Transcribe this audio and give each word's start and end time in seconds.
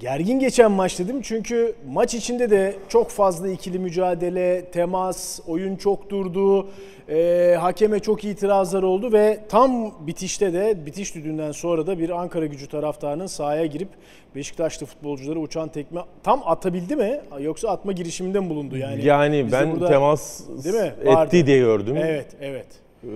gergin 0.00 0.38
geçen 0.38 0.70
maç 0.70 0.98
dedim. 0.98 1.22
Çünkü 1.22 1.74
maç 1.88 2.14
içinde 2.14 2.50
de 2.50 2.76
çok 2.88 3.10
fazla 3.10 3.48
ikili 3.48 3.78
mücadele, 3.78 4.64
temas, 4.64 5.40
oyun 5.46 5.76
çok 5.76 6.10
durdu. 6.10 6.68
E, 7.08 7.56
hakeme 7.60 8.00
çok 8.00 8.24
itirazlar 8.24 8.82
oldu 8.82 9.12
ve 9.12 9.38
tam 9.48 9.92
bitişte 10.06 10.52
de 10.52 10.86
bitiş 10.86 11.14
düdüğünden 11.14 11.52
sonra 11.52 11.86
da 11.86 11.98
bir 11.98 12.10
Ankara 12.10 12.46
gücü 12.46 12.68
taraftarının 12.68 13.26
sahaya 13.26 13.66
girip 13.66 13.88
Beşiktaşlı 14.34 14.86
futbolcuları 14.86 15.38
uçan 15.40 15.68
tekme 15.68 16.00
tam 16.22 16.42
atabildi 16.44 16.96
mi 16.96 17.20
yoksa 17.40 17.68
atma 17.68 17.92
girişiminde 17.92 18.40
mi 18.40 18.50
bulundu 18.50 18.76
yani? 18.76 19.04
Yani 19.04 19.52
ben 19.52 19.72
burada- 19.72 19.88
temas 19.88 20.40
Değil 20.64 20.74
mi? 20.74 20.92
Vardı. 21.04 21.36
etti 21.36 21.46
diye 21.46 21.58
gördüm. 21.58 21.96
Evet, 21.96 22.26
evet. 22.40 22.66
Ee, 23.04 23.08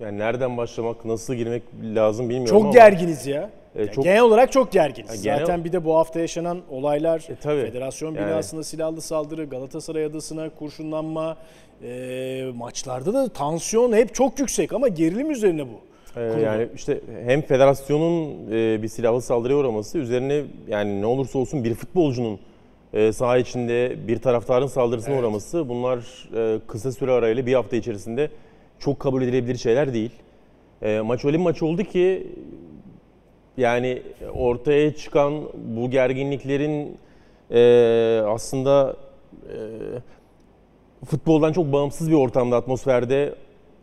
yani 0.00 0.18
nereden 0.18 0.56
başlamak, 0.56 1.04
nasıl 1.04 1.34
girmek 1.34 1.62
lazım 1.94 2.28
bilmiyorum 2.28 2.56
Çok 2.56 2.62
ama. 2.64 2.72
gerginiz 2.72 3.26
ya. 3.26 3.50
E, 3.78 3.86
çok- 3.86 4.04
Genel 4.04 4.20
olarak 4.22 4.52
çok 4.52 4.72
gerginiz. 4.72 5.24
Ya 5.24 5.34
genel- 5.34 5.46
Zaten 5.46 5.64
bir 5.64 5.72
de 5.72 5.84
bu 5.84 5.96
hafta 5.96 6.20
yaşanan 6.20 6.58
olaylar, 6.70 7.26
E, 7.30 7.34
tabii. 7.36 7.62
federasyon 7.62 8.14
Yani. 8.14 8.26
binasına 8.26 8.62
silahlı 8.62 9.00
saldırı, 9.00 9.44
Galatasaray 9.44 10.04
adasına 10.04 10.50
kurşunlanma, 10.50 11.36
e, 11.82 12.44
maçlarda 12.54 13.14
da 13.14 13.28
tansiyon 13.28 13.92
hep 13.92 14.14
çok 14.14 14.38
yüksek 14.38 14.72
ama 14.72 14.88
gerilim 14.88 15.30
üzerine 15.30 15.62
bu. 15.66 15.80
Kurulu. 16.14 16.40
yani 16.40 16.68
işte 16.74 17.00
hem 17.26 17.42
federasyonun 17.42 18.30
e, 18.52 18.82
bir 18.82 18.88
silahlı 18.88 19.22
saldırıya 19.22 19.58
uğraması 19.58 19.98
üzerine 19.98 20.42
yani 20.68 21.00
ne 21.00 21.06
olursa 21.06 21.38
olsun 21.38 21.64
bir 21.64 21.74
futbolcunun 21.74 22.38
e, 22.92 23.12
saha 23.12 23.38
içinde 23.38 23.96
bir 24.08 24.18
taraftarın 24.18 24.66
saldırısına 24.66 25.14
Evet. 25.14 25.22
uğraması 25.24 25.68
bunlar 25.68 26.28
e, 26.36 26.58
kısa 26.66 26.92
süre 26.92 27.12
arayla 27.12 27.46
bir 27.46 27.54
hafta 27.54 27.76
içerisinde 27.76 28.30
çok 28.78 29.00
kabul 29.00 29.22
edilebilir 29.22 29.56
şeyler 29.56 29.94
değil. 29.94 30.10
E, 30.82 31.00
maç 31.00 31.24
öyle 31.24 31.38
bir 31.38 31.42
maç 31.42 31.62
oldu 31.62 31.82
ki 31.82 32.26
yani 33.58 34.02
ortaya 34.34 34.94
çıkan 34.94 35.42
bu 35.54 35.90
gerginliklerin 35.90 36.98
e, 37.50 38.22
aslında 38.26 38.96
e, 39.44 39.56
futboldan 41.06 41.52
çok 41.52 41.72
bağımsız 41.72 42.10
bir 42.10 42.16
ortamda, 42.16 42.56
atmosferde 42.56 43.34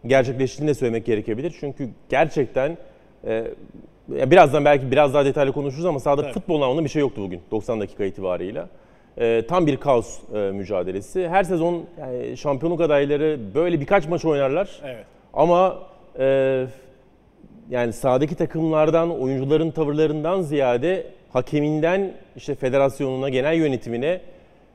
gerçekleştiğini 0.06 0.70
de 0.70 0.74
söylemek 0.74 1.06
gerekebilir. 1.06 1.56
Çünkü 1.60 1.90
gerçekten 2.10 2.78
e, 3.28 3.48
birazdan 4.10 4.66
belki 4.66 4.92
biraz 4.92 5.14
daha 5.14 5.26
detaylı 5.26 5.52
konuşuruz 5.52 5.86
ama 5.86 6.00
sahada 6.00 6.22
Tabii. 6.22 6.34
futbol 6.34 6.62
anlamında 6.62 6.84
bir 6.84 6.90
şey 6.90 7.00
yoktu 7.00 7.22
bugün 7.22 7.42
90 7.52 7.82
dakika 7.82 8.06
itibarıyla. 8.06 8.70
E, 9.18 9.46
tam 9.48 9.68
bir 9.68 9.78
kaos 9.78 10.20
e, 10.34 10.38
mücadelesi. 10.38 11.30
Her 11.30 11.44
sezon 11.44 11.84
yani 12.00 12.38
şampiyonluk 12.38 12.82
adayları 12.82 13.40
böyle 13.56 13.80
birkaç 13.80 14.08
maç 14.08 14.26
oynarlar. 14.26 14.82
Evet. 14.86 15.06
Ama 15.34 15.80
e, 16.20 16.66
yani 17.70 17.94
sahadaki 17.94 18.36
takımlardan, 18.36 19.22
oyuncuların 19.22 19.72
tavırlarından 19.72 20.42
ziyade 20.42 21.08
hakeminden 21.34 22.14
işte 22.36 22.56
federasyonuna, 22.56 23.30
genel 23.30 23.56
yönetimine 23.56 24.22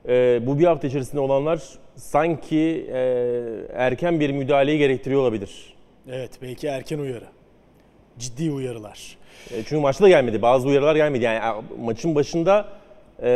e, 0.08 0.41
bu 0.47 0.58
bir 0.58 0.64
hafta 0.64 0.86
içerisinde 0.86 1.20
olanlar 1.20 1.62
sanki 1.97 2.86
e, 2.92 2.98
erken 3.75 4.20
bir 4.20 4.30
müdahaleyi 4.30 4.78
gerektiriyor 4.78 5.20
olabilir. 5.20 5.75
Evet, 6.12 6.30
belki 6.42 6.67
erken 6.67 6.98
uyarı. 6.98 7.25
Ciddi 8.19 8.50
uyarılar. 8.50 9.17
E, 9.50 9.56
çünkü 9.56 9.77
maçta 9.77 10.05
da 10.05 10.08
gelmedi. 10.08 10.42
Bazı 10.42 10.69
uyarılar 10.69 10.97
gelmedi. 10.97 11.25
Yani 11.25 11.62
maçın 11.80 12.14
başında 12.14 12.69
e, 13.23 13.30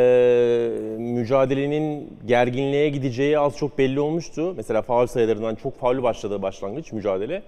mücadelenin 0.98 2.18
gerginliğe 2.26 2.88
gideceği 2.88 3.38
az 3.38 3.56
çok 3.56 3.78
belli 3.78 4.00
olmuştu. 4.00 4.54
Mesela 4.56 4.82
faul 4.82 5.06
sayılarından 5.06 5.54
çok 5.54 5.78
faulü 5.78 6.02
başladı 6.02 6.42
başlangıç 6.42 6.92
mücadele. 6.92 7.42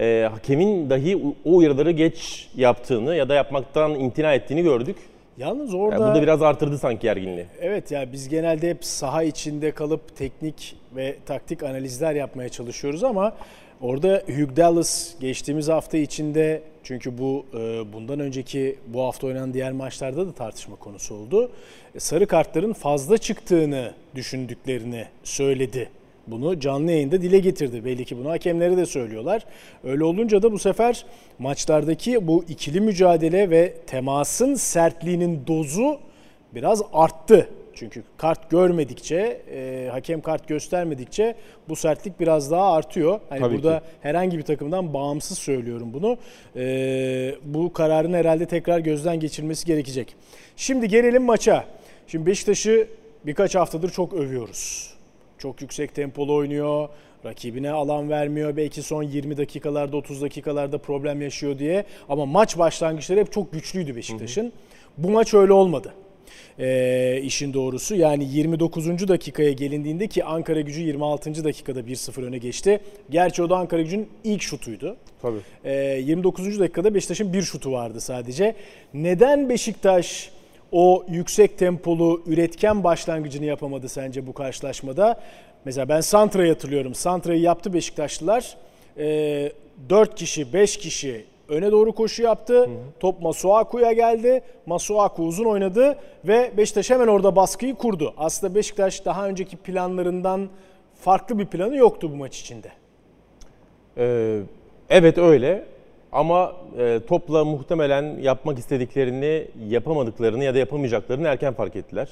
E, 0.00 0.28
hakemin 0.32 0.90
dahi 0.90 1.16
o- 1.16 1.34
uyarıları 1.56 1.90
geç 1.90 2.48
yaptığını 2.56 3.16
ya 3.16 3.28
da 3.28 3.34
yapmaktan 3.34 3.94
imtina 4.00 4.34
ettiğini 4.34 4.62
gördük. 4.62 4.96
Yalnız 5.38 5.72
Yani 5.74 5.82
orada 5.82 6.10
bu 6.10 6.14
da 6.18 6.22
biraz 6.22 6.42
artırdı 6.42 6.78
sanki 6.78 7.02
gerginliği. 7.02 7.46
Evet 7.60 7.90
ya 7.90 8.12
biz 8.12 8.28
genelde 8.28 8.70
hep 8.70 8.84
saha 8.84 9.22
içinde 9.22 9.70
kalıp 9.70 10.16
teknik 10.16 10.76
ve 10.96 11.16
taktik 11.26 11.62
analizler 11.62 12.14
yapmaya 12.14 12.48
çalışıyoruz 12.48 13.04
ama 13.04 13.34
orada 13.80 14.22
Hugh 14.26 14.56
Dallas 14.56 15.18
geçtiğimiz 15.20 15.68
hafta 15.68 15.98
içinde 15.98 16.62
çünkü 16.84 17.18
bu 17.18 17.46
e, 17.54 17.92
bundan 17.92 18.20
önceki 18.20 18.78
bu 18.86 19.02
hafta 19.02 19.26
oynanan 19.26 19.54
diğer 19.54 19.72
maçlarda 19.72 20.26
da 20.26 20.32
tartışma 20.32 20.76
konusu 20.76 21.14
oldu. 21.14 21.50
E, 21.94 22.00
Sarı 22.00 22.26
kartların 22.26 22.72
fazla 22.72 23.18
çıktığını 23.18 23.92
düşündüklerini 24.14 25.04
söyledi. 25.24 25.88
Bunu 26.30 26.60
canlı 26.60 26.90
yayında 26.90 27.22
dile 27.22 27.38
getirdi. 27.38 27.84
Belli 27.84 28.04
ki 28.04 28.18
bunu 28.18 28.30
hakemleri 28.30 28.76
de 28.76 28.86
söylüyorlar. 28.86 29.44
Öyle 29.84 30.04
olunca 30.04 30.42
da 30.42 30.52
bu 30.52 30.58
sefer 30.58 31.04
maçlardaki 31.38 32.26
bu 32.26 32.44
ikili 32.48 32.80
mücadele 32.80 33.50
ve 33.50 33.74
temasın 33.86 34.54
sertliğinin 34.54 35.46
dozu 35.46 35.98
biraz 36.54 36.82
arttı. 36.92 37.48
Çünkü 37.74 38.02
kart 38.16 38.50
görmedikçe, 38.50 39.42
e, 39.52 39.88
hakem 39.90 40.20
kart 40.20 40.48
göstermedikçe 40.48 41.34
bu 41.68 41.76
sertlik 41.76 42.20
biraz 42.20 42.50
daha 42.50 42.72
artıyor. 42.72 43.20
Hani 43.28 43.40
Tabii 43.40 43.54
burada 43.54 43.78
ki. 43.78 43.84
herhangi 44.00 44.38
bir 44.38 44.42
takımdan 44.42 44.94
bağımsız 44.94 45.38
söylüyorum 45.38 45.92
bunu. 45.92 46.16
E, 46.56 47.34
bu 47.44 47.72
kararın 47.72 48.12
herhalde 48.12 48.46
tekrar 48.46 48.78
gözden 48.78 49.20
geçirmesi 49.20 49.66
gerekecek. 49.66 50.14
Şimdi 50.56 50.88
gelelim 50.88 51.22
maça. 51.22 51.64
Şimdi 52.06 52.26
Beşiktaş'ı 52.26 52.88
birkaç 53.26 53.54
haftadır 53.54 53.90
çok 53.90 54.12
övüyoruz. 54.12 54.94
Çok 55.40 55.62
yüksek 55.62 55.94
tempolu 55.94 56.34
oynuyor. 56.34 56.88
Rakibine 57.24 57.70
alan 57.70 58.10
vermiyor. 58.10 58.56
Belki 58.56 58.82
son 58.82 59.02
20 59.02 59.36
dakikalarda 59.36 59.96
30 59.96 60.22
dakikalarda 60.22 60.78
problem 60.78 61.22
yaşıyor 61.22 61.58
diye. 61.58 61.84
Ama 62.08 62.26
maç 62.26 62.58
başlangıçları 62.58 63.20
hep 63.20 63.32
çok 63.32 63.52
güçlüydü 63.52 63.96
Beşiktaş'ın. 63.96 64.52
Bu 64.98 65.10
maç 65.10 65.34
öyle 65.34 65.52
olmadı. 65.52 65.94
Ee, 66.58 67.20
işin 67.22 67.52
doğrusu 67.52 67.94
yani 67.94 68.24
29. 68.24 69.08
dakikaya 69.08 69.52
gelindiğinde 69.52 70.06
ki 70.06 70.24
Ankara 70.24 70.60
gücü 70.60 70.80
26. 70.80 71.44
dakikada 71.44 71.80
1-0 71.80 72.24
öne 72.24 72.38
geçti. 72.38 72.80
Gerçi 73.10 73.42
o 73.42 73.50
da 73.50 73.56
Ankara 73.56 73.82
gücünün 73.82 74.08
ilk 74.24 74.42
şutuydu. 74.42 74.96
Tabii. 75.22 75.38
Ee, 75.64 76.00
29. 76.04 76.60
dakikada 76.60 76.94
Beşiktaş'ın 76.94 77.32
bir 77.32 77.42
şutu 77.42 77.72
vardı 77.72 78.00
sadece. 78.00 78.54
Neden 78.94 79.48
Beşiktaş 79.48 80.30
o 80.72 81.04
yüksek 81.08 81.58
tempolu 81.58 82.22
üretken 82.26 82.84
başlangıcını 82.84 83.44
yapamadı 83.44 83.88
sence 83.88 84.26
bu 84.26 84.32
karşılaşmada? 84.32 85.20
Mesela 85.64 85.88
ben 85.88 86.00
Santra'yı 86.00 86.52
hatırlıyorum. 86.52 86.94
Santra'yı 86.94 87.40
yaptı 87.40 87.72
Beşiktaşlılar. 87.72 88.56
Ee, 88.98 89.52
4 89.88 90.14
kişi, 90.14 90.52
5 90.52 90.76
kişi 90.76 91.24
öne 91.48 91.70
doğru 91.70 91.92
koşu 91.92 92.22
yaptı. 92.22 92.70
Top 93.00 93.22
Masuaku'ya 93.22 93.92
geldi. 93.92 94.42
Masuaku 94.66 95.22
uzun 95.22 95.44
oynadı 95.44 95.98
ve 96.24 96.50
Beşiktaş 96.56 96.90
hemen 96.90 97.06
orada 97.06 97.36
baskıyı 97.36 97.74
kurdu. 97.74 98.14
Aslında 98.16 98.54
Beşiktaş 98.54 99.04
daha 99.04 99.28
önceki 99.28 99.56
planlarından 99.56 100.48
farklı 101.00 101.38
bir 101.38 101.46
planı 101.46 101.76
yoktu 101.76 102.10
bu 102.12 102.16
maç 102.16 102.40
içinde. 102.40 102.68
Ee, 103.96 104.40
evet 104.90 105.18
öyle 105.18 105.64
ama 106.12 106.52
e, 106.78 107.00
topla 107.08 107.44
muhtemelen 107.44 108.18
yapmak 108.20 108.58
istediklerini 108.58 109.44
yapamadıklarını 109.68 110.44
ya 110.44 110.54
da 110.54 110.58
yapamayacaklarını 110.58 111.28
erken 111.28 111.54
fark 111.54 111.76
ettiler. 111.76 112.08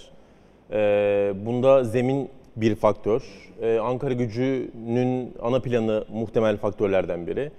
Ee, 0.72 1.32
bunda 1.47 1.84
zemin 1.84 2.28
bir 2.56 2.75
faktör. 2.75 3.22
Ee, 3.62 3.78
Ankara 3.78 4.14
gücünün 4.14 5.34
ana 5.42 5.60
planı 5.60 6.04
muhtemel 6.12 6.56
faktörlerden 6.56 7.26
biri. 7.26 7.50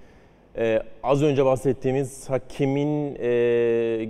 Ee, 0.56 0.82
az 1.02 1.22
önce 1.22 1.44
bahsettiğimiz 1.44 2.30
hakemin 2.30 3.14
e, 3.14 3.28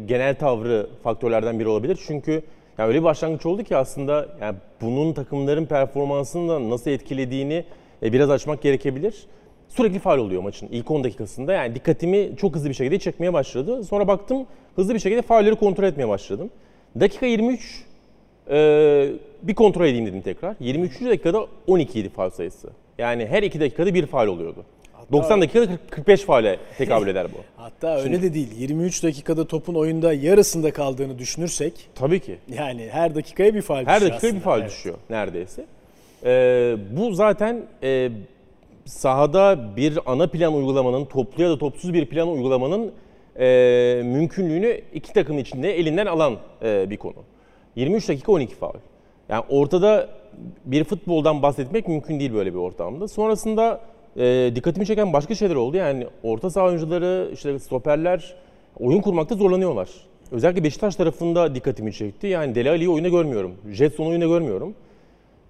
genel 0.06 0.34
tavrı 0.34 0.86
faktörlerden 1.02 1.58
biri 1.60 1.68
olabilir. 1.68 2.00
Çünkü 2.06 2.42
yani 2.78 2.88
öyle 2.88 2.98
bir 2.98 3.04
başlangıç 3.04 3.46
oldu 3.46 3.64
ki 3.64 3.76
aslında 3.76 4.26
yani 4.40 4.56
bunun 4.80 5.12
takımların 5.12 5.66
performansını 5.66 6.48
da 6.48 6.70
nasıl 6.70 6.90
etkilediğini 6.90 7.64
e, 8.02 8.12
biraz 8.12 8.30
açmak 8.30 8.62
gerekebilir. 8.62 9.26
Sürekli 9.70 9.98
faal 9.98 10.18
oluyor 10.18 10.42
maçın 10.42 10.68
ilk 10.72 10.90
10 10.90 11.04
dakikasında. 11.04 11.52
Yani 11.52 11.74
dikkatimi 11.74 12.30
çok 12.36 12.54
hızlı 12.54 12.68
bir 12.68 12.74
şekilde 12.74 12.98
çekmeye 12.98 13.32
başladı. 13.32 13.84
Sonra 13.84 14.08
baktım 14.08 14.46
hızlı 14.76 14.94
bir 14.94 14.98
şekilde 14.98 15.22
faulleri 15.22 15.54
kontrol 15.56 15.84
etmeye 15.84 16.08
başladım. 16.08 16.50
Dakika 17.00 17.26
23 17.26 17.84
e, 18.50 19.08
bir 19.42 19.54
kontrol 19.54 19.84
edeyim 19.86 20.06
dedim 20.06 20.20
tekrar. 20.22 20.56
23. 20.60 21.00
dakikada 21.00 21.46
12 21.66 22.00
idi 22.00 22.08
faul 22.08 22.30
sayısı. 22.30 22.68
Yani 22.98 23.26
her 23.26 23.42
2 23.42 23.60
dakikada 23.60 23.94
bir 23.94 24.06
faul 24.06 24.26
oluyordu. 24.28 24.64
90 25.12 25.40
dakikada 25.40 25.66
40 25.66 25.90
45 25.90 26.20
faale 26.22 26.58
tekabül 26.78 27.08
eder 27.08 27.26
bu. 27.34 27.36
Hatta 27.62 28.00
öyle 28.00 28.22
de 28.22 28.34
değil. 28.34 28.48
23 28.58 29.02
dakikada 29.04 29.46
topun 29.46 29.74
oyunda 29.74 30.12
yarısında 30.12 30.72
kaldığını 30.72 31.18
düşünürsek 31.18 31.72
Tabii 31.94 32.20
ki. 32.20 32.36
yani 32.54 32.88
her 32.92 33.14
dakikaya 33.14 33.54
bir 33.54 33.62
faul 33.62 33.84
Her 33.86 33.94
düşüyor 33.96 34.10
dakika 34.12 34.26
bir 34.26 34.28
aslında. 34.28 34.44
faul 34.44 34.58
Evet. 34.60 34.70
düşüyor 34.70 34.96
neredeyse. 35.10 35.64
Ee, 36.24 36.76
bu 36.96 37.12
zaten 37.14 37.62
e, 37.82 38.10
sahada 38.84 39.76
bir 39.76 39.98
ana 40.06 40.26
plan 40.26 40.54
uygulamanın, 40.54 41.04
toplu 41.04 41.42
ya 41.42 41.50
da 41.50 41.58
topsuz 41.58 41.94
bir 41.94 42.06
plan 42.06 42.28
uygulamanın 42.28 42.92
e, 43.38 44.00
mümkünlüğünü 44.04 44.80
iki 44.94 45.12
takım 45.12 45.38
içinde 45.38 45.78
elinden 45.78 46.06
alan 46.06 46.36
e, 46.62 46.90
bir 46.90 46.96
konu. 46.96 47.14
23 47.76 48.08
dakika 48.08 48.32
12 48.32 48.54
faul. 48.54 48.74
Yani 49.28 49.44
ortada 49.48 50.08
bir 50.64 50.84
futboldan 50.84 51.42
bahsetmek 51.42 51.88
mümkün 51.88 52.20
değil 52.20 52.34
böyle 52.34 52.52
bir 52.52 52.58
ortamda. 52.58 53.08
Sonrasında 53.08 53.80
e, 54.16 54.52
dikkatimi 54.54 54.86
çeken 54.86 55.12
başka 55.12 55.34
şeyler 55.34 55.54
oldu. 55.54 55.76
Yani 55.76 56.06
orta 56.22 56.50
saha 56.50 56.64
oyuncuları, 56.64 57.30
işte 57.32 57.58
stoperler 57.58 58.34
oyun 58.80 59.00
kurmakta 59.00 59.34
zorlanıyorlar. 59.34 59.88
özellikle 60.32 60.64
Beşiktaş 60.64 60.96
tarafında 60.96 61.54
dikkatimi 61.54 61.92
çekti. 61.92 62.26
Yani 62.26 62.54
Deli 62.54 62.70
Ali'yi 62.70 62.90
oyuna 62.90 63.08
görmüyorum. 63.08 63.54
Jetson'u 63.70 64.08
oyuna 64.08 64.24
görmüyorum. 64.24 64.74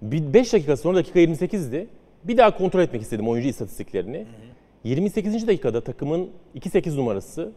Bir 0.01 0.33
5 0.33 0.53
dakika 0.53 0.77
sonra 0.77 0.97
dakika 0.97 1.19
28'di. 1.19 1.87
Bir 2.23 2.37
daha 2.37 2.57
kontrol 2.57 2.81
etmek 2.81 3.01
istedim 3.01 3.27
oyuncu 3.27 3.49
istatistiklerini. 3.49 4.25
28. 4.83 5.47
dakikada 5.47 5.83
takımın 5.83 6.29
2-8 6.55 6.95
numarası 6.95 7.51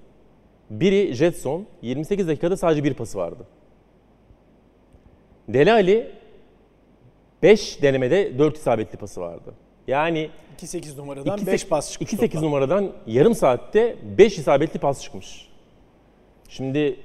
biri 0.71 1.15
Jetson, 1.15 1.67
28 1.83 2.29
dakikada 2.29 2.57
sadece 2.57 2.85
bir 2.85 2.95
pası 2.95 3.19
vardı. 3.19 3.47
Deli 5.49 5.73
Ali 5.73 6.11
5 7.43 7.83
denemede 7.83 8.39
4 8.39 8.57
isabetli 8.57 8.99
pası 8.99 9.21
vardı. 9.21 9.55
Yani 9.87 10.31
2-8 10.59 10.97
numaradan 10.97 11.39
2-8 11.39 11.47
5 11.47 11.67
pas 11.69 11.93
çıkmış. 11.93 12.13
2-8 12.13 12.21
toplam. 12.21 12.43
numaradan 12.45 12.93
yarım 13.07 13.35
saatte 13.35 13.97
5 14.19 14.39
isabetli 14.39 14.81
pas 14.81 15.03
çıkmış. 15.03 15.49
Şimdi 16.49 16.97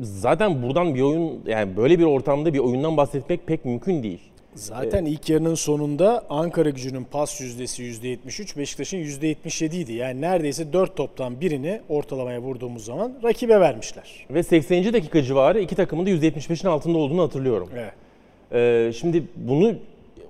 zaten 0.00 0.62
buradan 0.62 0.94
bir 0.94 1.02
oyun 1.02 1.42
yani 1.46 1.76
böyle 1.76 1.98
bir 1.98 2.04
ortamda 2.04 2.54
bir 2.54 2.58
oyundan 2.58 2.96
bahsetmek 2.96 3.46
pek 3.46 3.64
mümkün 3.64 4.02
değil. 4.02 4.20
Zaten 4.56 5.04
ilk 5.04 5.30
yarının 5.30 5.54
sonunda 5.54 6.24
Ankara 6.30 6.70
gücünün 6.70 7.04
pas 7.04 7.40
yüzdesi 7.40 7.82
%73, 7.82 8.58
Beşiktaş'ın 8.58 8.98
%77 8.98 9.76
idi. 9.76 9.92
Yani 9.92 10.20
neredeyse 10.20 10.72
4 10.72 10.96
toptan 10.96 11.40
birini 11.40 11.80
ortalamaya 11.88 12.40
vurduğumuz 12.40 12.84
zaman 12.84 13.12
rakibe 13.24 13.60
vermişler. 13.60 14.26
Ve 14.30 14.42
80. 14.42 14.92
dakika 14.92 15.22
civarı 15.22 15.60
iki 15.60 15.74
takımın 15.74 16.06
da 16.06 16.10
%75'in 16.10 16.68
altında 16.70 16.98
olduğunu 16.98 17.22
hatırlıyorum. 17.22 17.68
Evet. 17.76 17.92
Ee, 18.52 18.92
şimdi 18.92 19.22
bunu 19.36 19.74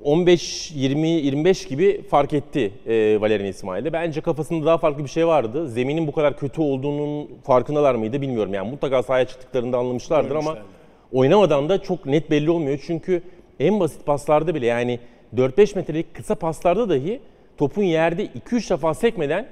15, 0.05 0.73
20, 0.75 1.09
25 1.09 1.67
gibi 1.67 2.03
fark 2.11 2.33
etti 2.33 2.73
e, 2.87 3.21
Valerian 3.21 3.49
İsmail'de. 3.49 3.93
Bence 3.93 4.21
kafasında 4.21 4.67
daha 4.67 4.79
farklı 4.79 5.05
bir 5.05 5.09
şey 5.09 5.27
vardı. 5.27 5.69
Zeminin 5.69 6.07
bu 6.07 6.13
kadar 6.13 6.39
kötü 6.39 6.61
olduğunun 6.61 7.29
farkındalar 7.45 7.95
mıydı 7.95 8.21
bilmiyorum. 8.21 8.55
Yani 8.55 8.71
mutlaka 8.71 9.03
sahaya 9.03 9.25
çıktıklarında 9.25 9.79
anlamışlardır 9.79 10.31
ama 10.31 10.41
Görmüşlerdi. 10.41 10.69
oynamadan 11.13 11.69
da 11.69 11.83
çok 11.83 12.07
net 12.07 12.31
belli 12.31 12.51
olmuyor. 12.51 12.79
Çünkü 12.87 13.23
en 13.61 13.81
basit 13.81 14.07
paslarda 14.07 14.55
bile 14.55 14.67
yani 14.67 15.01
4-5 15.37 15.77
metrelik 15.77 16.15
kısa 16.15 16.35
paslarda 16.35 16.89
dahi 16.89 17.21
topun 17.59 17.83
yerde 17.83 18.27
2-3 18.27 18.71
defa 18.71 18.95
sekmeden 18.95 19.47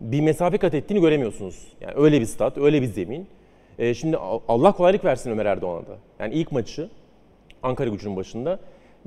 bir 0.00 0.20
mesafe 0.20 0.58
kat 0.58 0.74
ettiğini 0.74 1.00
göremiyorsunuz. 1.00 1.66
Yani 1.80 1.92
öyle 1.96 2.20
bir 2.20 2.26
stat, 2.26 2.58
öyle 2.58 2.82
bir 2.82 2.86
zemin. 2.86 3.26
Ee, 3.78 3.94
şimdi 3.94 4.16
Allah 4.48 4.72
kolaylık 4.72 5.04
versin 5.04 5.30
Ömer 5.30 5.46
Erdoğan'a 5.46 5.86
da. 5.86 5.96
Yani 6.18 6.34
ilk 6.34 6.52
maçı 6.52 6.88
Ankara 7.62 7.90
gücünün 7.90 8.16
başında. 8.16 8.58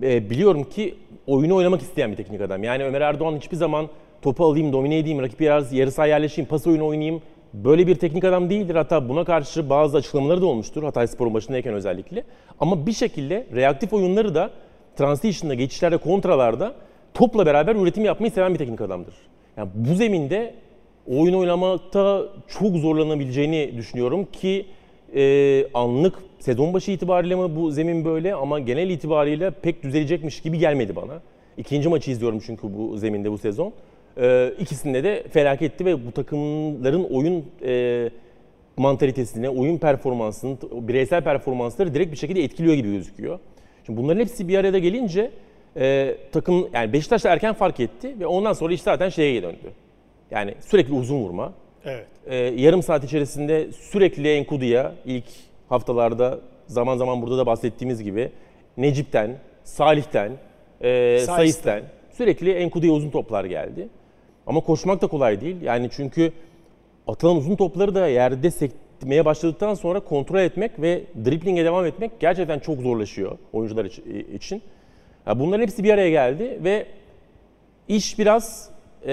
E, 0.04 0.30
biliyorum 0.30 0.64
ki 0.64 0.96
oyunu 1.28 1.56
oynamak 1.56 1.82
isteyen 1.82 2.12
bir 2.12 2.18
teknik 2.18 2.42
adam. 2.42 2.64
Yani 2.64 2.84
Ömer 2.84 3.02
Erdoğan 3.02 3.36
hiçbir 3.36 3.58
zaman 3.58 3.88
topu 4.22 4.46
alayım, 4.46 4.74
domine 4.74 4.98
edeyim, 4.98 5.22
rakip 5.22 5.42
yarı, 5.42 5.76
yarı 5.76 6.10
yerleşeyim, 6.10 6.48
pas 6.48 6.68
oyunu 6.68 6.86
oynayayım. 6.86 7.22
Böyle 7.64 7.88
bir 7.88 7.96
teknik 7.96 8.24
adam 8.24 8.50
değildir. 8.50 8.76
Hatta 8.76 9.10
buna 9.10 9.24
karşı 9.24 9.70
bazı 9.70 9.98
açıklamaları 9.98 10.42
da 10.42 10.46
olmuştur. 10.46 10.84
Hatay 10.84 11.08
Spor'un 11.08 11.34
başındayken 11.34 11.74
özellikle. 11.74 12.24
Ama 12.60 12.88
bir 12.88 12.94
şekilde 12.94 13.48
reaktif 13.56 13.94
oyunları 13.94 14.36
da 14.36 14.50
transition'da, 14.96 15.54
geçişlerde, 15.54 15.98
kontralarda 15.98 16.74
topla 17.14 17.46
beraber 17.46 17.76
üretim 17.76 18.06
yapmayı 18.06 18.32
seven 18.32 18.54
bir 18.54 18.60
teknik 18.60 18.82
adamdır. 18.82 19.14
Yani 19.58 19.70
bu 19.76 19.96
zeminde 19.96 20.54
oyun 21.08 21.34
oynamakta 21.34 22.24
çok 22.48 22.76
zorlanabileceğini 22.76 23.74
düşünüyorum 23.78 24.26
ki 24.26 24.66
e, 25.16 25.64
anlık 25.74 26.16
sezon 26.40 26.74
başı 26.74 26.92
itibariyle 26.92 27.36
mi 27.36 27.56
bu 27.56 27.72
zemin 27.72 28.06
böyle 28.06 28.36
ama 28.36 28.60
genel 28.60 28.90
itibariyle 28.90 29.52
pek 29.52 29.84
düzelecekmiş 29.84 30.42
gibi 30.42 30.58
gelmedi 30.58 30.96
bana. 30.96 31.22
İkinci 31.58 31.90
maçı 31.90 32.12
izliyorum 32.12 32.40
çünkü 32.46 32.78
bu 32.78 32.98
zeminde 32.98 33.32
bu 33.32 33.38
sezon. 33.38 33.74
E, 34.20 34.54
ikisinde 34.60 35.04
de 35.04 35.24
felaketti 35.32 35.86
ve 35.86 36.06
bu 36.08 36.12
takımların 36.12 37.04
oyun 37.04 37.46
e, 37.66 38.10
mantalitesine, 38.78 39.50
oyun 39.50 39.78
performansını, 39.78 40.58
bireysel 40.72 41.24
performansları 41.24 41.94
direkt 41.94 42.12
bir 42.12 42.18
şekilde 42.18 42.44
etkiliyor 42.44 42.76
gibi 42.76 42.92
gözüküyor. 42.92 43.40
Şimdi 43.86 44.02
bunların 44.02 44.20
hepsi 44.20 44.48
bir 44.48 44.58
arada 44.58 44.80
gelince 44.80 45.32
e, 45.78 46.16
takım 46.32 46.70
yani 46.74 46.94
Beşiktaş 46.94 47.24
da 47.24 47.30
erken 47.30 47.54
fark 47.54 47.80
etti 47.80 48.16
ve 48.20 48.28
ondan 48.28 48.54
sonra 48.54 48.74
iş 48.74 48.82
zaten 48.82 49.10
şeye 49.10 49.44
döndü. 49.44 49.72
Yani 50.32 50.54
sürekli 50.60 50.94
uzun 50.94 51.18
vurma, 51.18 51.54
Evet. 51.86 52.08
ee, 52.26 52.36
yarım 52.36 52.84
saat 52.84 53.04
içerisinde 53.04 53.72
sürekli 53.72 54.30
Enkudu'ya 54.34 54.94
ilk 55.06 55.26
haftalarda 55.70 56.40
zaman 56.68 56.98
zaman 56.98 57.22
burada 57.22 57.38
da 57.38 57.46
bahsettiğimiz 57.46 58.04
gibi 58.04 58.32
Necip'ten, 58.78 59.38
Salih'ten, 59.64 60.32
e. 60.82 61.20
Sais'ten 61.20 61.84
sürekli 62.12 62.52
Enkudu'ya 62.52 62.92
uzun 62.92 63.10
toplar 63.10 63.46
geldi. 63.46 63.90
Ama 64.48 64.60
koşmak 64.60 65.02
da 65.02 65.08
kolay 65.08 65.42
değil. 65.42 65.62
Yani 65.62 65.90
çünkü 65.92 66.32
atılan 67.08 67.36
uzun 67.36 67.56
topları 67.56 67.96
da 67.96 68.08
yerde 68.08 68.52
sekmeye 68.52 69.26
başladıktan 69.26 69.74
sonra 69.74 70.00
kontrol 70.00 70.40
etmek 70.40 70.82
ve 70.82 71.02
driblinge 71.26 71.66
devam 71.66 71.86
etmek 71.86 72.20
gerçekten 72.20 72.60
çok 72.60 72.82
zorlaşıyor 72.82 73.38
oyuncular 73.54 73.86
iç- 73.86 74.02
için. 74.34 74.62
Ya 75.28 75.40
bunların 75.40 75.62
hepsi 75.62 75.84
bir 75.84 75.94
araya 75.94 76.10
geldi 76.10 76.60
ve 76.64 76.86
iş 77.88 78.20
biraz 78.20 78.70
e, 79.08 79.12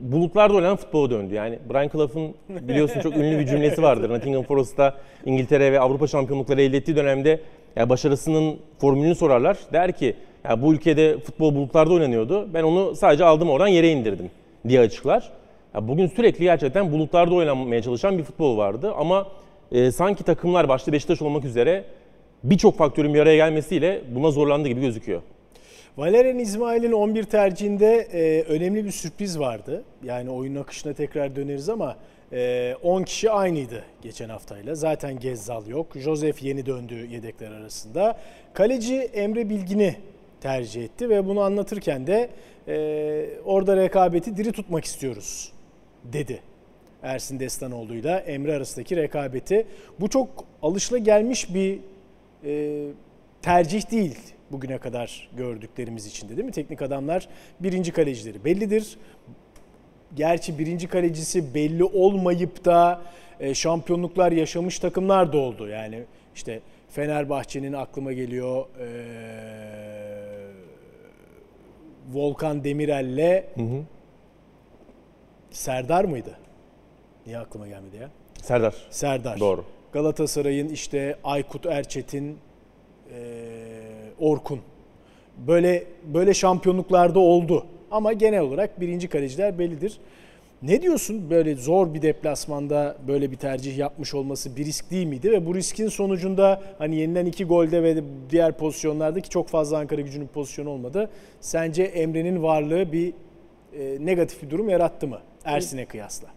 bulutlarda 0.00 0.54
oynanan 0.54 0.76
futbola 0.76 1.10
döndü. 1.10 1.34
Yani 1.34 1.58
Brian 1.70 1.88
Clough'un 1.88 2.34
biliyorsun 2.48 3.00
çok 3.00 3.16
ünlü 3.16 3.38
bir 3.38 3.46
cümlesi 3.46 3.82
vardır. 3.82 4.10
Nottingham 4.10 4.42
Forest'ta 4.44 4.94
İngiltere 5.24 5.72
ve 5.72 5.80
Avrupa 5.80 6.06
şampiyonlukları 6.06 6.62
elde 6.62 6.76
ettiği 6.76 6.96
dönemde 6.96 7.40
ya 7.76 7.88
başarısının 7.88 8.58
formülünü 8.78 9.14
sorarlar. 9.14 9.58
Der 9.72 9.92
ki 9.92 10.16
ya 10.48 10.62
bu 10.62 10.74
ülkede 10.74 11.18
futbol 11.18 11.54
bulutlarda 11.54 11.94
oynanıyordu. 11.94 12.48
Ben 12.54 12.62
onu 12.62 12.94
sadece 12.94 13.24
aldım 13.24 13.50
oradan 13.50 13.68
yere 13.68 13.90
indirdim 13.90 14.30
diye 14.68 14.80
açıklar. 14.80 15.32
Ya 15.74 15.88
bugün 15.88 16.06
sürekli 16.06 16.44
gerçekten 16.44 16.92
bulutlarda 16.92 17.34
oynanmaya 17.34 17.82
çalışan 17.82 18.18
bir 18.18 18.22
futbol 18.22 18.56
vardı 18.56 18.92
ama 18.96 19.28
e, 19.72 19.90
sanki 19.90 20.24
takımlar 20.24 20.68
başta 20.68 20.92
Beşiktaş 20.92 21.22
olmak 21.22 21.44
üzere 21.44 21.84
birçok 22.44 22.78
faktörün 22.78 23.14
bir 23.14 23.20
araya 23.20 23.36
gelmesiyle 23.36 24.02
buna 24.14 24.30
zorlandı 24.30 24.68
gibi 24.68 24.80
gözüküyor. 24.80 25.22
Valerian 25.96 26.38
İsmail'in 26.38 26.92
11 26.92 27.24
tercihinde 27.24 27.96
e, 28.12 28.42
önemli 28.42 28.84
bir 28.84 28.90
sürpriz 28.90 29.38
vardı. 29.38 29.84
Yani 30.04 30.30
oyun 30.30 30.54
akışına 30.54 30.92
tekrar 30.92 31.36
döneriz 31.36 31.68
ama 31.68 31.96
e, 32.32 32.74
10 32.82 33.02
kişi 33.02 33.30
aynıydı 33.30 33.84
geçen 34.02 34.28
haftayla. 34.28 34.74
Zaten 34.74 35.18
Gezzal 35.18 35.66
yok. 35.66 35.86
Josef 35.96 36.42
yeni 36.42 36.66
döndü 36.66 37.06
yedekler 37.10 37.50
arasında. 37.50 38.18
Kaleci 38.54 38.94
Emre 38.94 39.50
Bilgin'i 39.50 39.96
tercih 40.46 40.84
etti 40.84 41.08
ve 41.10 41.26
bunu 41.26 41.40
anlatırken 41.40 42.06
de 42.06 42.30
e, 42.68 43.28
orada 43.44 43.76
rekabeti 43.76 44.36
diri 44.36 44.52
tutmak 44.52 44.84
istiyoruz 44.84 45.52
dedi. 46.04 46.40
Ersin 47.02 47.40
Destanoğlu'yla 47.40 48.18
Emre 48.18 48.54
arasındaki 48.54 48.96
rekabeti. 48.96 49.66
Bu 50.00 50.08
çok 50.08 50.28
alışılagelmiş 50.62 51.54
bir 51.54 51.78
e, 52.44 52.82
tercih 53.42 53.90
değil 53.90 54.18
bugüne 54.50 54.78
kadar 54.78 55.28
gördüklerimiz 55.36 56.06
içinde 56.06 56.36
değil 56.36 56.46
mi? 56.46 56.52
Teknik 56.52 56.82
adamlar 56.82 57.28
birinci 57.60 57.92
kalecileri 57.92 58.44
bellidir. 58.44 58.98
Gerçi 60.14 60.58
birinci 60.58 60.88
kalecisi 60.88 61.54
belli 61.54 61.84
olmayıp 61.84 62.64
da 62.64 63.00
e, 63.40 63.54
şampiyonluklar 63.54 64.32
yaşamış 64.32 64.78
takımlar 64.78 65.32
da 65.32 65.38
oldu. 65.38 65.68
Yani 65.68 66.02
işte 66.34 66.60
Fenerbahçe'nin 66.88 67.72
aklıma 67.72 68.12
geliyor 68.12 68.66
e, 68.80 69.95
Volkan 72.12 72.64
Demirel'le 72.64 73.44
Serdar 75.50 76.04
mıydı? 76.04 76.38
Niye 77.26 77.38
aklıma 77.38 77.68
gelmedi 77.68 77.96
ya? 77.96 78.10
Serdar. 78.42 78.74
Serdar. 78.90 79.40
Doğru. 79.40 79.64
Galatasaray'ın 79.92 80.68
işte 80.68 81.16
Aykut 81.24 81.66
Erçetin, 81.66 82.38
e, 83.14 83.18
Orkun. 84.18 84.60
Böyle 85.36 85.84
böyle 86.04 86.34
şampiyonluklarda 86.34 87.18
oldu. 87.18 87.66
Ama 87.90 88.12
genel 88.12 88.40
olarak 88.40 88.80
birinci 88.80 89.08
kaleciler 89.08 89.58
bellidir. 89.58 89.98
Ne 90.62 90.82
diyorsun 90.82 91.30
böyle 91.30 91.54
zor 91.54 91.94
bir 91.94 92.02
deplasmanda 92.02 92.96
böyle 93.08 93.30
bir 93.30 93.36
tercih 93.36 93.78
yapmış 93.78 94.14
olması 94.14 94.56
bir 94.56 94.64
risk 94.64 94.90
değil 94.90 95.06
miydi? 95.06 95.32
Ve 95.32 95.46
bu 95.46 95.54
riskin 95.54 95.88
sonucunda 95.88 96.62
hani 96.78 96.96
yenilen 96.96 97.26
iki 97.26 97.44
golde 97.44 97.82
ve 97.82 98.02
diğer 98.30 98.52
pozisyonlarda 98.52 99.20
ki 99.20 99.30
çok 99.30 99.48
fazla 99.48 99.78
Ankara 99.78 100.00
gücünün 100.00 100.26
pozisyonu 100.26 100.70
olmadı. 100.70 101.10
Sence 101.40 101.82
Emre'nin 101.82 102.42
varlığı 102.42 102.92
bir 102.92 103.12
e, 103.78 104.06
negatif 104.06 104.42
bir 104.42 104.50
durum 104.50 104.68
yarattı 104.68 105.06
mı 105.06 105.18
Ersin'e 105.44 105.84
kıyasla? 105.84 106.28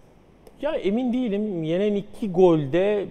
Ya 0.62 0.72
emin 0.72 1.14
değilim. 1.14 1.64
Yenen 1.64 1.94
iki 1.96 2.32
golde 2.32 3.06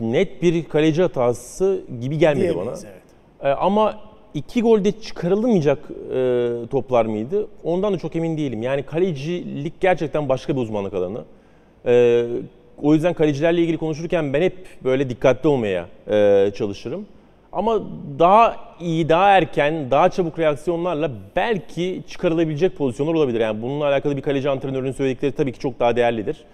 net 0.00 0.42
bir 0.42 0.64
kaleci 0.64 1.02
hatası 1.02 1.84
gibi 2.00 2.18
gelmedi 2.18 2.56
bana. 2.56 2.70
Evet. 2.70 3.02
Ee, 3.42 3.48
ama 3.48 4.00
iki 4.36 4.62
golde 4.62 4.92
çıkarılamayacak 4.92 5.78
e, 6.14 6.52
toplar 6.70 7.06
mıydı? 7.06 7.46
Ondan 7.64 7.94
da 7.94 7.98
çok 7.98 8.16
emin 8.16 8.36
değilim. 8.36 8.62
Yani 8.62 8.82
kalecilik 8.82 9.80
gerçekten 9.80 10.28
başka 10.28 10.56
bir 10.56 10.60
uzmanlık 10.60 10.94
alanı. 10.94 11.24
Ee, 11.86 12.26
o 12.82 12.94
yüzden 12.94 13.14
kalecilerle 13.14 13.62
ilgili 13.62 13.76
konuşurken 13.78 14.32
ben 14.32 14.42
hep 14.42 14.54
böyle 14.84 15.10
dikkatli 15.10 15.48
olmaya 15.48 15.86
e, 16.10 16.50
çalışırım. 16.54 17.06
Ama 17.52 17.82
daha 18.18 18.56
iyi, 18.80 19.08
daha 19.08 19.30
erken, 19.30 19.90
daha 19.90 20.08
çabuk 20.10 20.38
reaksiyonlarla 20.38 21.10
belki 21.36 22.02
çıkarılabilecek 22.08 22.76
pozisyonlar 22.76 23.14
olabilir. 23.14 23.40
Yani 23.40 23.62
bununla 23.62 23.84
alakalı 23.84 24.16
bir 24.16 24.22
kaleci 24.22 24.50
antrenörünün 24.50 24.92
söyledikleri 24.92 25.32
tabii 25.32 25.52
ki 25.52 25.58
çok 25.58 25.80
daha 25.80 25.96
değerlidir. 25.96 26.44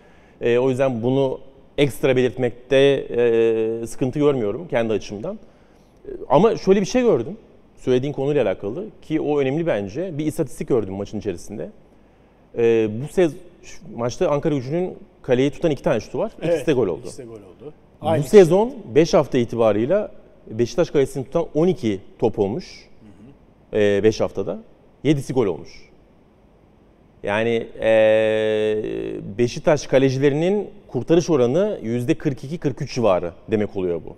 Ee, 0.41 0.59
o 0.59 0.71
yüzden 0.71 1.03
bunu 1.03 1.41
ekstra 1.79 2.17
belirtmekte 2.17 2.77
e, 2.77 3.87
sıkıntı 3.87 4.19
görmüyorum 4.19 4.69
kendi 4.69 4.93
açımdan. 4.93 5.39
E, 6.05 6.11
Ama 6.29 6.57
şöyle 6.57 6.81
bir 6.81 6.87
şey 6.87 7.03
gördüm. 7.03 7.37
Söylediğin 7.85 8.13
konuyla 8.13 8.45
alakalı 8.45 8.87
ki 9.03 9.21
o 9.21 9.41
önemli 9.41 9.67
bence. 9.67 10.19
Bir 10.19 10.27
istatistik 10.27 10.69
gördüm 10.69 10.95
maçın 10.95 11.19
içerisinde. 11.19 11.71
E, 12.59 12.91
bu 13.03 13.13
sez 13.13 13.33
maçta 13.97 14.31
Ankara 14.31 14.55
Gücü'nün 14.55 14.99
kaleyi 15.23 15.51
tutan 15.51 15.71
iki 15.71 15.83
tane 15.83 16.01
şutu 16.01 16.19
var. 16.19 16.33
İkisi 16.43 16.67
de 16.67 16.73
gol 16.73 16.87
oldu. 16.87 17.01
İkisi 17.05 17.19
de 17.19 17.25
gol 17.25 17.33
oldu. 17.33 17.73
Bu 18.03 18.09
Aynı 18.09 18.25
sezon 18.25 18.75
5 18.95 19.15
hafta 19.15 19.39
itibarıyla 19.39 20.13
Beşiktaş 20.47 20.91
kalesini 20.91 21.25
tutan 21.25 21.47
12 21.55 22.01
top 22.19 22.39
olmuş. 22.39 22.89
5 23.73 24.21
haftada. 24.21 24.59
7'si 25.05 25.33
gol 25.33 25.47
olmuş. 25.47 25.91
Yani 27.23 27.67
eee, 27.81 29.21
Beşiktaş 29.39 29.87
kalecilerinin 29.87 30.71
kurtarış 30.89 31.31
oranı 31.31 31.79
%42-43 31.83 32.95
civarı 32.95 33.33
demek 33.51 33.77
oluyor 33.77 34.01
bu. 34.07 34.17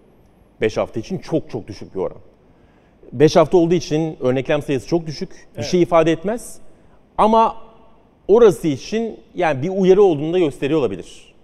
5 0.61 0.77
hafta 0.77 1.01
için 1.01 1.19
çok 1.19 1.51
çok 1.51 1.69
düşük 1.69 1.95
bir 1.95 2.01
oran. 2.01 2.19
5 3.13 3.37
hafta 3.37 3.57
olduğu 3.57 3.75
için 3.75 4.17
örneklem 4.21 4.63
sayısı 4.63 4.89
çok 4.89 5.07
düşük. 5.07 5.49
Bir 5.59 5.63
şey 5.63 5.83
ifade 5.83 6.13
etmez. 6.13 6.59
Ama 7.19 7.57
orası 8.29 8.69
için 8.69 9.21
yani 9.35 9.63
bir 9.63 9.69
uyarı 9.69 10.03
olduğunu 10.03 10.33
da 10.33 10.39
gösteriyor 10.39 10.81
olabilir. 10.81 11.35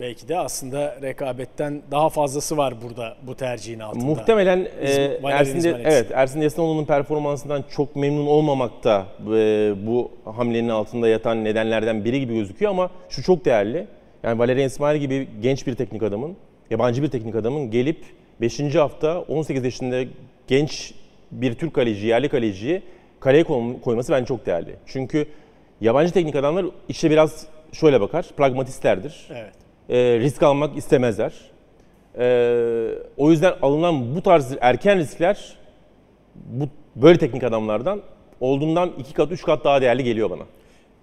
Belki 0.00 0.28
de 0.28 0.38
aslında 0.38 0.98
rekabetten 1.02 1.82
daha 1.90 2.08
fazlası 2.08 2.56
var 2.56 2.74
burada 2.82 3.16
bu 3.22 3.34
tercihin 3.34 3.80
altında. 3.80 4.04
Muhtemelen 4.04 4.68
e, 4.80 5.18
Ersin, 5.24 5.62
de, 5.62 5.80
evet, 5.84 6.06
Ersin 6.14 6.40
Yasinoğlu'nun 6.40 6.84
performansından 6.84 7.64
çok 7.76 7.96
memnun 7.96 8.26
olmamakta 8.26 9.06
e, 9.20 9.74
bu 9.86 10.10
hamlenin 10.24 10.68
altında 10.68 11.08
yatan 11.08 11.44
nedenlerden 11.44 12.04
biri 12.04 12.20
gibi 12.20 12.34
gözüküyor 12.34 12.70
ama 12.70 12.90
şu 13.08 13.22
çok 13.22 13.44
değerli. 13.44 13.86
Yani 14.22 14.38
Valerian 14.38 14.66
İsmail 14.66 15.00
gibi 15.00 15.28
genç 15.42 15.66
bir 15.66 15.74
teknik 15.74 16.02
adamın, 16.02 16.36
yabancı 16.70 17.02
bir 17.02 17.08
teknik 17.08 17.34
adamın 17.34 17.70
gelip 17.70 18.04
5. 18.40 18.74
hafta 18.74 19.20
18 19.20 19.64
yaşında 19.64 20.02
genç 20.46 20.94
bir 21.30 21.54
Türk 21.54 21.74
kaleci, 21.74 22.06
yerli 22.06 22.28
kaleciyi 22.28 22.82
kaleye 23.20 23.44
koy- 23.44 23.80
koyması 23.80 24.12
bence 24.12 24.26
çok 24.26 24.46
değerli. 24.46 24.76
Çünkü 24.86 25.26
yabancı 25.80 26.12
teknik 26.12 26.36
adamlar 26.36 26.66
işe 26.88 27.10
biraz 27.10 27.46
şöyle 27.72 28.00
bakar, 28.00 28.26
pragmatistlerdir 28.36 29.28
Evet. 29.30 29.52
e, 29.88 30.20
risk 30.20 30.42
almak 30.42 30.76
istemezler. 30.76 31.32
E, 32.18 32.88
o 33.16 33.30
yüzden 33.30 33.52
alınan 33.62 34.16
bu 34.16 34.22
tarz 34.22 34.52
erken 34.60 34.98
riskler 34.98 35.56
bu 36.34 36.64
böyle 36.96 37.18
teknik 37.18 37.44
adamlardan 37.44 38.02
olduğundan 38.40 38.92
iki 38.98 39.12
kat 39.14 39.32
üç 39.32 39.42
kat 39.42 39.64
daha 39.64 39.80
değerli 39.82 40.04
geliyor 40.04 40.30
bana. 40.30 40.42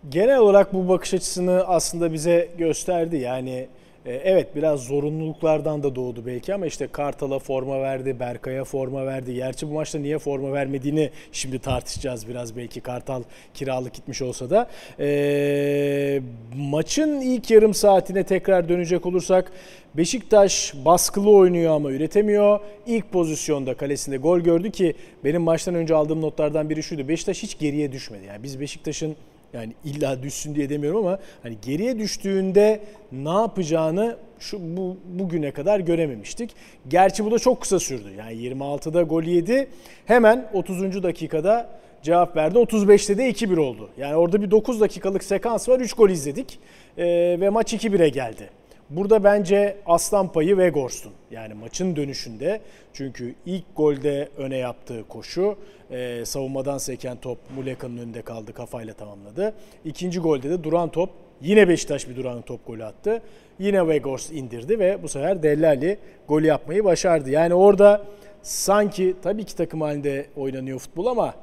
Genel 0.10 0.38
olarak 0.40 0.74
bu 0.74 0.90
bakış 0.90 1.14
açısını 1.14 1.64
aslında 1.68 2.14
bize 2.14 2.50
gösterdi. 2.58 3.18
Yani 3.18 3.68
evet 4.06 4.56
biraz 4.56 4.84
zorunluluklardan 4.84 5.84
da 5.84 5.96
doğdu 5.96 6.26
belki 6.26 6.54
ama 6.54 6.66
işte 6.66 6.88
Kartal'a 6.88 7.40
forma 7.40 7.82
verdi, 7.82 8.20
Berkay'a 8.20 8.64
forma 8.64 9.06
verdi. 9.06 9.34
Gerçi 9.34 9.70
bu 9.70 9.74
maçta 9.74 10.00
niye 10.00 10.20
forma 10.20 10.54
vermediğini 10.54 11.10
şimdi 11.32 11.60
tartışacağız 11.60 12.28
biraz 12.28 12.58
belki 12.58 12.82
Kartal 12.82 13.24
kiralık 13.54 13.94
gitmiş 13.94 14.22
olsa 14.22 14.50
da. 14.50 14.70
E, 15.00 16.22
maçın 16.56 17.22
ilk 17.22 17.52
yarım 17.52 17.74
saatine 17.74 18.24
tekrar 18.24 18.70
dönecek 18.70 19.06
olursak 19.06 19.52
Beşiktaş 19.98 20.74
baskılı 20.86 21.32
oynuyor 21.32 21.76
ama 21.76 21.92
üretemiyor. 21.92 22.60
İlk 22.88 23.12
pozisyonda 23.12 23.74
kalesinde 23.74 24.18
gol 24.18 24.40
gördü 24.40 24.72
ki 24.72 24.94
benim 25.24 25.42
maçtan 25.42 25.76
önce 25.76 25.96
aldığım 25.96 26.22
notlardan 26.22 26.70
biri 26.70 26.84
şuydu. 26.84 27.08
Beşiktaş 27.08 27.44
hiç 27.44 27.60
geriye 27.60 27.92
düşmedi. 27.92 28.26
Yani 28.26 28.44
biz 28.44 28.60
Beşiktaş'ın 28.60 29.16
yani 29.54 29.74
illa 29.86 30.24
düşsün 30.24 30.56
diye 30.56 30.70
demiyorum 30.70 31.06
ama 31.06 31.20
hani 31.44 31.58
geriye 31.62 32.00
düştüğünde 32.00 32.80
ne 33.12 33.30
yapacağını 33.30 34.18
şu 34.40 34.78
bu 34.78 34.98
bugüne 35.06 35.52
kadar 35.52 35.80
görememiştik. 35.80 36.52
Gerçi 36.88 37.26
bu 37.26 37.32
da 37.32 37.40
çok 37.40 37.62
kısa 37.62 37.80
sürdü. 37.80 38.10
Yani 38.18 38.34
26'da 38.34 39.02
gol 39.02 39.24
yedi. 39.24 39.68
Hemen 40.06 40.50
30. 40.54 41.04
dakikada 41.04 41.70
cevap 42.02 42.36
verdi. 42.36 42.58
35'te 42.58 43.18
de 43.18 43.30
2-1 43.30 43.60
oldu. 43.60 43.90
Yani 43.98 44.16
orada 44.16 44.42
bir 44.42 44.52
9 44.52 44.82
dakikalık 44.82 45.24
sekans 45.24 45.70
var. 45.70 45.80
3 45.80 45.94
gol 45.94 46.10
izledik. 46.10 46.60
Ee, 46.98 47.38
ve 47.40 47.50
maç 47.50 47.74
2-1'e 47.74 48.10
geldi. 48.10 48.50
Burada 48.90 49.24
bence 49.24 49.78
aslan 49.86 50.32
payı 50.32 50.58
Vegors'un. 50.58 51.12
Yani 51.32 51.54
maçın 51.54 51.96
dönüşünde 51.96 52.62
çünkü 52.94 53.36
ilk 53.46 53.64
golde 53.76 54.30
öne 54.38 54.58
yaptığı 54.58 55.08
koşu 55.08 55.58
e, 55.92 56.26
savunmadan 56.26 56.78
seken 56.78 57.18
top 57.18 57.38
Muleka'nın 57.56 57.98
önünde 57.98 58.22
kaldı 58.22 58.54
kafayla 58.54 58.94
tamamladı. 58.94 59.54
İkinci 59.86 60.20
golde 60.20 60.50
de 60.50 60.64
duran 60.64 60.90
top 60.90 61.10
yine 61.42 61.70
Beşiktaş 61.70 62.10
bir 62.10 62.16
duran 62.16 62.42
top 62.42 62.68
golü 62.68 62.86
attı. 62.86 63.22
Yine 63.60 63.88
Vegors 63.88 64.32
indirdi 64.32 64.80
ve 64.80 65.04
bu 65.04 65.10
sefer 65.10 65.44
Dellali 65.44 65.98
golü 66.28 66.48
yapmayı 66.48 66.84
başardı. 66.84 67.30
Yani 67.30 67.54
orada 67.54 68.06
sanki 68.42 69.16
tabii 69.24 69.44
ki 69.44 69.56
takım 69.56 69.82
halinde 69.82 70.26
oynanıyor 70.36 70.80
futbol 70.80 71.06
ama 71.06 71.34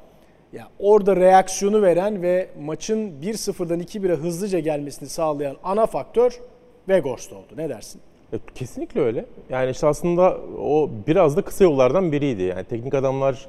ya 0.53 0.67
orada 0.79 1.15
reaksiyonu 1.15 1.81
veren 1.81 2.21
ve 2.21 2.49
maçın 2.61 3.21
1-0'dan 3.21 3.79
2-1'e 3.79 4.15
hızlıca 4.15 4.59
gelmesini 4.59 5.09
sağlayan 5.09 5.57
ana 5.63 5.85
faktör 5.85 6.39
Vegors'ta 6.91 7.35
oldu. 7.35 7.53
Ne 7.57 7.69
dersin? 7.69 8.01
E, 8.33 8.37
Kesinlikle 8.55 9.01
öyle. 9.01 9.25
Yani 9.49 9.71
işte 9.71 9.87
aslında 9.87 10.37
o 10.61 10.89
biraz 11.07 11.37
da 11.37 11.41
kısa 11.41 11.63
yollardan 11.63 12.11
biriydi. 12.11 12.41
Yani 12.41 12.63
teknik 12.63 12.93
adamlar 12.93 13.45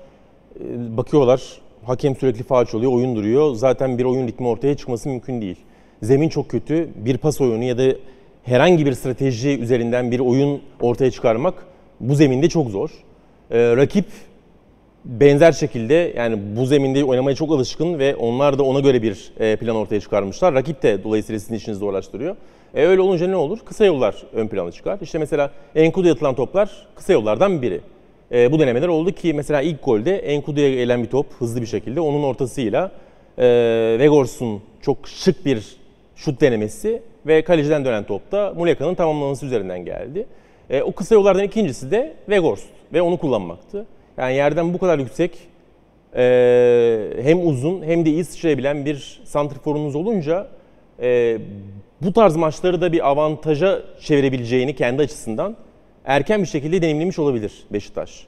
e, 0.61 0.97
bakıyorlar, 0.97 1.61
hakem 1.85 2.17
sürekli 2.17 2.43
faul 2.45 2.67
oluyor, 2.75 2.93
oyun 2.93 3.17
duruyor. 3.17 3.55
Zaten 3.55 3.99
bir 3.99 4.05
oyun 4.05 4.27
ritmi 4.27 4.49
ortaya 4.49 4.77
çıkması 4.77 5.09
mümkün 5.09 5.41
değil. 5.41 5.57
Zemin 6.03 6.29
çok 6.29 6.49
kötü, 6.49 6.89
bir 6.97 7.19
pas 7.19 7.41
oyunu 7.41 7.65
ya 7.65 7.79
da 7.79 7.97
herhangi 8.43 8.87
bir 8.87 8.93
strateji 8.93 9.59
üzerinden 9.59 10.11
bir 10.11 10.21
oyun 10.21 10.63
ortaya 10.81 11.11
çıkarmak 11.11 11.55
bu 12.01 12.15
zeminde 12.15 12.49
çok 12.49 12.71
zor. 12.71 12.91
E, 13.51 13.77
rakip 13.77 14.07
benzer 15.05 15.53
şekilde 15.53 16.13
yani 16.17 16.39
bu 16.57 16.67
zeminde 16.67 17.05
oynamaya 17.05 17.37
çok 17.37 17.53
alışkın 17.53 17.99
ve 17.99 18.17
onlar 18.17 18.59
da 18.59 18.63
ona 18.63 18.81
göre 18.81 19.03
bir 19.03 19.33
e, 19.41 19.57
plan 19.57 19.77
ortaya 19.77 20.01
çıkarmışlar. 20.01 20.55
Rakip 20.55 20.83
de 20.83 21.05
dolayısıyla 21.05 21.41
sizin 21.41 21.55
işinizi 21.55 21.79
zorlaştırıyor. 21.79 22.37
E, 22.75 22.87
öyle 22.87 23.01
olunca 23.01 23.27
ne 23.27 23.37
olur? 23.37 23.59
Kısa 23.65 23.85
yollar 23.85 24.23
ön 24.33 24.49
plana 24.49 24.73
çıkar. 24.73 24.99
İşte 25.01 25.19
mesela 25.19 25.51
Enkudu'ya 25.75 26.13
atılan 26.13 26.35
toplar 26.35 26.87
kısa 26.95 27.13
yollardan 27.13 27.63
biri. 27.63 27.81
E, 28.33 28.53
bu 28.53 28.59
denemeler 28.59 28.89
oldu 28.89 29.13
ki 29.13 29.35
mesela 29.35 29.61
ilk 29.63 29.85
golde 29.85 30.19
Enkudu'ya 30.19 30.75
gelen 30.75 31.03
bir 31.03 31.09
top 31.09 31.27
hızlı 31.39 31.61
bir 31.61 31.67
şekilde 31.67 32.01
onun 32.01 32.23
ortasıyla 32.23 32.91
e, 33.39 33.47
Vegors'un 33.99 34.63
çok 34.83 35.09
şık 35.09 35.47
bir 35.47 35.77
şut 36.17 36.41
denemesi 36.41 37.03
ve 37.27 37.43
kaleciden 37.43 37.85
dönen 37.85 38.05
top 38.05 38.33
da 38.33 38.55
Muleka'nın 38.57 38.95
tamamlaması 38.95 39.47
üzerinden 39.47 39.85
geldi. 39.85 40.27
E, 40.71 40.83
o 40.83 40.93
kısa 40.93 41.15
yollardan 41.15 41.45
ikincisi 41.45 41.91
de 41.91 42.15
Vegors 42.29 42.63
ve 42.93 43.03
onu 43.03 43.17
kullanmaktı. 43.17 43.87
Yani 44.17 44.35
yerden 44.35 44.75
bu 44.75 44.79
kadar 44.79 44.99
yüksek 44.99 45.39
e, 46.17 47.11
hem 47.23 47.49
uzun 47.49 47.83
hem 47.83 48.07
de 48.07 48.11
iyi 48.11 48.25
sıçrayabilen 48.25 48.85
bir 48.85 49.23
santrforunuz 49.25 49.97
olunca 49.97 50.47
e, 51.03 51.39
bu 52.03 52.13
tarz 52.13 52.37
maçları 52.37 52.81
da 52.81 52.93
bir 52.93 53.09
avantaja 53.09 53.83
çevirebileceğini 54.01 54.77
kendi 54.77 55.03
açısından 55.03 55.57
erken 56.05 56.43
bir 56.43 56.47
şekilde 56.47 56.83
deneyimlemiş 56.83 57.19
olabilir 57.19 57.53
Beşiktaş. 57.73 58.27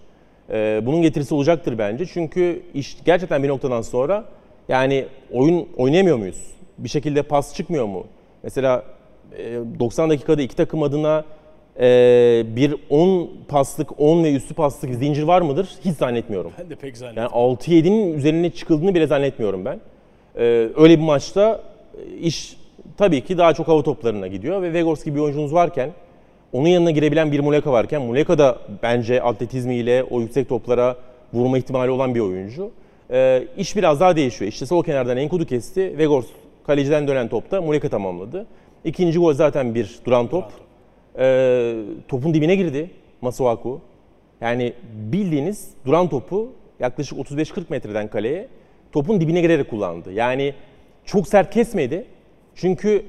E, 0.50 0.82
bunun 0.86 1.02
getirisi 1.02 1.34
olacaktır 1.34 1.78
bence. 1.78 2.06
Çünkü 2.06 2.62
iş 2.74 2.96
gerçekten 3.04 3.42
bir 3.42 3.48
noktadan 3.48 3.82
sonra 3.82 4.24
yani 4.68 5.06
oyun 5.32 5.68
oynayamıyor 5.76 6.16
muyuz? 6.16 6.42
Bir 6.78 6.88
şekilde 6.88 7.22
pas 7.22 7.54
çıkmıyor 7.54 7.86
mu? 7.86 8.06
Mesela 8.42 8.84
e, 9.38 9.58
90 9.78 10.10
dakikada 10.10 10.42
iki 10.42 10.56
takım 10.56 10.82
adına 10.82 11.24
e, 11.80 11.86
bir 12.56 12.74
10 12.90 13.30
paslık, 13.48 14.00
10 14.00 14.24
ve 14.24 14.34
üstü 14.34 14.54
paslık 14.54 14.94
zincir 14.94 15.22
var 15.22 15.42
mıdır? 15.42 15.68
Hiç 15.84 15.96
zannetmiyorum. 15.96 16.52
Ben 16.58 16.70
de 16.70 16.74
pek 16.74 16.96
zannetmiyorum. 16.96 17.36
Yani 17.36 17.56
6-7'nin 17.56 18.12
üzerine 18.14 18.50
çıkıldığını 18.50 18.94
bile 18.94 19.06
zannetmiyorum 19.06 19.64
ben. 19.64 19.80
Ee, 20.36 20.68
öyle 20.76 20.98
bir 20.98 21.04
maçta 21.04 21.60
e, 21.98 22.16
iş 22.16 22.56
tabii 22.96 23.20
ki 23.20 23.38
daha 23.38 23.54
çok 23.54 23.68
hava 23.68 23.82
toplarına 23.82 24.26
gidiyor 24.26 24.62
ve 24.62 24.72
Vegors 24.72 25.04
gibi 25.04 25.16
bir 25.16 25.20
oyuncunuz 25.20 25.54
varken 25.54 25.90
onun 26.52 26.68
yanına 26.68 26.90
girebilen 26.90 27.32
bir 27.32 27.40
Muleka 27.40 27.72
varken 27.72 28.02
Muleka 28.02 28.38
da 28.38 28.58
bence 28.82 29.22
atletizmiyle 29.22 30.04
o 30.04 30.20
yüksek 30.20 30.48
toplara 30.48 30.96
vurma 31.32 31.58
ihtimali 31.58 31.90
olan 31.90 32.14
bir 32.14 32.20
oyuncu. 32.20 32.70
Ee, 33.10 33.44
iş 33.56 33.76
biraz 33.76 34.00
daha 34.00 34.16
değişiyor. 34.16 34.48
İşte 34.52 34.66
sol 34.66 34.84
kenardan 34.84 35.16
Enkudu 35.16 35.46
kesti. 35.46 35.98
Vegors 35.98 36.26
kaleciden 36.66 37.08
dönen 37.08 37.28
topta 37.28 37.60
Muleka 37.60 37.88
tamamladı. 37.88 38.46
İkinci 38.84 39.18
gol 39.18 39.32
zaten 39.32 39.74
bir 39.74 39.98
duran 40.04 40.28
top. 40.28 40.44
Ee, 41.18 41.74
topun 42.08 42.34
dibine 42.34 42.56
girdi 42.56 42.90
Masuaku. 43.20 43.80
Yani 44.40 44.72
bildiğiniz 45.12 45.68
duran 45.86 46.08
topu 46.08 46.52
yaklaşık 46.80 47.18
35-40 47.18 47.62
metreden 47.68 48.08
kaleye 48.08 48.48
topun 48.92 49.20
dibine 49.20 49.40
girerek 49.40 49.70
kullandı. 49.70 50.12
Yani 50.12 50.54
çok 51.04 51.28
sert 51.28 51.54
kesmedi. 51.54 52.06
Çünkü 52.54 53.04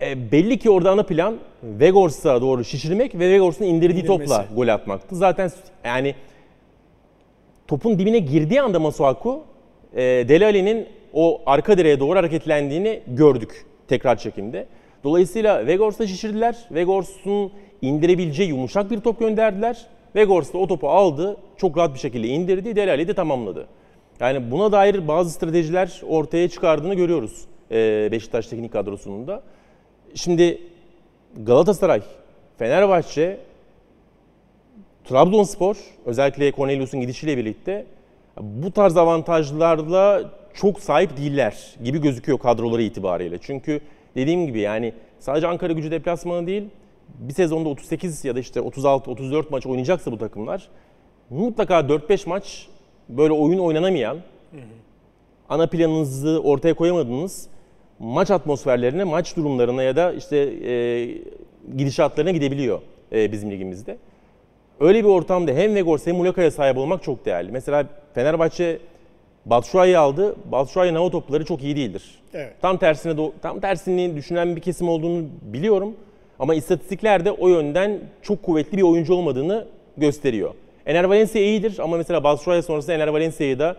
e, 0.00 0.32
belli 0.32 0.58
ki 0.58 0.70
orada 0.70 0.90
ana 0.90 1.02
plan 1.02 1.36
Vegors'a 1.62 2.40
doğru 2.40 2.64
şişirmek 2.64 3.14
ve 3.14 3.30
Vegors'un 3.30 3.64
indirdiği 3.64 4.04
İndirmesi. 4.04 4.28
topla 4.28 4.46
gol 4.56 4.68
atmaktı. 4.68 5.16
Zaten 5.16 5.50
yani 5.84 6.14
topun 7.66 7.98
dibine 7.98 8.18
girdiği 8.18 8.60
anda 8.60 8.80
Masuaku 8.80 9.44
e, 9.96 10.44
Alli'nin 10.46 10.86
o 11.12 11.42
arka 11.46 11.78
direğe 11.78 12.00
doğru 12.00 12.18
hareketlendiğini 12.18 13.00
gördük 13.06 13.66
tekrar 13.88 14.16
çekimde. 14.16 14.66
Dolayısıyla 15.04 15.66
Vegors'ta 15.66 16.06
şişirdiler. 16.06 16.56
Vegors'un 16.70 17.52
indirebileceği 17.82 18.48
yumuşak 18.48 18.90
bir 18.90 19.00
top 19.00 19.18
gönderdiler. 19.20 19.86
Vegors 20.16 20.52
da 20.52 20.58
o 20.58 20.66
topu 20.66 20.88
aldı. 20.88 21.36
Çok 21.56 21.78
rahat 21.78 21.94
bir 21.94 21.98
şekilde 21.98 22.28
indirdi. 22.28 22.76
Delali 22.76 23.08
de 23.08 23.14
tamamladı. 23.14 23.66
Yani 24.20 24.50
buna 24.50 24.72
dair 24.72 25.08
bazı 25.08 25.30
stratejiler 25.30 26.02
ortaya 26.08 26.48
çıkardığını 26.48 26.94
görüyoruz 26.94 27.44
Beşiktaş 28.10 28.46
teknik 28.46 28.72
kadrosunun 28.72 29.26
da. 29.26 29.42
Şimdi 30.14 30.62
Galatasaray, 31.36 32.02
Fenerbahçe, 32.58 33.40
Trabzonspor 35.04 35.76
özellikle 36.06 36.52
Cornelius'un 36.52 37.00
gidişiyle 37.00 37.36
birlikte 37.36 37.86
bu 38.40 38.70
tarz 38.70 38.96
avantajlarla 38.96 40.30
çok 40.54 40.80
sahip 40.80 41.16
değiller 41.16 41.74
gibi 41.84 42.00
gözüküyor 42.00 42.38
kadroları 42.38 42.82
itibariyle. 42.82 43.38
Çünkü 43.38 43.80
dediğim 44.14 44.46
gibi 44.46 44.60
yani 44.60 44.92
sadece 45.18 45.46
Ankara 45.46 45.72
gücü 45.72 45.90
deplasmanı 45.90 46.46
değil 46.46 46.64
bir 47.08 47.34
sezonda 47.34 47.68
38 47.68 48.24
ya 48.24 48.36
da 48.36 48.40
işte 48.40 48.60
36-34 48.60 49.44
maç 49.50 49.66
oynayacaksa 49.66 50.12
bu 50.12 50.18
takımlar 50.18 50.68
mutlaka 51.30 51.80
4-5 51.80 52.28
maç 52.28 52.68
böyle 53.08 53.32
oyun 53.32 53.58
oynanamayan 53.58 54.18
ana 55.48 55.66
planınızı 55.66 56.40
ortaya 56.44 56.74
koyamadığınız 56.74 57.48
maç 57.98 58.30
atmosferlerine, 58.30 59.04
maç 59.04 59.36
durumlarına 59.36 59.82
ya 59.82 59.96
da 59.96 60.12
işte 60.12 60.36
e, 60.36 61.08
gidişatlarına 61.76 62.30
gidebiliyor 62.30 62.80
e, 63.12 63.32
bizim 63.32 63.50
ligimizde. 63.50 63.96
Öyle 64.80 65.04
bir 65.04 65.08
ortamda 65.08 65.52
hem 65.52 65.74
Vegors 65.74 66.06
hem 66.06 66.16
Muleka'ya 66.16 66.50
sahip 66.50 66.76
olmak 66.76 67.02
çok 67.02 67.24
değerli. 67.24 67.52
Mesela 67.52 67.86
Fenerbahçe 68.14 68.78
Batshuayi'yi 69.46 69.98
aldı. 69.98 70.36
Batshuayi'nin 70.52 70.96
hava 70.96 71.10
topları 71.10 71.44
çok 71.44 71.62
iyi 71.62 71.76
değildir. 71.76 72.02
Evet. 72.34 72.52
Tam 72.62 72.76
tersine 72.76 73.30
tam 73.42 73.60
tersini 73.60 74.16
düşünen 74.16 74.56
bir 74.56 74.60
kesim 74.60 74.88
olduğunu 74.88 75.24
biliyorum. 75.42 75.96
Ama 76.38 76.54
istatistikler 76.54 77.24
de 77.24 77.32
o 77.32 77.48
yönden 77.48 78.00
çok 78.22 78.42
kuvvetli 78.42 78.78
bir 78.78 78.82
oyuncu 78.82 79.14
olmadığını 79.14 79.66
gösteriyor. 79.96 80.54
Ener 80.86 81.04
Valencia 81.04 81.40
iyidir 81.40 81.78
ama 81.78 81.96
mesela 81.96 82.24
Batshuayi 82.24 82.62
sonrasında 82.62 82.94
Ener 82.94 83.08
Valencia'yı 83.08 83.58
da 83.58 83.76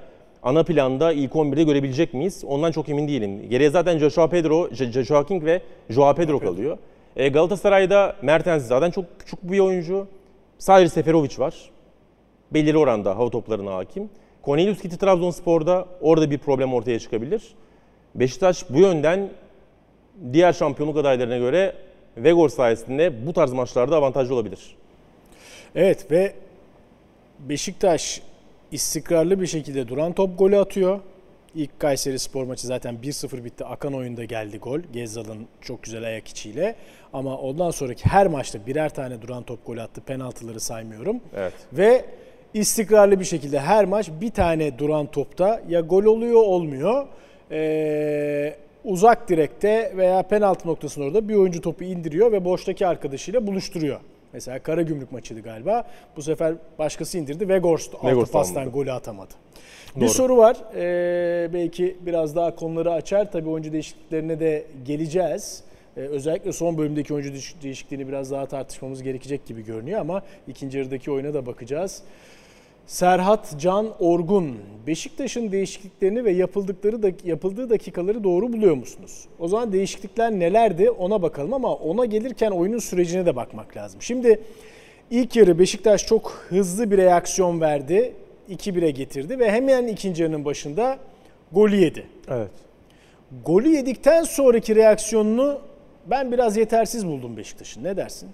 ana 0.48 0.64
planda 0.64 1.14
ilk 1.14 1.32
11'de 1.32 1.64
görebilecek 1.64 2.14
miyiz? 2.14 2.44
Ondan 2.48 2.72
çok 2.72 2.90
emin 2.90 3.08
değilim. 3.08 3.50
Geriye 3.50 3.70
zaten 3.70 3.98
Joshua 3.98 4.30
Pedro, 4.30 4.70
Joshua 4.74 5.26
King 5.26 5.46
ve 5.46 5.62
Joao 5.90 6.16
Pedro 6.16 6.40
kalıyor. 6.40 6.78
E, 7.16 7.30
Galatasaray'da 7.30 8.16
Mertens 8.22 8.68
zaten 8.68 8.92
çok 8.92 9.06
küçük 9.20 9.52
bir 9.52 9.60
oyuncu. 9.60 10.08
Sadece 10.58 10.90
Seferovic 10.90 11.38
var. 11.38 11.56
Belirli 12.52 12.78
oranda 12.78 13.18
hava 13.18 13.30
toplarına 13.30 13.76
hakim. 13.76 14.10
Cornelius 14.46 14.82
gitti 14.82 14.98
Trabzonspor'da. 14.98 15.86
Orada 16.02 16.32
bir 16.32 16.38
problem 16.38 16.74
ortaya 16.74 17.00
çıkabilir. 17.00 17.56
Beşiktaş 18.16 18.70
bu 18.70 18.80
yönden 18.80 19.30
diğer 20.34 20.54
şampiyonluk 20.54 20.98
adaylarına 20.98 21.38
göre 21.38 21.76
Vegor 22.18 22.50
sayesinde 22.50 23.28
bu 23.28 23.34
tarz 23.34 23.54
maçlarda 23.54 23.96
avantajlı 23.96 24.34
olabilir. 24.36 24.76
Evet 25.76 26.12
ve 26.12 26.34
Beşiktaş 27.40 28.22
istikrarlı 28.72 29.42
bir 29.42 29.48
şekilde 29.48 29.88
duran 29.88 30.14
top 30.14 30.40
golü 30.40 30.58
atıyor. 30.58 31.00
İlk 31.56 31.80
Kayseri 31.80 32.20
Spor 32.20 32.44
maçı 32.44 32.68
zaten 32.68 32.96
1-0 32.96 33.44
bitti. 33.44 33.66
Akan 33.66 33.94
oyunda 33.94 34.24
geldi 34.24 34.58
gol. 34.58 34.80
Gezzal'ın 34.94 35.48
çok 35.62 35.84
güzel 35.84 36.04
ayak 36.04 36.28
içiyle. 36.28 36.76
Ama 37.14 37.38
ondan 37.38 37.72
sonraki 37.72 38.10
her 38.10 38.28
maçta 38.28 38.66
birer 38.68 38.94
tane 38.94 39.22
duran 39.22 39.44
top 39.44 39.66
golü 39.66 39.82
attı. 39.82 40.02
Penaltıları 40.02 40.60
saymıyorum. 40.60 41.20
Evet. 41.36 41.54
Ve 41.74 42.06
istikrarlı 42.54 43.20
bir 43.20 43.26
şekilde 43.26 43.60
her 43.60 43.86
maç 43.86 44.10
bir 44.22 44.32
tane 44.32 44.80
duran 44.80 45.06
topta 45.06 45.62
ya 45.70 45.80
gol 45.80 46.04
oluyor 46.04 46.42
olmuyor. 46.42 47.08
Ee, 47.52 48.56
uzak 48.84 49.30
direkte 49.30 49.94
veya 49.98 50.24
penaltı 50.24 50.68
noktasının 50.68 51.06
orada 51.06 51.30
bir 51.30 51.36
oyuncu 51.36 51.62
topu 51.62 51.84
indiriyor 51.84 52.32
ve 52.32 52.46
boştaki 52.46 52.88
arkadaşıyla 52.88 53.48
buluşturuyor. 53.48 54.00
Mesela 54.34 54.60
Karagümrük 54.60 55.12
maçıydı 55.12 55.42
galiba. 55.42 55.84
Bu 56.18 56.22
sefer 56.22 56.54
başkası 56.80 57.18
indirdi. 57.18 57.50
Vegors 57.50 57.90
altı 58.02 58.32
pastan 58.32 58.72
golü 58.72 58.92
atamadı. 58.92 59.34
Bir 59.96 60.02
Doğru. 60.02 60.10
soru 60.10 60.38
var. 60.38 60.58
Ee, 60.76 61.50
belki 61.54 61.98
biraz 62.02 62.36
daha 62.36 62.56
konuları 62.56 62.92
açar. 62.92 63.32
Tabii 63.32 63.50
oyuncu 63.50 63.72
değişikliklerine 63.74 64.40
de 64.40 64.66
geleceğiz. 64.86 65.64
Ee, 65.98 66.00
özellikle 66.00 66.52
son 66.54 66.78
bölümdeki 66.78 67.14
oyuncu 67.14 67.30
değiş- 67.34 67.56
değişikliğini 67.64 68.08
biraz 68.08 68.32
daha 68.32 68.46
tartışmamız 68.46 69.04
gerekecek 69.04 69.46
gibi 69.46 69.66
görünüyor 69.66 70.00
ama 70.00 70.22
ikinci 70.48 70.78
yarıdaki 70.78 71.12
oyuna 71.12 71.34
da 71.34 71.46
bakacağız. 71.46 72.02
Serhat 72.88 73.60
Can 73.60 73.88
Orgun, 74.00 74.58
Beşiktaş'ın 74.88 75.52
değişikliklerini 75.52 76.26
ve 76.26 76.32
yapıldıkları 76.32 77.04
da, 77.04 77.12
yapıldığı 77.26 77.70
dakikaları 77.70 78.24
doğru 78.24 78.54
buluyor 78.54 78.76
musunuz? 78.76 79.26
O 79.40 79.48
zaman 79.48 79.72
değişiklikler 79.72 80.32
nelerdi 80.32 80.90
ona 80.90 81.22
bakalım 81.22 81.54
ama 81.54 81.76
ona 81.76 82.06
gelirken 82.06 82.52
oyunun 82.52 82.80
sürecine 82.80 83.26
de 83.26 83.36
bakmak 83.36 83.78
lazım. 83.78 84.02
Şimdi 84.02 84.42
ilk 85.12 85.36
yarı 85.36 85.60
Beşiktaş 85.60 86.06
çok 86.06 86.46
hızlı 86.50 86.92
bir 86.92 86.98
reaksiyon 86.98 87.62
verdi. 87.62 88.14
2-1'e 88.50 88.92
getirdi 88.92 89.40
ve 89.40 89.52
hemen 89.52 89.88
ikinci 89.88 90.24
yarının 90.24 90.46
başında 90.46 90.98
golü 91.52 91.76
yedi. 91.76 92.08
Evet. 92.30 92.52
Golü 93.46 93.70
yedikten 93.70 94.24
sonraki 94.24 94.76
reaksiyonunu 94.76 95.60
ben 96.06 96.32
biraz 96.32 96.58
yetersiz 96.58 97.08
buldum 97.08 97.38
Beşiktaş'ın. 97.38 97.84
Ne 97.84 97.98
dersin? 97.98 98.30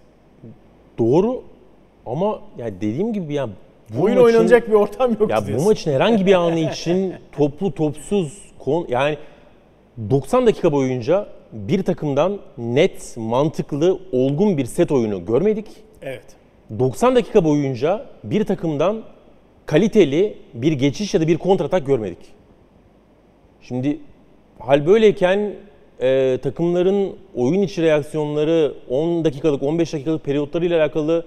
Doğru 0.97 1.43
ama 2.05 2.41
ya 2.57 2.67
dediğim 2.81 3.13
gibi 3.13 3.33
ya 3.33 3.49
bu 3.97 4.03
Oyun 4.03 4.15
maçın- 4.17 4.25
oynanacak 4.25 4.67
bir 4.67 4.73
ortam 4.73 5.11
yok 5.19 5.29
Ya 5.29 5.41
bu 5.41 5.47
diyorsun. 5.47 5.67
maçın 5.67 5.91
herhangi 5.91 6.25
bir 6.25 6.33
anı 6.33 6.59
için 6.71 7.13
toplu 7.31 7.71
topsuz 7.71 8.37
kon 8.59 8.85
yani 8.89 9.17
90 10.09 10.47
dakika 10.47 10.71
boyunca 10.71 11.27
bir 11.51 11.83
takımdan 11.83 12.39
net, 12.57 13.15
mantıklı, 13.17 13.99
olgun 14.11 14.57
bir 14.57 14.65
set 14.65 14.91
oyunu 14.91 15.25
görmedik. 15.25 15.65
Evet. 16.01 16.23
90 16.79 17.15
dakika 17.15 17.45
boyunca 17.45 18.05
bir 18.23 18.43
takımdan 18.45 19.03
kaliteli 19.65 20.37
bir 20.53 20.71
geçiş 20.71 21.13
ya 21.13 21.21
da 21.21 21.27
bir 21.27 21.37
kontratak 21.37 21.85
görmedik. 21.87 22.17
Şimdi 23.61 23.99
hal 24.59 24.85
böyleyken 24.85 25.53
e, 26.01 26.37
takımların 26.43 27.15
oyun 27.35 27.61
içi 27.61 27.81
reaksiyonları 27.81 28.73
10 28.89 29.25
dakikalık 29.25 29.63
15 29.63 29.93
dakikalık 29.93 30.23
periyotlarıyla 30.25 30.79
alakalı 30.81 31.25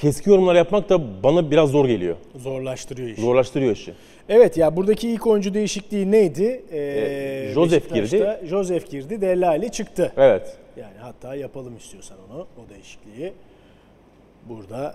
keskin 0.00 0.30
yorumlar 0.30 0.54
yapmak 0.54 0.88
da 0.88 1.22
bana 1.22 1.50
biraz 1.50 1.70
zor 1.70 1.86
geliyor. 1.86 2.16
Zorlaştırıyor 2.36 3.08
işi. 3.08 3.20
Zorlaştırıyor 3.20 3.72
işi. 3.72 3.94
Evet 4.28 4.56
ya 4.56 4.76
buradaki 4.76 5.08
ilk 5.10 5.26
oyuncu 5.26 5.54
değişikliği 5.54 6.10
neydi? 6.10 6.62
Ee, 6.72 6.78
Ee, 6.78 7.52
Joseph 7.54 7.94
Beşiktaş'ta 7.94 8.46
Joseph 8.46 8.90
girdi, 8.90 9.20
Dellali 9.20 9.72
çıktı. 9.72 10.12
Evet. 10.16 10.56
Yani 10.76 10.94
hatta 11.00 11.34
yapalım 11.34 11.76
istiyorsan 11.76 12.16
onu, 12.30 12.40
o 12.40 12.70
değişikliği. 12.74 13.32
Burada 14.48 14.94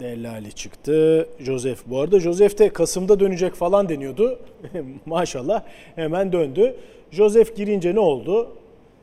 Dellali 0.00 0.52
çıktı. 0.52 1.28
Joseph 1.38 1.78
bu 1.86 2.00
arada 2.00 2.20
Joseph 2.20 2.58
de 2.58 2.68
Kasım'da 2.72 3.20
dönecek 3.20 3.54
falan 3.54 3.88
deniyordu. 3.88 4.38
Maşallah 5.06 5.62
hemen 5.96 6.32
döndü. 6.32 6.76
Joseph 7.10 7.56
girince 7.56 7.94
ne 7.94 8.00
oldu? 8.00 8.56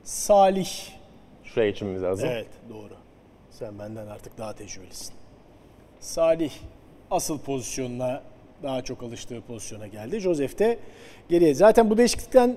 Salih. 0.03 0.69
Şuraya 1.43 1.69
geçmemiz 1.69 2.03
lazım. 2.03 2.29
Evet 2.31 2.47
doğru. 2.69 2.93
Sen 3.49 3.79
benden 3.79 4.07
artık 4.07 4.37
daha 4.37 4.53
tecrübelisin. 4.53 5.13
Salih 5.99 6.51
asıl 7.11 7.39
pozisyonuna 7.39 8.21
daha 8.63 8.81
çok 8.81 9.03
alıştığı 9.03 9.41
pozisyona 9.41 9.87
geldi. 9.87 10.19
Joseph 10.19 10.59
de 10.59 10.77
geriye. 11.29 11.53
Zaten 11.53 11.89
bu 11.89 11.97
değişiklikten 11.97 12.55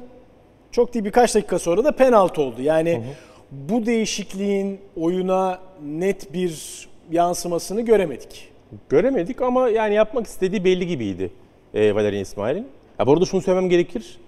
çok 0.73 0.95
değil 0.95 1.05
birkaç 1.05 1.35
dakika 1.35 1.59
sonra 1.59 1.85
da 1.85 1.93
penaltı 1.93 2.43
oldu. 2.43 2.63
Yani 2.63 3.03
bu 3.51 3.87
değişikliğin 3.87 4.81
oyuna 4.97 5.59
net 5.85 6.33
bir 6.33 6.89
yansımasını 7.11 7.81
göremedik. 7.81 8.49
Göremedik 8.89 9.43
ama 9.43 9.69
yani 9.69 9.95
yapmak 9.95 10.27
istediği 10.27 10.65
belli 10.65 10.87
gibiydi 10.87 11.31
e, 11.75 11.95
Valerian 11.95 12.23
İsmail'in. 12.23 12.67
Ya 12.99 13.07
bu 13.07 13.13
arada 13.13 13.25
şunu 13.25 13.41
söylemem 13.41 13.71
gerekir. 13.71 14.19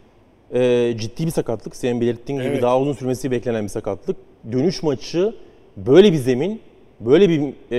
E, 0.55 0.95
ciddi 0.99 1.27
bir 1.27 1.31
sakatlık. 1.31 1.77
Senin 1.77 2.01
belirttiğin 2.01 2.39
gibi 2.39 2.49
Evet. 2.49 2.63
daha 2.63 2.81
uzun 2.81 2.93
sürmesi 2.93 3.31
beklenen 3.31 3.65
bir 3.65 3.69
sakatlık. 3.69 4.17
Dönüş 4.53 4.83
maçı 4.83 5.35
böyle 5.77 6.13
bir 6.13 6.17
zemin, 6.17 6.61
böyle 7.07 7.29
bir 7.29 7.53
e, 7.71 7.77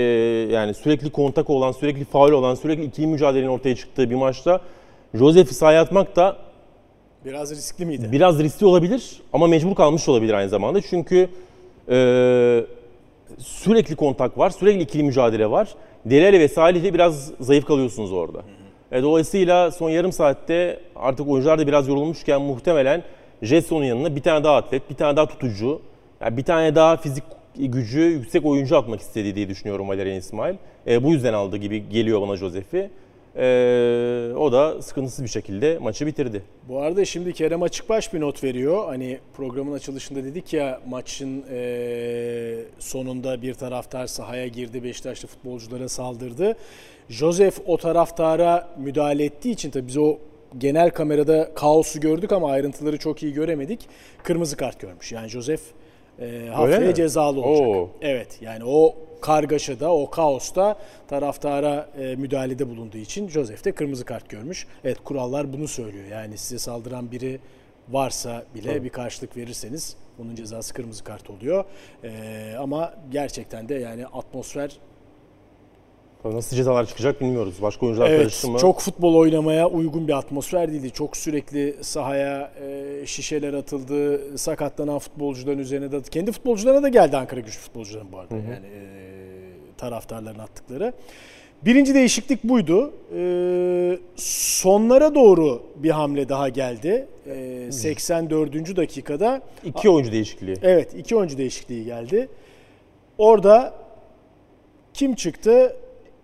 yani 0.52 0.74
sürekli 0.74 1.10
kontak 1.10 1.50
olan, 1.50 1.72
sürekli 1.72 2.04
faul 2.04 2.32
olan, 2.32 2.54
sürekli 2.54 2.84
ikili 2.84 3.06
mücadelenin 3.06 3.48
ortaya 3.48 3.76
çıktığı 3.76 4.10
bir 4.10 4.14
maçta 4.14 4.60
Josef'i 5.14 5.54
sahaya 5.54 5.82
atmak 5.82 6.16
da 6.16 6.36
Biraz 7.24 7.50
riskli 7.50 7.86
miydi? 7.86 8.08
biraz 8.12 8.38
riskli 8.38 8.66
olabilir 8.66 9.20
ama 9.32 9.46
mecbur 9.46 9.74
kalmış 9.74 10.08
olabilir 10.08 10.34
aynı 10.34 10.48
zamanda. 10.48 10.80
Çünkü 10.80 11.28
e, 11.88 11.96
sürekli 13.38 13.96
kontak 13.96 14.38
var, 14.38 14.50
sürekli 14.50 14.82
ikili 14.82 15.02
mücadele 15.02 15.50
var. 15.50 15.68
Delali 16.04 16.40
ve 16.40 16.48
Salih'le 16.48 16.94
biraz 16.94 17.32
zayıf 17.40 17.64
kalıyorsunuz 17.64 18.12
orada. 18.12 18.42
E, 18.92 19.02
dolayısıyla 19.02 19.70
son 19.70 19.90
yarım 19.90 20.12
saatte 20.12 20.80
artık 20.96 21.28
oyuncular 21.28 21.58
da 21.58 21.66
biraz 21.66 21.88
yorulmuşken 21.88 22.42
muhtemelen 22.42 23.02
Jetson'un 23.42 23.84
yanına 23.84 24.16
bir 24.16 24.22
tane 24.22 24.44
daha 24.44 24.56
atlet, 24.56 24.90
bir 24.90 24.94
tane 24.94 25.16
daha 25.16 25.26
tutucu, 25.26 25.80
yani 26.20 26.36
bir 26.36 26.44
tane 26.44 26.74
daha 26.74 26.96
fizik 26.96 27.24
gücü 27.56 28.00
yüksek 28.00 28.44
oyuncu 28.46 28.76
atmak 28.76 29.00
istedi 29.00 29.34
diye 29.34 29.48
düşünüyorum 29.48 29.88
Valerian 29.88 30.16
İsmail. 30.16 30.54
E, 30.86 31.04
bu 31.04 31.12
yüzden 31.12 31.32
aldı 31.32 31.56
gibi 31.56 31.88
geliyor 31.88 32.20
bana 32.22 32.36
Josef'i. 32.36 32.90
Ee, 33.36 34.32
o 34.36 34.52
da 34.52 34.82
sıkıntısız 34.82 35.24
bir 35.24 35.28
şekilde 35.28 35.78
maçı 35.78 36.06
bitirdi. 36.06 36.42
Bu 36.68 36.82
arada 36.82 37.04
şimdi 37.04 37.32
Kerem 37.32 37.62
Açıkbaş 37.62 38.12
bir 38.12 38.20
not 38.20 38.44
veriyor. 38.44 38.86
Hani 38.86 39.18
programın 39.36 39.72
açılışında 39.72 40.24
dedik 40.24 40.52
ya 40.52 40.80
maçın 40.88 41.44
eee, 41.50 42.58
sonunda 42.78 43.42
bir 43.42 43.54
taraftar 43.54 44.06
sahaya 44.06 44.46
girdi, 44.46 44.84
Beşiktaşlı 44.84 45.28
futbolculara 45.28 45.88
saldırdı. 45.88 46.56
Josef 47.08 47.60
o 47.66 47.76
taraftara 47.76 48.68
müdahale 48.78 49.24
ettiği 49.24 49.50
için 49.50 49.70
tabii 49.70 49.86
biz 49.86 49.96
o 49.96 50.16
genel 50.58 50.90
kamerada 50.90 51.54
kaosu 51.54 52.00
gördük 52.00 52.32
ama 52.32 52.50
ayrıntıları 52.50 52.98
çok 52.98 53.22
iyi 53.22 53.32
göremedik. 53.32 53.80
Kırmızı 54.22 54.56
kart 54.56 54.80
görmüş. 54.80 55.12
Yani 55.12 55.28
Josef 55.28 55.60
eee 56.20 56.48
haftaya 56.48 56.94
cezalı 56.94 57.40
olacak. 57.42 57.68
Oo. 57.68 57.88
Evet 58.00 58.38
yani 58.40 58.64
o 58.66 58.94
kargaşada, 59.20 59.92
o 59.94 60.10
kaosta 60.10 60.76
taraftara 61.08 61.88
e, 62.00 62.16
müdahalede 62.16 62.68
bulunduğu 62.68 62.98
için 62.98 63.28
Joseph 63.28 63.64
de 63.64 63.72
kırmızı 63.72 64.04
kart 64.04 64.28
görmüş. 64.28 64.66
Evet 64.84 64.98
kurallar 65.04 65.52
bunu 65.52 65.68
söylüyor. 65.68 66.04
Yani 66.10 66.38
size 66.38 66.58
saldıran 66.58 67.10
biri 67.10 67.40
varsa 67.88 68.44
bile 68.54 68.68
Tabii. 68.68 68.84
bir 68.84 68.88
karşılık 68.90 69.36
verirseniz 69.36 69.96
bunun 70.18 70.34
cezası 70.34 70.74
kırmızı 70.74 71.04
kart 71.04 71.30
oluyor. 71.30 71.64
E, 72.04 72.10
ama 72.58 72.94
gerçekten 73.10 73.68
de 73.68 73.74
yani 73.74 74.06
atmosfer 74.06 74.78
Nasıl 76.24 76.56
cezalar 76.56 76.86
çıkacak 76.86 77.20
bilmiyoruz. 77.20 77.54
Başka 77.62 77.86
oyuncular 77.86 78.08
Evet, 78.10 78.20
karıştı 78.20 78.50
mı? 78.50 78.58
çok 78.58 78.80
futbol 78.80 79.14
oynamaya 79.14 79.68
uygun 79.68 80.08
bir 80.08 80.12
atmosfer 80.12 80.72
değildi. 80.72 80.90
Çok 80.90 81.16
sürekli 81.16 81.76
sahaya 81.80 82.52
e, 82.66 83.06
şişeler 83.06 83.54
atıldı, 83.54 84.38
sakatlanan 84.38 84.98
futbolcuların 84.98 85.58
üzerine 85.58 85.92
de 85.92 86.02
kendi 86.02 86.32
futbolcularına 86.32 86.82
da 86.82 86.88
geldi 86.88 87.16
Ankara 87.16 87.40
Güçlü 87.40 87.60
futbolcuların 87.60 88.12
bu 88.12 88.18
arada. 88.18 88.34
Yani 88.34 88.66
e, 88.66 88.80
taraftarların 89.78 90.38
attıkları. 90.38 90.92
Birinci 91.64 91.94
değişiklik 91.94 92.44
buydu. 92.44 92.92
E, 93.16 93.98
sonlara 94.16 95.14
doğru 95.14 95.62
bir 95.76 95.90
hamle 95.90 96.28
daha 96.28 96.48
geldi. 96.48 97.06
E, 97.26 97.72
84. 97.72 98.76
dakikada 98.76 99.40
İki 99.64 99.90
oyuncu 99.90 100.12
değişikliği. 100.12 100.56
Evet, 100.62 100.94
iki 100.94 101.16
oyuncu 101.16 101.38
değişikliği 101.38 101.84
geldi. 101.84 102.28
Orada 103.18 103.74
kim 104.94 105.14
çıktı? 105.14 105.76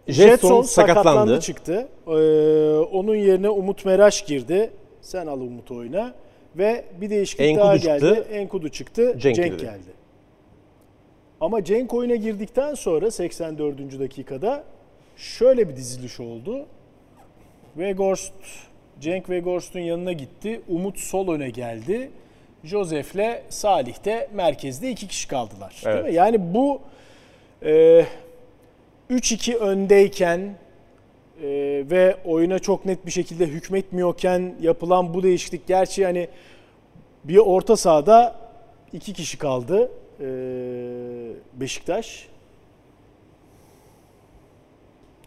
Jetson 0.08 0.62
sakatlandı, 0.62 1.04
sakatlandı. 1.08 1.40
çıktı. 1.40 1.88
Ee, 2.06 2.10
onun 2.92 3.14
yerine 3.14 3.48
Umut 3.48 3.84
Meraş 3.84 4.22
girdi. 4.24 4.70
Sen 5.00 5.26
al 5.26 5.40
Umut 5.40 5.70
oyuna. 5.70 6.14
Ve 6.56 6.84
bir 7.00 7.10
değişiklik 7.10 7.46
Enkudu 7.48 7.64
daha 7.64 7.78
çıktı. 7.78 7.98
geldi. 8.14 8.24
Enkudu 8.32 8.68
çıktı. 8.68 9.14
Cenk 9.18 9.36
Cenk, 9.36 9.52
girdi. 9.52 9.62
geldi. 9.62 9.90
Ama 11.40 11.64
Cenk 11.64 11.94
oyuna 11.94 12.14
girdikten 12.14 12.74
sonra 12.74 13.10
84. 13.10 13.98
dakikada 14.00 14.64
şöyle 15.16 15.68
bir 15.68 15.76
diziliş 15.76 16.20
oldu. 16.20 16.66
Weghorst, 17.74 18.32
Cenk 19.00 19.26
Weghorst'un 19.26 19.80
yanına 19.80 20.12
gitti. 20.12 20.60
Umut 20.68 20.98
sol 20.98 21.28
öne 21.28 21.50
geldi. 21.50 22.10
Josef'le 22.64 23.42
Salih 23.48 24.04
de 24.04 24.28
merkezde 24.34 24.90
iki 24.90 25.08
kişi 25.08 25.28
kaldılar. 25.28 25.80
Değil 25.84 25.96
Evet. 25.96 26.04
mi? 26.04 26.14
Yani 26.14 26.54
bu 26.54 26.80
e, 27.64 28.04
3-2 29.11 29.57
öndeyken 29.57 30.40
e, 31.42 31.49
ve 31.90 32.16
oyuna 32.25 32.59
çok 32.59 32.85
net 32.85 33.07
bir 33.07 33.11
şekilde 33.11 33.46
hükmetmiyorken 33.46 34.55
yapılan 34.61 35.14
bu 35.14 35.23
değişiklik 35.23 35.66
gerçi 35.66 36.01
yani 36.01 36.29
bir 37.25 37.37
orta 37.37 37.77
sahada 37.77 38.37
iki 38.92 39.12
kişi 39.12 39.38
kaldı 39.38 39.90
e, 40.20 40.27
Beşiktaş. 41.55 42.29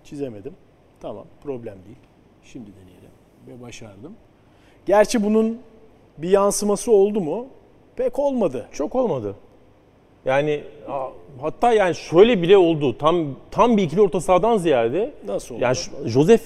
Çizemedim. 0.04 0.54
Tamam 1.02 1.26
problem 1.44 1.76
değil. 1.86 1.98
Şimdi 2.44 2.72
deneyelim 2.76 3.12
ve 3.48 3.62
başardım. 3.62 4.16
Gerçi 4.86 5.24
bunun 5.24 5.60
bir 6.18 6.30
yansıması 6.30 6.92
oldu 6.92 7.22
mu? 7.22 7.48
Pek 7.96 8.20
olmadı. 8.20 8.68
Çok 8.72 8.96
olmadı. 8.96 9.36
Yani 10.26 10.64
hatta 11.42 11.74
yani 11.74 11.96
şöyle 11.96 12.42
bile 12.42 12.58
oldu. 12.58 12.98
Tam 12.98 13.26
tam 13.52 13.78
bir 13.78 13.84
ikili 13.84 14.02
orta 14.02 14.22
sahadan 14.22 14.58
ziyade 14.58 15.12
Nasıl 15.28 15.56
oldu? 15.56 15.64
yani 15.64 15.78
Josef 16.06 16.42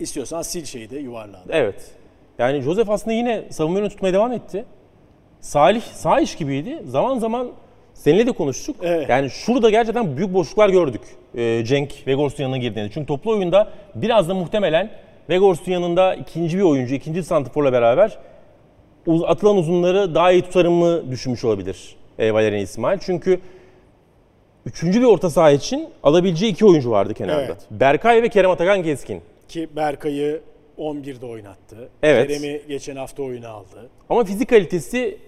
İstiyorsan 0.00 0.42
sil 0.50 0.64
şeyi 0.64 0.90
de 0.90 0.98
yuvarlağı. 0.98 1.40
evet. 1.50 1.90
Yani 2.38 2.60
Josef 2.60 2.90
aslında 2.90 3.14
yine 3.14 3.44
savunma 3.50 3.78
yönünü 3.78 3.90
tutmaya 3.90 4.12
devam 4.14 4.32
etti. 4.32 4.64
Salih 5.40 5.82
sağ 5.82 6.20
iş 6.20 6.34
gibiydi. 6.36 6.82
Zaman 6.86 7.18
zaman 7.18 7.50
seninle 7.94 8.26
de 8.26 8.32
konuştuk. 8.32 8.76
Evet. 8.82 9.08
Yani 9.08 9.30
şurada 9.30 9.70
gerçekten 9.70 10.16
büyük 10.16 10.34
boşluklar 10.34 10.68
gördük. 10.68 11.00
Ee, 11.34 11.62
Cenk 11.66 11.92
Vegors'un 12.06 12.42
yanına 12.42 12.58
girdiğinde. 12.58 12.90
Çünkü 12.94 13.06
toplu 13.06 13.30
oyunda 13.30 13.68
biraz 13.94 14.28
da 14.28 14.34
muhtemelen 14.34 14.90
Vegors'un 15.30 15.72
yanında 15.72 16.14
ikinci 16.14 16.58
bir 16.58 16.62
oyuncu, 16.62 16.94
ikinci 16.94 17.22
santrforla 17.22 17.72
beraber 17.72 18.18
atılan 19.26 19.56
uzunları 19.56 20.14
daha 20.14 20.32
iyi 20.32 20.42
tutarım 20.42 20.72
mı 20.72 21.10
düşünmüş 21.10 21.44
olabilir 21.44 21.96
Valerian 22.18 22.62
İsmail. 22.62 22.98
Çünkü 22.98 23.40
üçüncü 24.66 25.00
bir 25.00 25.06
orta 25.06 25.30
saha 25.30 25.50
için 25.50 25.88
alabileceği 26.02 26.52
iki 26.52 26.66
oyuncu 26.66 26.90
vardı 26.90 27.14
kenarda. 27.14 27.44
Evet. 27.44 27.66
Berkay 27.70 28.22
ve 28.22 28.28
Kerem 28.28 28.50
Atakan 28.50 28.82
Keskin. 28.82 29.20
Ki 29.48 29.68
Berkay'ı 29.76 30.40
11'de 30.78 31.26
oynattı. 31.26 31.88
Evet. 32.02 32.28
Kerem'i 32.28 32.60
geçen 32.68 32.96
hafta 32.96 33.22
oyuna 33.22 33.48
aldı. 33.48 33.90
Ama 34.10 34.24
fizik 34.24 34.48
kalitesi 34.48 35.18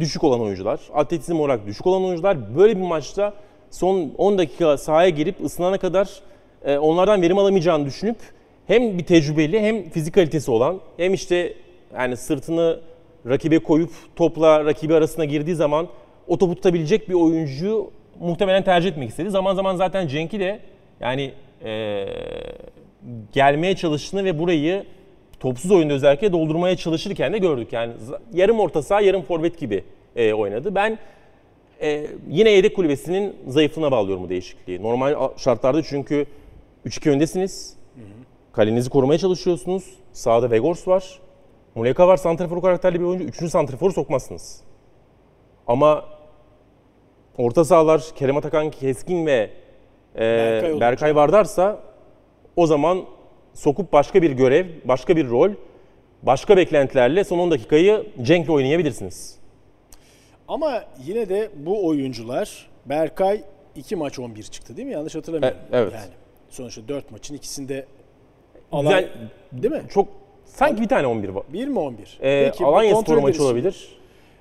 düşük 0.00 0.24
olan 0.24 0.40
oyuncular, 0.40 0.80
atletizm 0.94 1.40
olarak 1.40 1.66
düşük 1.66 1.86
olan 1.86 2.04
oyuncular 2.04 2.56
böyle 2.56 2.76
bir 2.76 2.82
maçta 2.82 3.34
son 3.70 4.12
10 4.18 4.38
dakika 4.38 4.78
sahaya 4.78 5.08
girip 5.08 5.44
ısınana 5.44 5.78
kadar 5.78 6.10
e, 6.64 6.78
onlardan 6.78 7.22
verim 7.22 7.38
alamayacağını 7.38 7.86
düşünüp 7.86 8.16
hem 8.66 8.98
bir 8.98 9.04
tecrübeli 9.04 9.60
hem 9.60 9.90
fizik 9.90 10.14
kalitesi 10.14 10.50
olan 10.50 10.80
hem 10.96 11.14
işte 11.14 11.54
yani 11.94 12.16
sırtını 12.16 12.80
rakibe 13.28 13.58
koyup 13.58 13.90
topla 14.16 14.64
rakibi 14.64 14.94
arasına 14.94 15.24
girdiği 15.24 15.54
zaman 15.54 15.88
o 16.28 16.38
topu 16.38 16.54
tutabilecek 16.54 17.08
bir 17.08 17.14
oyuncuyu 17.14 17.90
muhtemelen 18.20 18.64
tercih 18.64 18.90
etmek 18.90 19.10
istedi. 19.10 19.30
Zaman 19.30 19.54
zaman 19.54 19.76
zaten 19.76 20.08
Cenk'i 20.08 20.40
de 20.40 20.60
yani 21.00 21.32
e, 21.64 22.06
gelmeye 23.32 23.76
çalıştığını 23.76 24.24
ve 24.24 24.38
burayı 24.38 24.84
topsuz 25.40 25.70
oyunda 25.70 25.94
özellikle 25.94 26.32
doldurmaya 26.32 26.76
çalışırken 26.76 27.32
de 27.32 27.38
gördük. 27.38 27.72
Yani 27.72 27.92
yarım 28.32 28.60
orta 28.60 28.82
saha, 28.82 29.00
yarım 29.00 29.22
forvet 29.22 29.58
gibi 29.58 29.84
e, 30.16 30.32
oynadı. 30.32 30.74
Ben 30.74 30.98
e, 31.82 32.06
yine 32.30 32.50
yedek 32.50 32.76
kulübesinin 32.76 33.36
zayıflığına 33.46 33.90
bağlıyorum 33.90 34.24
bu 34.24 34.28
değişikliği. 34.28 34.82
Normal 34.82 35.30
şartlarda 35.36 35.82
çünkü 35.82 36.26
3-2 36.86 37.10
öndesiniz. 37.10 37.76
Kalenizi 38.52 38.90
korumaya 38.90 39.18
çalışıyorsunuz. 39.18 39.84
Sağda 40.12 40.50
Vegors 40.50 40.88
var. 40.88 41.18
Muleka 41.74 42.08
var, 42.08 42.16
santrafor 42.16 42.62
karakterli 42.62 43.00
bir 43.00 43.04
oyuncu. 43.04 43.24
Üçüncü 43.24 43.50
santraforu 43.50 43.92
sokmazsınız. 43.92 44.60
Ama 45.66 46.04
orta 47.38 47.64
sahalar 47.64 48.02
Kerem 48.16 48.36
Atakan, 48.36 48.70
Keskin 48.70 49.26
ve 49.26 49.50
e, 50.16 50.80
Berkay 50.80 51.16
Vardar'sa 51.16 51.80
o 52.56 52.66
zaman 52.66 53.04
sokup 53.54 53.92
başka 53.92 54.22
bir 54.22 54.30
görev, 54.30 54.66
başka 54.84 55.16
bir 55.16 55.28
rol, 55.28 55.50
başka 56.22 56.56
beklentilerle 56.56 57.24
son 57.24 57.38
10 57.38 57.50
dakikayı 57.50 58.06
Cenk'le 58.22 58.48
oynayabilirsiniz. 58.50 59.38
Ama 60.48 60.84
yine 61.04 61.28
de 61.28 61.50
bu 61.56 61.86
oyuncular 61.86 62.68
Berkay 62.86 63.40
2 63.76 63.96
maç 63.96 64.18
11 64.18 64.42
çıktı 64.42 64.76
değil 64.76 64.88
mi? 64.88 64.94
Yanlış 64.94 65.14
hatırlamıyorum. 65.14 65.58
E- 65.72 65.76
evet. 65.76 65.92
Yani 65.92 66.12
sonuçta 66.48 66.88
4 66.88 67.10
maçın 67.10 67.34
ikisinde 67.34 67.86
Güzel, 68.72 68.86
alay, 68.92 69.08
değil 69.52 69.74
mi? 69.74 69.82
çok 69.90 70.08
sanki 70.44 70.82
bir 70.82 70.88
tane 70.88 71.06
11 71.06 71.28
var. 71.28 71.44
1 71.52 71.68
mi 71.68 71.78
11? 71.78 72.18
Ee, 72.22 72.52
bu 72.60 72.66
Alanya 72.66 72.96
Spor 72.96 73.16
maçı 73.16 73.44
olabilir. 73.44 73.96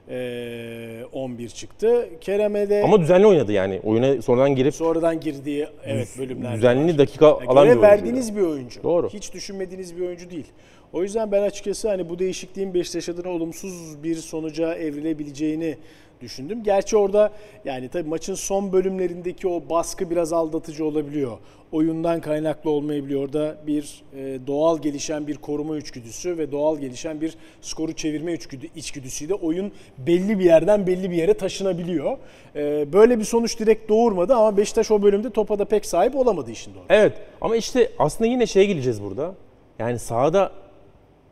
Ee, 0.09 1.03
11 1.13 1.49
çıktı. 1.49 2.09
Kerem'e 2.21 2.69
de 2.69 2.83
Ama 2.83 3.01
düzenli 3.01 3.27
oynadı 3.27 3.51
yani. 3.51 3.79
Oyuna 3.83 4.21
sonradan 4.21 4.55
girip 4.55 4.75
sonradan 4.75 5.19
girdiği 5.19 5.67
evet 5.85 6.07
bölümler 6.19 6.55
düzenli 6.55 6.97
dakika 6.97 7.25
Ya 7.25 7.37
alan 7.47 7.77
bir 7.77 7.81
verdiğiniz 7.81 8.35
bir 8.35 8.41
oyuncu. 8.41 8.83
Doğru. 8.83 9.09
Hiç 9.09 9.33
düşünmediğiniz 9.33 9.97
bir 9.97 10.01
oyuncu 10.01 10.29
değil. 10.29 10.45
O 10.93 11.03
yüzden 11.03 11.31
ben 11.31 11.41
açıkçası 11.41 11.89
hani 11.89 12.09
bu 12.09 12.19
değişikliğin 12.19 12.73
Beşiktaş 12.73 13.09
adına 13.09 13.29
olumsuz 13.29 14.03
bir 14.03 14.15
sonuca 14.15 14.73
evrilebileceğini 14.73 15.77
düşündüm. 16.21 16.63
Gerçi 16.63 16.97
orada 16.97 17.31
yani 17.65 17.89
tabii 17.89 18.09
maçın 18.09 18.35
son 18.35 18.71
bölümlerindeki 18.71 19.47
o 19.47 19.63
baskı 19.69 20.09
biraz 20.09 20.33
aldatıcı 20.33 20.85
olabiliyor. 20.85 21.37
Oyundan 21.71 22.21
kaynaklı 22.21 22.69
olmayabiliyor. 22.69 23.23
Orada 23.23 23.57
bir 23.67 24.03
e, 24.17 24.39
doğal 24.47 24.81
gelişen 24.81 25.27
bir 25.27 25.37
koruma 25.37 25.77
içgüdüsü 25.77 26.37
ve 26.37 26.51
doğal 26.51 26.77
gelişen 26.77 27.21
bir 27.21 27.37
skoru 27.61 27.93
çevirme 27.93 28.33
içgüdü, 28.33 28.67
içgüdüsüyle 28.75 29.33
oyun 29.33 29.71
belli 29.97 30.39
bir 30.39 30.45
yerden 30.45 30.87
belli 30.87 31.11
bir 31.11 31.15
yere 31.15 31.33
taşınabiliyor. 31.33 32.17
E, 32.55 32.93
böyle 32.93 33.19
bir 33.19 33.23
sonuç 33.23 33.59
direkt 33.59 33.89
doğurmadı 33.89 34.33
ama 34.35 34.57
Beşiktaş 34.57 34.91
o 34.91 35.01
bölümde 35.01 35.29
topa 35.29 35.59
da 35.59 35.65
pek 35.65 35.85
sahip 35.85 36.15
olamadı 36.15 36.51
işin 36.51 36.73
doğrusu. 36.73 36.85
Evet 36.89 37.13
ama 37.41 37.55
işte 37.55 37.91
aslında 37.99 38.29
yine 38.29 38.47
şeye 38.47 38.65
geleceğiz 38.65 39.03
burada. 39.03 39.35
Yani 39.79 39.99
sahada 39.99 40.51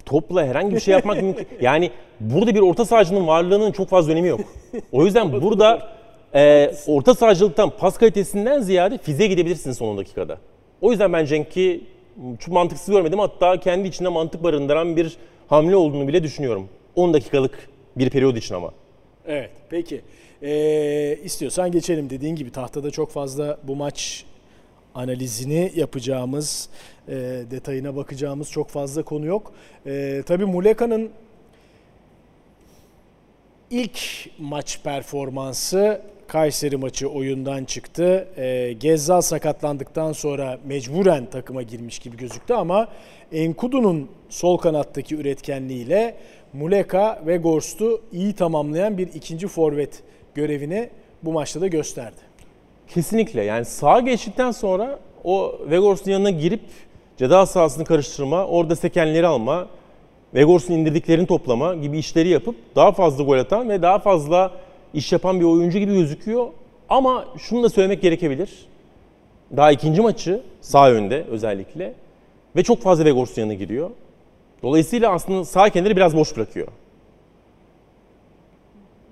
topla 0.06 0.46
herhangi 0.46 0.76
bir 0.76 0.80
şey 0.80 0.92
yapmak 0.92 1.22
mümkün. 1.24 1.48
Yani 1.62 1.92
burada 2.20 2.56
bir 2.56 2.60
orta 2.60 2.86
sahacının 2.86 3.28
varlığının 3.28 3.72
çok 3.72 3.90
fazla 3.90 4.12
önemi 4.12 4.28
yok. 4.28 4.40
O 4.92 5.06
yüzden 5.06 5.32
burada 5.42 5.90
e, 6.36 6.72
orta 6.88 7.14
sahacılıktan 7.14 7.70
pas 7.70 7.98
kalitesinden 7.98 8.62
ziyade 8.62 8.98
fiziğe 8.98 9.30
gidebilirsiniz 9.30 9.78
son 9.78 9.88
10 9.88 9.98
dakikada. 9.98 10.38
O 10.82 10.92
yüzden 10.92 11.14
ben 11.14 11.26
Cenk'i 11.26 11.82
Çok 12.40 12.54
mantıksız 12.54 12.96
görmedim. 12.96 13.20
Hatta 13.20 13.60
kendi 13.60 13.88
içinde 13.88 14.10
mantık 14.10 14.44
barındıran 14.44 14.98
bir 14.98 15.18
hamle 15.48 15.76
olduğunu 15.76 16.08
bile 16.08 16.24
düşünüyorum. 16.24 16.70
10 16.96 17.14
dakikalık 17.14 17.70
bir 17.96 18.10
periyod 18.10 18.36
için 18.36 18.56
ama. 18.56 18.72
Evet 19.28 19.50
peki. 19.70 20.02
Ee, 20.42 21.18
istiyorsan 21.24 21.72
geçelim 21.72 22.10
dediğin 22.10 22.36
gibi 22.36 22.52
tahtada 22.52 22.92
çok 22.92 23.12
fazla 23.12 23.58
bu 23.64 23.76
maç 23.76 24.26
analizini 24.96 25.72
yapacağımız, 25.76 26.70
e, 27.08 27.14
detayına 27.52 27.96
bakacağımız 27.96 28.52
çok 28.52 28.70
fazla 28.70 29.04
konu 29.04 29.26
yok. 29.26 29.54
E, 29.86 30.24
tabii 30.26 30.46
Muleka'nın 30.46 31.10
ilk 33.70 34.00
maç 34.40 34.80
performansı 34.84 36.02
Kayseri 36.28 36.78
maçı 36.78 37.10
oyundan 37.10 37.66
çıktı. 37.66 38.28
E, 38.38 38.74
Gezzal 38.74 39.22
sakatlandıktan 39.22 40.12
sonra 40.12 40.60
mecburen 40.66 41.26
takıma 41.26 41.62
girmiş 41.62 42.00
gibi 42.00 42.18
gözüktü 42.18 42.54
ama 42.54 42.88
Enkudu'nun 43.32 44.10
sol 44.30 44.58
kanattaki 44.58 45.16
üretkenliğiyle 45.16 46.18
Muleka 46.54 47.24
ve 47.26 47.38
Gorst'u 47.38 48.02
iyi 48.12 48.34
tamamlayan 48.34 48.98
bir 48.98 49.08
ikinci 49.08 49.48
forvet 49.48 50.04
görevini 50.36 50.90
bu 51.24 51.32
maçta 51.32 51.62
da 51.62 51.68
gösterdi. 51.68 52.33
Kesinlikle 52.88 53.44
yani 53.44 53.66
sağa 53.66 54.00
geçtikten 54.00 54.52
sonra 54.52 55.00
o 55.24 55.60
Vegors'un 55.70 56.12
yanına 56.12 56.30
girip 56.30 56.62
ceza 57.18 57.46
sahasını 57.46 57.86
karıştırma, 57.86 58.46
orada 58.48 58.76
sekenleri 58.76 59.28
alma, 59.28 59.68
Vegors'un 60.34 60.74
indirdiklerini 60.74 61.28
toplama 61.28 61.76
gibi 61.76 61.98
işleri 61.98 62.30
yapıp 62.30 62.56
daha 62.76 62.92
fazla 62.92 63.24
gol 63.24 63.38
atan 63.38 63.70
ve 63.70 63.82
daha 63.82 64.00
fazla 64.00 64.52
iş 64.94 65.12
yapan 65.12 65.40
bir 65.40 65.46
oyuncu 65.46 65.80
gibi 65.80 65.94
gözüküyor. 65.94 66.48
Ama 66.90 67.26
şunu 67.38 67.64
da 67.64 67.70
söylemek 67.70 68.02
gerekebilir. 68.02 68.50
Daha 69.58 69.72
ikinci 69.72 70.02
maçı 70.02 70.42
sağ 70.62 70.92
önde 70.92 71.24
özellikle 71.24 71.94
ve 72.56 72.64
çok 72.64 72.82
fazla 72.82 73.06
Vegors'un 73.06 73.42
yanına 73.42 73.54
giriyor. 73.54 73.90
Dolayısıyla 74.64 75.12
aslında 75.12 75.46
sağ 75.46 75.70
kenarı 75.70 75.96
biraz 75.96 76.18
boş 76.18 76.36
bırakıyor. 76.38 76.68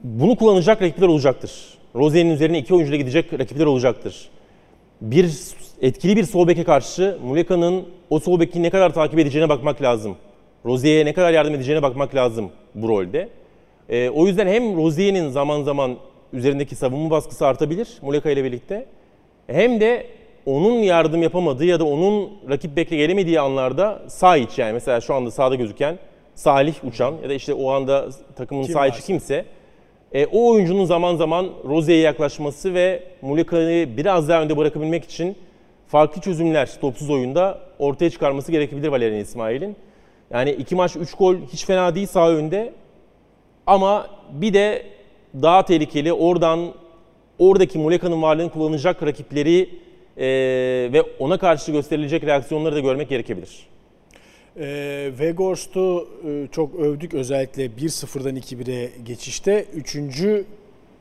Bunu 0.03 0.35
kullanacak 0.35 0.81
rakipler 0.81 1.07
olacaktır. 1.07 1.77
Rozier'in 1.95 2.29
üzerine 2.29 2.59
iki 2.59 2.73
oyuncuyla 2.73 2.97
gidecek 2.97 3.33
rakipler 3.39 3.65
olacaktır. 3.65 4.29
Bir 5.01 5.29
etkili 5.81 6.15
bir 6.15 6.23
sol 6.23 6.47
beke 6.47 6.63
karşı 6.63 7.17
Muleka'nın 7.23 7.85
o 8.09 8.19
sol 8.19 8.39
beki 8.39 8.63
ne 8.63 8.69
kadar 8.69 8.93
takip 8.93 9.19
edeceğine 9.19 9.49
bakmak 9.49 9.81
lazım. 9.81 10.15
Rozier'e 10.65 11.05
ne 11.05 11.13
kadar 11.13 11.31
yardım 11.33 11.55
edeceğine 11.55 11.83
bakmak 11.83 12.15
lazım 12.15 12.51
bu 12.75 12.87
rolde. 12.89 13.29
Ee, 13.89 14.09
o 14.09 14.27
yüzden 14.27 14.47
hem 14.47 14.77
Rozier'in 14.77 15.29
zaman 15.29 15.63
zaman 15.63 15.95
üzerindeki 16.33 16.75
savunma 16.75 17.09
baskısı 17.09 17.47
artabilir 17.47 17.87
Muleka 18.01 18.31
ile 18.31 18.43
birlikte. 18.43 18.85
Hem 19.47 19.81
de 19.81 20.07
onun 20.45 20.73
yardım 20.73 21.23
yapamadığı 21.23 21.65
ya 21.65 21.79
da 21.79 21.83
onun 21.83 22.29
rakip 22.49 22.75
bekle 22.77 22.97
gelemediği 22.97 23.39
anlarda 23.39 24.01
sağ 24.07 24.37
iç 24.37 24.57
yani 24.59 24.73
mesela 24.73 25.01
şu 25.01 25.13
anda 25.13 25.31
sağda 25.31 25.55
gözüken 25.55 25.97
Salih 26.35 26.73
Uçan 26.83 27.15
ya 27.23 27.29
da 27.29 27.33
işte 27.33 27.53
o 27.53 27.71
anda 27.71 28.09
takımın 28.35 28.63
Kim 28.63 28.73
sağ 28.73 28.87
içi 28.87 28.93
varsa. 28.93 29.05
kimse 29.05 29.45
e, 30.13 30.25
o 30.25 30.51
oyuncunun 30.51 30.85
zaman 30.85 31.15
zaman 31.15 31.49
Rozier'e 31.69 31.97
yaklaşması 31.97 32.73
ve 32.73 33.03
Muleka'yı 33.21 33.97
biraz 33.97 34.29
daha 34.29 34.41
önde 34.41 34.57
bırakabilmek 34.57 35.03
için 35.03 35.35
farklı 35.87 36.21
çözümler 36.21 36.69
topsuz 36.81 37.09
oyunda 37.09 37.59
ortaya 37.79 38.09
çıkarması 38.09 38.51
gerekebilir 38.51 38.87
Valerian 38.87 39.19
İsmail'in. 39.19 39.75
Yani 40.31 40.51
iki 40.51 40.75
maç 40.75 40.95
3 40.95 41.13
gol 41.13 41.35
hiç 41.53 41.65
fena 41.65 41.95
değil 41.95 42.07
sağ 42.07 42.29
önde. 42.29 42.73
Ama 43.67 44.07
bir 44.31 44.53
de 44.53 44.85
daha 45.41 45.65
tehlikeli 45.65 46.13
oradan 46.13 46.73
oradaki 47.39 47.77
Muleka'nın 47.79 48.21
varlığını 48.21 48.49
kullanacak 48.49 49.03
rakipleri 49.03 49.69
e, 50.17 50.27
ve 50.93 51.03
ona 51.19 51.37
karşı 51.37 51.71
gösterilecek 51.71 52.23
reaksiyonları 52.23 52.75
da 52.75 52.79
görmek 52.79 53.09
gerekebilir. 53.09 53.67
E, 54.59 55.11
Vegorst'u 55.19 56.07
e, 56.27 56.47
çok 56.51 56.75
övdük 56.75 57.13
özellikle 57.13 57.65
1-0'dan 57.65 58.37
2-1'e 58.37 58.89
geçişte. 59.05 59.65
Üçüncü 59.73 60.45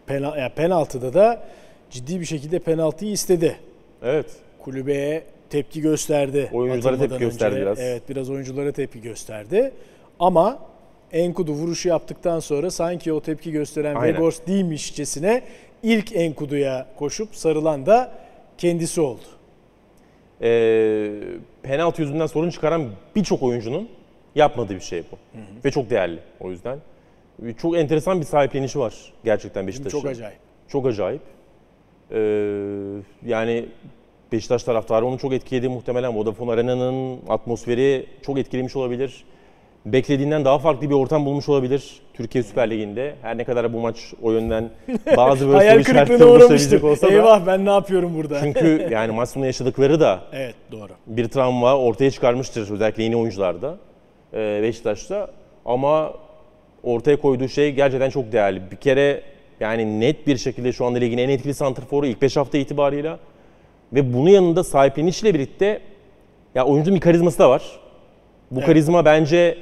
pena, 0.06 0.36
ya 0.36 0.54
penaltıda 0.54 1.14
da 1.14 1.46
ciddi 1.90 2.20
bir 2.20 2.24
şekilde 2.24 2.58
penaltıyı 2.58 3.12
istedi. 3.12 3.56
Evet. 4.02 4.26
Kulübeye 4.58 5.22
tepki 5.50 5.80
gösterdi. 5.80 6.50
Oyunculara 6.52 6.98
tepki 6.98 7.18
gösterdi 7.18 7.56
biraz. 7.56 7.80
Evet 7.80 8.02
biraz 8.08 8.30
oyunculara 8.30 8.72
tepki 8.72 9.00
gösterdi. 9.00 9.72
Ama 10.18 10.58
Enkudu 11.12 11.52
vuruşu 11.52 11.88
yaptıktan 11.88 12.40
sonra 12.40 12.70
sanki 12.70 13.12
o 13.12 13.20
tepki 13.20 13.52
gösteren 13.52 13.94
Aynen. 13.94 14.14
Vegors 14.14 14.46
değilmişçesine 14.46 15.42
ilk 15.82 16.16
Enkudu'ya 16.16 16.86
koşup 16.98 17.36
sarılan 17.36 17.86
da 17.86 18.12
kendisi 18.58 19.00
oldu. 19.00 19.39
E, 20.42 21.10
penaltı 21.62 22.02
yüzünden 22.02 22.26
sorun 22.26 22.50
çıkaran 22.50 22.88
birçok 23.16 23.42
oyuncunun 23.42 23.88
yapmadığı 24.34 24.74
bir 24.74 24.80
şey 24.80 25.02
bu. 25.12 25.16
Ve 25.64 25.70
çok 25.70 25.90
değerli 25.90 26.18
o 26.40 26.50
yüzden. 26.50 26.78
Çok 27.58 27.76
enteresan 27.76 28.20
bir 28.20 28.26
sahiplenişi 28.26 28.78
var 28.78 29.12
gerçekten 29.24 29.66
Beşiktaş'ın. 29.66 29.98
Çok 29.98 30.10
acayip. 30.10 30.38
Çok 30.68 30.86
acayip. 30.86 31.22
Ee, 32.10 32.16
yani 33.26 33.66
Beşiktaş 34.32 34.62
taraftarı 34.64 35.06
onu 35.06 35.18
çok 35.18 35.32
etkiledi 35.32 35.68
muhtemelen. 35.68 36.16
Vodafone 36.16 36.52
Arena'nın 36.52 37.18
atmosferi 37.28 38.06
çok 38.22 38.38
etkilemiş 38.38 38.76
olabilir. 38.76 39.24
Beklediğinden 39.86 40.44
daha 40.44 40.58
farklı 40.58 40.90
bir 40.90 40.94
ortam 40.94 41.26
bulmuş 41.26 41.48
olabilir 41.48 42.00
Türkiye 42.14 42.44
Süper 42.44 42.70
Ligi'nde. 42.70 43.14
Her 43.22 43.38
ne 43.38 43.44
kadar 43.44 43.72
bu 43.72 43.80
maç 43.80 43.96
o 44.22 44.32
yönden 44.32 44.70
bazı 45.16 45.46
böyle 45.46 45.56
Hayal 45.56 45.82
kırıklığına 45.82 46.24
uğramıştır. 46.26 46.82
olsa 46.82 47.06
da. 47.08 47.12
Eyvah 47.12 47.46
ben 47.46 47.64
ne 47.66 47.70
yapıyorum 47.70 48.14
burada? 48.14 48.40
Çünkü 48.40 48.88
yani 48.90 49.12
maç 49.12 49.28
sonu 49.28 49.46
yaşadıkları 49.46 50.00
da 50.00 50.20
evet 50.32 50.54
doğru. 50.72 50.92
bir 51.06 51.28
travma 51.28 51.76
ortaya 51.76 52.10
çıkarmıştır 52.10 52.70
özellikle 52.70 53.02
yeni 53.02 53.16
oyuncularda 53.16 53.76
e, 54.34 54.60
Beşiktaş'ta. 54.62 55.30
Ama 55.64 56.12
ortaya 56.82 57.20
koyduğu 57.20 57.48
şey 57.48 57.72
gerçekten 57.72 58.10
çok 58.10 58.32
değerli. 58.32 58.70
Bir 58.70 58.76
kere 58.76 59.22
yani 59.60 60.00
net 60.00 60.26
bir 60.26 60.36
şekilde 60.36 60.72
şu 60.72 60.86
anda 60.86 60.98
ligin 60.98 61.18
en 61.18 61.28
etkili 61.28 61.54
santrforu 61.54 62.06
ilk 62.06 62.22
5 62.22 62.36
hafta 62.36 62.58
itibarıyla. 62.58 63.18
Ve 63.92 64.14
bunun 64.14 64.30
yanında 64.30 64.64
sahiplenişle 64.64 65.34
birlikte 65.34 65.80
ya 66.54 66.66
oyuncunun 66.66 66.96
bir 66.96 67.00
karizması 67.00 67.38
da 67.38 67.50
var. 67.50 67.62
Bu 68.50 68.58
Evet. 68.58 68.66
karizma 68.66 69.04
bence 69.04 69.58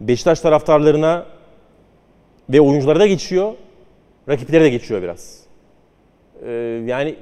Beşiktaş 0.00 0.40
taraftarlarına 0.40 1.26
ve 2.50 2.60
oyunculara 2.60 3.00
da 3.00 3.06
geçiyor. 3.06 3.52
Rakiplere 4.28 4.64
de 4.64 4.70
geçiyor 4.70 5.02
biraz. 5.02 5.40
Ee, 6.46 6.50
yani 6.86 7.14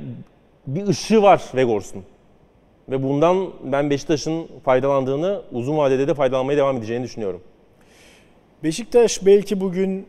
bir 0.66 0.86
ışığı 0.86 1.22
var 1.22 1.42
Vegors'un. 1.54 2.04
Ve 2.88 3.02
bundan 3.02 3.50
ben 3.64 3.90
Beşiktaş'ın 3.90 4.48
faydalandığını, 4.64 5.42
uzun 5.52 5.76
vadede 5.76 6.08
de 6.08 6.14
faydalanmaya 6.14 6.58
devam 6.58 6.76
edeceğini 6.76 7.04
düşünüyorum. 7.04 7.40
Beşiktaş 8.64 9.26
belki 9.26 9.60
bugün 9.60 10.06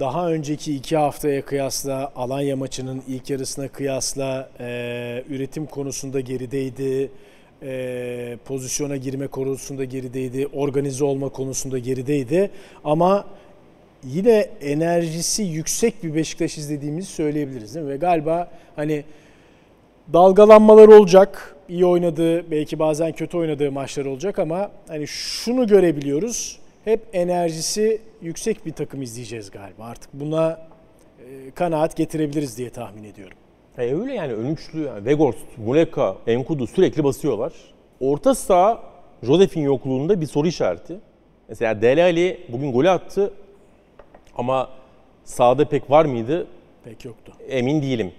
daha 0.00 0.30
önceki 0.30 0.76
iki 0.76 0.96
haftaya 0.96 1.44
kıyasla 1.44 2.12
Alanya 2.16 2.56
maçının 2.56 3.02
ilk 3.08 3.30
yarısına 3.30 3.68
kıyasla 3.68 4.50
e, 4.60 5.24
üretim 5.28 5.66
konusunda 5.66 6.20
gerideydi. 6.20 7.10
E, 7.62 8.36
pozisyona 8.44 8.96
girme 8.96 9.26
konusunda 9.26 9.84
gerideydi. 9.84 10.46
Organize 10.52 11.04
olma 11.04 11.28
konusunda 11.28 11.78
gerideydi. 11.78 12.50
Ama 12.84 13.24
yine 14.04 14.48
enerjisi 14.60 15.42
yüksek 15.42 16.04
bir 16.04 16.14
Beşiktaş 16.14 16.58
izlediğimizi 16.58 17.08
söyleyebiliriz 17.12 17.74
değil 17.74 17.86
mi? 17.86 17.92
Ve 17.92 17.96
galiba 17.96 18.50
hani 18.76 19.04
dalgalanmalar 20.12 20.88
olacak. 20.88 21.56
İyi 21.68 21.86
oynadığı, 21.86 22.50
belki 22.50 22.78
bazen 22.78 23.12
kötü 23.12 23.36
oynadığı 23.36 23.72
maçlar 23.72 24.04
olacak 24.04 24.38
ama 24.38 24.70
hani 24.88 25.06
şunu 25.06 25.66
görebiliyoruz. 25.66 26.58
Hep 26.84 27.00
enerjisi 27.12 28.00
yüksek 28.22 28.66
bir 28.66 28.72
takım 28.72 29.02
izleyeceğiz 29.02 29.50
galiba. 29.50 29.84
Artık 29.84 30.10
buna 30.14 30.60
e, 31.18 31.50
kanaat 31.50 31.96
getirebiliriz 31.96 32.58
diye 32.58 32.70
tahmin 32.70 33.04
ediyorum. 33.04 33.36
E 33.78 33.94
öyle 33.94 34.14
yani 34.14 34.32
ön 34.32 34.46
üçlü 34.46 34.82
yani 34.84 35.04
Vegors, 35.06 35.36
Muleka, 35.56 36.16
Enkudu 36.26 36.66
sürekli 36.66 37.04
basıyorlar. 37.04 37.52
Orta 38.00 38.34
saha 38.34 38.82
Josef'in 39.22 39.60
yokluğunda 39.62 40.20
bir 40.20 40.26
soru 40.26 40.46
işareti. 40.46 40.96
Mesela 41.48 41.82
Dele 41.82 42.02
Ali 42.02 42.40
bugün 42.48 42.72
golü 42.72 42.90
attı 42.90 43.32
ama 44.36 44.68
sahada 45.24 45.68
pek 45.68 45.90
var 45.90 46.04
mıydı 46.04 46.46
Pek 46.84 47.04
yoktu. 47.04 47.32
emin 47.48 47.82
değilim. 47.82 48.12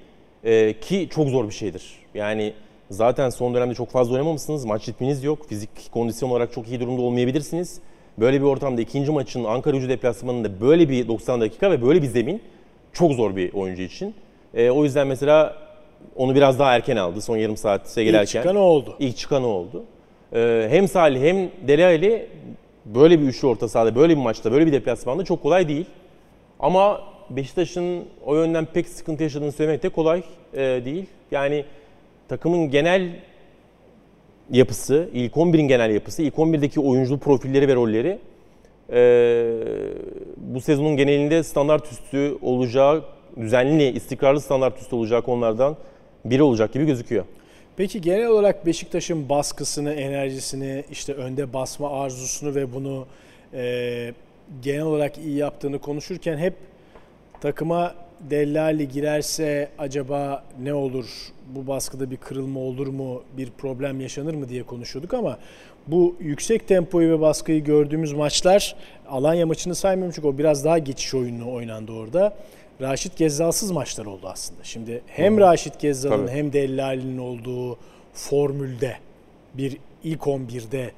Ee, 0.43 0.73
ki 0.81 1.07
çok 1.11 1.27
zor 1.27 1.45
bir 1.47 1.53
şeydir. 1.53 1.99
Yani 2.13 2.53
zaten 2.89 3.29
son 3.29 3.53
dönemde 3.53 3.73
çok 3.73 3.89
fazla 3.89 4.13
oynamamışsınız. 4.13 4.65
Maç 4.65 4.89
ritminiz 4.89 5.23
yok. 5.23 5.49
Fizik 5.49 5.69
kondisyon 5.91 6.29
olarak 6.29 6.53
çok 6.53 6.67
iyi 6.67 6.79
durumda 6.79 7.01
olmayabilirsiniz. 7.01 7.79
Böyle 8.17 8.41
bir 8.41 8.45
ortamda 8.45 8.81
ikinci 8.81 9.11
maçın 9.11 9.43
Ankara 9.43 9.75
gücü 9.75 9.89
deplasmanında 9.89 10.61
böyle 10.61 10.89
bir 10.89 11.07
90 11.07 11.41
dakika 11.41 11.71
ve 11.71 11.81
böyle 11.81 12.01
bir 12.01 12.07
zemin 12.07 12.41
çok 12.93 13.11
zor 13.11 13.35
bir 13.35 13.53
oyuncu 13.53 13.81
için. 13.81 14.15
Ee, 14.55 14.69
o 14.69 14.83
yüzden 14.83 15.07
mesela 15.07 15.55
onu 16.15 16.35
biraz 16.35 16.59
daha 16.59 16.75
erken 16.75 16.95
aldı 16.95 17.21
son 17.21 17.37
yarım 17.37 17.57
saate 17.57 18.03
gelerken. 18.03 18.39
İlk 18.39 18.43
çıkan 18.43 18.55
o 18.55 18.59
oldu. 18.59 18.95
İlk 18.99 19.17
çıkan 19.17 19.43
o 19.43 19.47
oldu. 19.47 19.83
Ee, 20.33 20.67
hem 20.69 20.87
Salih 20.87 21.21
hem 21.21 21.49
Dele 21.67 21.85
Ali 21.85 22.29
böyle 22.85 23.21
bir 23.21 23.25
üçlü 23.25 23.47
orta 23.47 23.67
sahada, 23.67 23.95
böyle 23.95 24.17
bir 24.17 24.21
maçta, 24.21 24.51
böyle 24.51 24.65
bir 24.65 24.71
deplasmanda 24.71 25.23
çok 25.23 25.43
kolay 25.43 25.67
değil. 25.67 25.85
Ama 26.59 27.01
Beşiktaş'ın 27.29 28.05
o 28.25 28.35
yönden 28.35 28.65
pek 28.65 28.87
sıkıntı 28.87 29.23
yaşadığını 29.23 29.51
söylemek 29.51 29.83
de 29.83 29.89
kolay 29.89 30.23
e, 30.53 30.59
değil. 30.85 31.05
Yani 31.31 31.65
takımın 32.27 32.69
genel 32.69 33.09
yapısı, 34.51 35.09
ilk 35.13 35.33
11'in 35.33 35.67
genel 35.67 35.91
yapısı, 35.91 36.21
ilk 36.21 36.33
11'deki 36.33 36.79
oyuncu 36.79 37.19
profilleri 37.19 37.67
ve 37.67 37.75
rolleri 37.75 38.19
e, 38.91 38.99
bu 40.37 40.61
sezonun 40.61 40.97
genelinde 40.97 41.43
standart 41.43 41.91
üstü 41.91 42.37
olacağı, 42.41 43.03
düzenli, 43.37 43.91
istikrarlı 43.91 44.41
standart 44.41 44.81
üstü 44.81 44.95
olacağı 44.95 45.21
konulardan 45.21 45.77
biri 46.25 46.43
olacak 46.43 46.73
gibi 46.73 46.85
gözüküyor. 46.85 47.25
Peki 47.77 48.01
genel 48.01 48.27
olarak 48.27 48.65
Beşiktaş'ın 48.65 49.29
baskısını, 49.29 49.93
enerjisini, 49.93 50.83
işte 50.91 51.13
önde 51.13 51.53
basma 51.53 52.01
arzusunu 52.01 52.55
ve 52.55 52.73
bunu 52.73 53.05
e, 53.53 54.13
genel 54.61 54.81
olarak 54.81 55.17
iyi 55.17 55.37
yaptığını 55.37 55.79
konuşurken 55.79 56.37
hep 56.37 56.53
takıma 57.41 57.95
Dellali 58.19 58.89
girerse 58.89 59.69
acaba 59.77 60.43
ne 60.61 60.73
olur? 60.73 61.05
Bu 61.55 61.67
baskıda 61.67 62.11
bir 62.11 62.17
kırılma 62.17 62.59
olur 62.59 62.87
mu? 62.87 63.23
Bir 63.37 63.49
problem 63.57 64.01
yaşanır 64.01 64.33
mı 64.33 64.49
diye 64.49 64.63
konuşuyorduk 64.63 65.13
ama 65.13 65.37
bu 65.87 66.15
yüksek 66.19 66.67
tempoyu 66.67 67.11
ve 67.11 67.21
baskıyı 67.21 67.63
gördüğümüz 67.63 68.13
maçlar 68.13 68.75
Alanya 69.09 69.45
maçını 69.45 69.75
saymıyorum 69.75 70.13
çünkü 70.15 70.27
o 70.27 70.37
biraz 70.37 70.65
daha 70.65 70.77
geçiş 70.77 71.13
oyunu 71.13 71.53
oynandı 71.53 71.91
orada. 71.91 72.33
Raşit 72.81 73.17
Gezzal'sız 73.17 73.71
maçlar 73.71 74.05
oldu 74.05 74.27
aslında. 74.27 74.63
Şimdi 74.63 75.01
hem 75.07 75.37
Raşit 75.37 75.79
Gezzal'ın 75.79 76.27
hem 76.27 76.53
Dellali'nin 76.53 77.17
olduğu 77.17 77.77
formülde 78.13 78.97
bir 79.53 79.77
ilk 80.03 80.21
11'de 80.21 80.91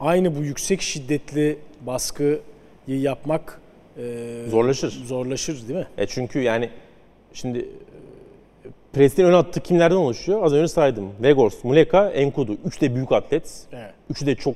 aynı 0.00 0.36
bu 0.36 0.42
yüksek 0.42 0.82
şiddetli 0.82 1.58
baskıyı 1.80 2.40
yapmak 2.88 3.60
e, 3.98 4.02
Zorlaşır. 4.48 4.90
zorlaşır 5.06 5.68
değil 5.68 5.78
mi? 5.78 5.86
E 5.98 6.06
çünkü 6.06 6.40
yani 6.40 6.70
şimdi 7.32 7.58
e, 7.58 8.68
Pres'in 8.92 9.24
ön 9.24 9.32
hattı 9.32 9.60
kimlerden 9.60 9.96
oluşuyor? 9.96 10.42
Az 10.42 10.52
önce 10.52 10.68
saydım. 10.68 11.12
Vegors, 11.22 11.64
Muleka, 11.64 12.10
Enkudu. 12.10 12.56
Üç 12.64 12.80
de 12.80 12.94
büyük 12.94 13.12
atlet. 13.12 13.66
Evet. 13.72 13.90
Üçü 14.10 14.26
de 14.26 14.34
çok 14.34 14.54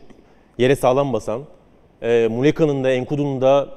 yere 0.58 0.76
sağlam 0.76 1.12
basan. 1.12 1.42
E, 2.02 2.28
Muleka'nın 2.30 2.84
da 2.84 2.90
Enkudu'nun 2.90 3.40
da 3.40 3.68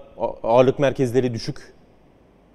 ağırlık 0.43 0.79
merkezleri 0.79 1.34
düşük. 1.34 1.72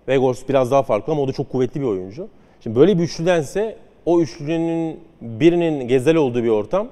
Vegors 0.09 0.49
biraz 0.49 0.71
daha 0.71 0.83
farklı 0.83 1.13
ama 1.13 1.23
o 1.23 1.29
da 1.29 1.33
çok 1.33 1.51
kuvvetli 1.51 1.81
bir 1.81 1.87
oyuncu. 1.87 2.29
Şimdi 2.63 2.77
böyle 2.77 2.99
bir 2.99 3.03
üçlüdense 3.03 3.77
o 4.07 4.21
üçlünün 4.21 5.01
birinin 5.21 5.89
Gezel 5.89 6.17
olduğu 6.17 6.45
bir 6.45 6.49
ortam 6.49 6.89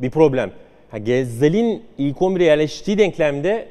bir 0.00 0.10
problem. 0.10 0.50
Ha, 0.90 0.98
Gezel'in 0.98 1.82
ilk 1.98 2.16
11'e 2.16 2.44
yerleştiği 2.44 2.98
denklemde 2.98 3.68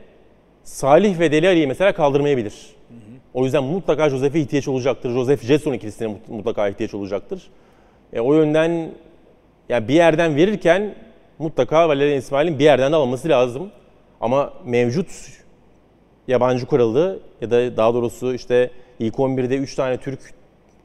Salih 0.63 1.19
ve 1.19 1.31
Deli 1.31 1.47
Ali'yi 1.47 1.67
mesela 1.67 1.93
kaldırmayabilir. 1.93 2.53
O 3.33 3.43
yüzden 3.43 3.63
mutlaka 3.63 4.09
Josef'e 4.09 4.39
ihtiyaç 4.39 4.67
olacaktır. 4.67 5.11
Josef 5.11 5.43
Jetson 5.43 5.73
ikilisine 5.73 6.07
mut- 6.07 6.27
mutlaka 6.27 6.69
ihtiyaç 6.69 6.93
olacaktır. 6.93 7.49
E, 8.13 8.19
o 8.19 8.33
yönden 8.33 8.91
yani 9.69 9.87
bir 9.87 9.93
yerden 9.93 10.35
verirken 10.35 10.95
mutlaka 11.39 11.89
Valerian 11.89 12.17
İsmail'in 12.17 12.59
bir 12.59 12.63
yerden 12.63 12.91
de 12.91 12.95
alınması 12.95 13.29
lazım. 13.29 13.71
Ama 14.21 14.53
mevcut 14.65 15.07
yabancı 16.29 16.65
kuralı 16.65 17.19
ya 17.41 17.51
da 17.51 17.77
daha 17.77 17.93
doğrusu 17.93 18.33
işte 18.33 18.71
ilk 18.99 19.15
11'de 19.15 19.57
3 19.57 19.75
tane 19.75 19.97
Türk 19.97 20.19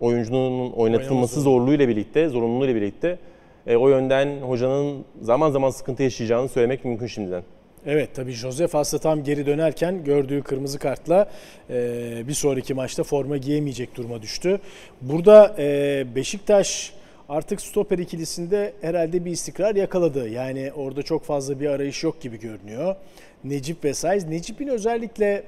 oyuncunun 0.00 0.72
oynatılması 0.72 1.40
zorluğuyla 1.40 1.88
birlikte, 1.88 2.28
zorunluluğuyla 2.28 2.74
birlikte 2.74 3.18
e, 3.66 3.76
o 3.76 3.88
yönden 3.88 4.40
hocanın 4.40 5.04
zaman 5.20 5.50
zaman 5.50 5.70
sıkıntı 5.70 6.02
yaşayacağını 6.02 6.48
söylemek 6.48 6.84
mümkün 6.84 7.06
şimdiden. 7.06 7.42
Evet 7.86 8.10
tabii 8.14 8.32
Josef 8.32 8.74
aslında 8.74 9.02
tam 9.02 9.24
geri 9.24 9.46
dönerken 9.46 10.04
gördüğü 10.04 10.42
kırmızı 10.42 10.78
kartla 10.78 11.30
e, 11.70 12.28
bir 12.28 12.32
sonraki 12.32 12.74
maçta 12.74 13.02
forma 13.02 13.36
giyemeyecek 13.36 13.96
duruma 13.96 14.22
düştü. 14.22 14.60
Burada 15.00 15.54
e, 15.58 16.06
Beşiktaş 16.14 16.92
artık 17.28 17.60
stoper 17.60 17.98
ikilisinde 17.98 18.72
herhalde 18.80 19.24
bir 19.24 19.30
istikrar 19.30 19.74
yakaladı. 19.74 20.28
Yani 20.28 20.72
orada 20.76 21.02
çok 21.02 21.24
fazla 21.24 21.60
bir 21.60 21.66
arayış 21.66 22.04
yok 22.04 22.20
gibi 22.20 22.38
görünüyor. 22.38 22.96
Necip 23.44 23.84
ve 23.84 23.94
Saiz. 23.94 24.24
Necip'in 24.24 24.68
özellikle 24.68 25.44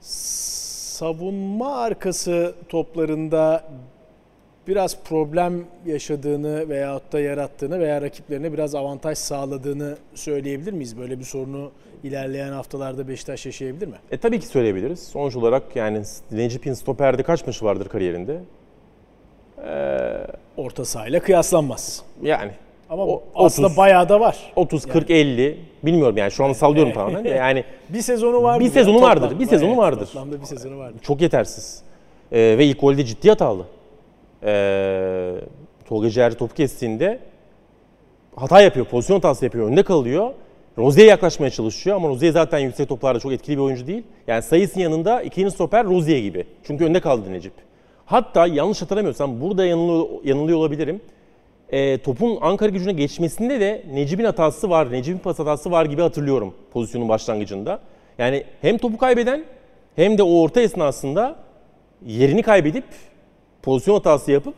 savunma 0.00 1.76
arkası 1.76 2.54
toplarında 2.68 3.64
biraz 4.68 5.02
problem 5.04 5.64
yaşadığını 5.86 6.68
veyahut 6.68 7.12
da 7.12 7.20
yarattığını 7.20 7.80
veya 7.80 8.02
rakiplerine 8.02 8.52
biraz 8.52 8.74
avantaj 8.74 9.18
sağladığını 9.18 9.96
söyleyebilir 10.14 10.72
miyiz? 10.72 10.98
Böyle 10.98 11.18
bir 11.18 11.24
sorunu 11.24 11.70
ilerleyen 12.02 12.52
haftalarda 12.52 13.08
Beşiktaş 13.08 13.46
yaşayabilir 13.46 13.86
mi? 13.86 13.96
E 14.10 14.18
tabii 14.18 14.40
ki 14.40 14.46
söyleyebiliriz. 14.46 15.02
Sonuç 15.02 15.36
olarak 15.36 15.76
yani 15.76 16.02
Necip'in 16.30 16.72
stoperde 16.74 17.22
kaç 17.22 17.46
maçı 17.46 17.64
vardır 17.64 17.88
kariyerinde? 17.88 18.40
Orta 20.56 20.84
sahayla 20.84 21.20
kıyaslanmaz. 21.20 22.02
Yani 22.22 22.50
Ama 22.90 23.04
O- 23.06 23.22
aslında 23.34 23.66
30. 23.66 23.76
bayağı 23.78 24.08
da 24.08 24.20
var. 24.20 24.52
30, 24.56 24.86
40, 24.86 25.10
50 25.10 25.58
bilmiyorum 25.82 26.16
yani 26.16 26.30
şu 26.30 26.44
anda 26.44 26.54
sallıyorum 26.54 26.88
Evet. 26.88 26.94
tamamen. 27.06 27.24
Yani 27.36 27.64
Bir 27.88 28.00
sezonu 28.00 28.42
vardır. 28.42 28.64
Bir 28.64 28.70
sezonu 28.70 29.00
vardır, 29.02 29.38
bir 29.40 29.46
sezonu 29.46 29.76
vardır. 29.76 30.06
Toplamda 30.06 30.40
bir 30.40 30.46
sezonu 30.46 30.78
vardır. 30.78 31.00
çok 31.02 31.20
yetersiz. 31.20 31.82
Ee, 32.32 32.38
ve 32.58 32.64
ilk 32.66 32.80
golde 32.80 33.04
ciddi 33.04 33.28
hatalı. 33.28 33.64
Ee, 34.44 35.34
Tolga 35.88 36.10
Ciğer 36.10 36.34
topu 36.34 36.54
kestiğinde 36.54 37.18
hata 38.36 38.60
yapıyor, 38.60 38.86
pozisyon 38.86 39.16
hatası 39.16 39.44
yapıyor, 39.44 39.66
önde 39.68 39.82
kalıyor. 39.82 40.30
Rozier'e 40.78 41.08
yaklaşmaya 41.08 41.50
çalışıyor 41.50 41.96
ama 41.96 42.08
Rozier 42.08 42.30
zaten 42.32 42.58
yüksek 42.58 42.88
toplarda 42.88 43.18
çok 43.20 43.32
etkili 43.32 43.56
bir 43.56 43.62
oyuncu 43.62 43.86
değil. 43.86 44.02
Yani 44.26 44.42
sayısının 44.42 44.84
yanında 44.84 45.22
ikinci 45.22 45.50
stoper 45.50 45.84
Rozier 45.86 46.18
gibi. 46.18 46.46
Çünkü 46.64 46.84
önde 46.84 47.00
kaldı 47.00 47.32
Necip. 47.32 47.52
Hatta 48.06 48.46
yanlış 48.46 48.82
hatırlamıyorsam 48.82 49.40
burada 49.40 49.66
yanılıyor, 49.66 50.06
yanılıyor 50.24 50.58
olabilirim. 50.58 51.00
Ee, 51.68 51.98
topun 51.98 52.38
Ankara 52.40 52.70
gücüne 52.70 52.92
geçmesinde 52.92 53.60
de 53.60 53.84
Necip'in 53.92 54.24
hatası 54.24 54.70
var, 54.70 54.92
Necip'in 54.92 55.18
pas 55.18 55.38
hatası 55.38 55.70
var 55.70 55.84
gibi 55.84 56.02
hatırlıyorum 56.02 56.54
pozisyonun 56.72 57.08
başlangıcında. 57.08 57.80
Yani 58.18 58.44
hem 58.62 58.78
topu 58.78 58.98
kaybeden 58.98 59.44
hem 59.96 60.18
de 60.18 60.22
o 60.22 60.40
orta 60.40 60.60
esnasında 60.60 61.36
yerini 62.06 62.42
kaybedip 62.42 62.84
pozisyon 63.62 63.94
hatası 63.94 64.32
yapıp 64.32 64.54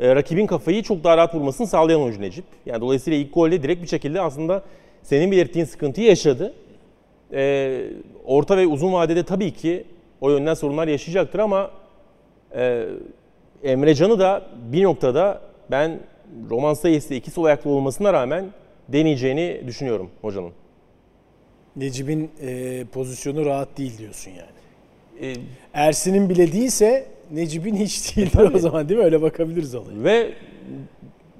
e, 0.00 0.14
rakibin 0.14 0.46
kafayı 0.46 0.82
çok 0.82 1.04
daha 1.04 1.16
rahat 1.16 1.34
vurmasını 1.34 1.66
sağlayan 1.66 2.00
oyuncu 2.00 2.20
Necip. 2.20 2.44
Yani 2.66 2.80
dolayısıyla 2.80 3.18
ilk 3.18 3.34
golde 3.34 3.62
direkt 3.62 3.82
bir 3.82 3.88
şekilde 3.88 4.20
aslında 4.20 4.62
senin 5.02 5.30
belirttiğin 5.30 5.66
sıkıntıyı 5.66 6.06
yaşadı. 6.06 6.54
E, 7.32 7.82
orta 8.24 8.56
ve 8.56 8.66
uzun 8.66 8.92
vadede 8.92 9.22
tabii 9.22 9.50
ki 9.50 9.84
o 10.20 10.30
yönden 10.30 10.54
sorunlar 10.54 10.88
yaşayacaktır 10.88 11.38
ama 11.38 11.70
e, 12.54 12.88
Emre 13.62 13.94
Can'ı 13.94 14.18
da 14.18 14.42
bir 14.72 14.82
noktada 14.84 15.40
ben 15.70 16.00
roman 16.50 16.74
sayısı 16.74 17.14
iki 17.14 17.30
sol 17.30 17.44
ayaklı 17.44 17.70
olmasına 17.70 18.12
rağmen 18.12 18.44
deneyeceğini 18.88 19.62
düşünüyorum 19.66 20.10
hocanın. 20.20 20.52
Necip'in 21.76 22.30
e, 22.42 22.84
pozisyonu 22.92 23.46
rahat 23.46 23.78
değil 23.78 23.98
diyorsun 23.98 24.30
yani. 24.30 25.32
E, 25.32 25.36
Ersin'in 25.74 26.28
bile 26.28 26.52
değilse 26.52 27.06
Necip'in 27.30 27.76
hiç 27.76 28.16
değildir 28.16 28.30
tabii. 28.32 28.56
o 28.56 28.58
zaman 28.58 28.88
değil 28.88 29.00
mi? 29.00 29.04
Öyle 29.04 29.22
bakabiliriz 29.22 29.74
olaya. 29.74 30.04
Ve 30.04 30.32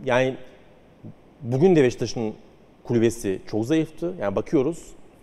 yani 0.04 0.34
bugün 1.42 1.76
de 1.76 1.82
Beşiktaş'ın 1.82 2.34
kulübesi 2.84 3.38
çok 3.46 3.64
zayıftı. 3.64 4.14
Yani 4.20 4.36
bakıyoruz. 4.36 4.78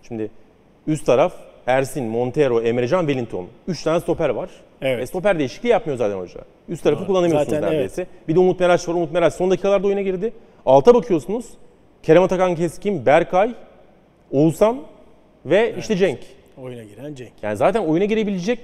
Şimdi 0.07 0.31
üst 0.87 1.05
taraf 1.05 1.33
Ersin, 1.69 2.03
Montero, 2.03 2.61
Emrecan, 2.61 2.99
Wellington. 2.99 3.47
Üç 3.67 3.83
tane 3.83 3.99
stoper 3.99 4.29
var. 4.29 4.49
Evet. 4.81 5.03
E, 5.03 5.07
stoper 5.07 5.39
değişikliği 5.39 5.67
yapmıyor 5.67 5.97
zaten 5.97 6.17
hoca. 6.17 6.39
Üst 6.69 6.83
tarafı 6.83 6.99
Doğru. 6.99 7.07
kullanamıyorsunuz 7.07 7.49
Zaten 7.49 7.71
neredeyse. 7.71 8.07
Bir 8.27 8.35
de 8.35 8.39
Umut 8.39 8.59
Meraş 8.59 8.89
var. 8.89 8.93
Umut 8.93 9.11
Meraş 9.11 9.33
son 9.33 9.51
dakikalarda 9.51 9.87
oyuna 9.87 10.01
girdi. 10.01 10.33
Alta 10.65 10.93
bakıyorsunuz. 10.93 11.45
Kerem 12.03 12.23
Atakan 12.23 12.55
Keskin, 12.55 13.05
Berkay, 13.05 13.53
Oğuzhan 14.31 14.79
ve 15.45 15.75
işte 15.79 15.95
Cenk. 15.95 16.19
Oyuna 16.61 16.83
giren 16.83 17.15
Cenk. 17.15 17.31
Yani 17.41 17.57
zaten 17.57 17.85
oyuna 17.85 18.05
girebilecek 18.05 18.59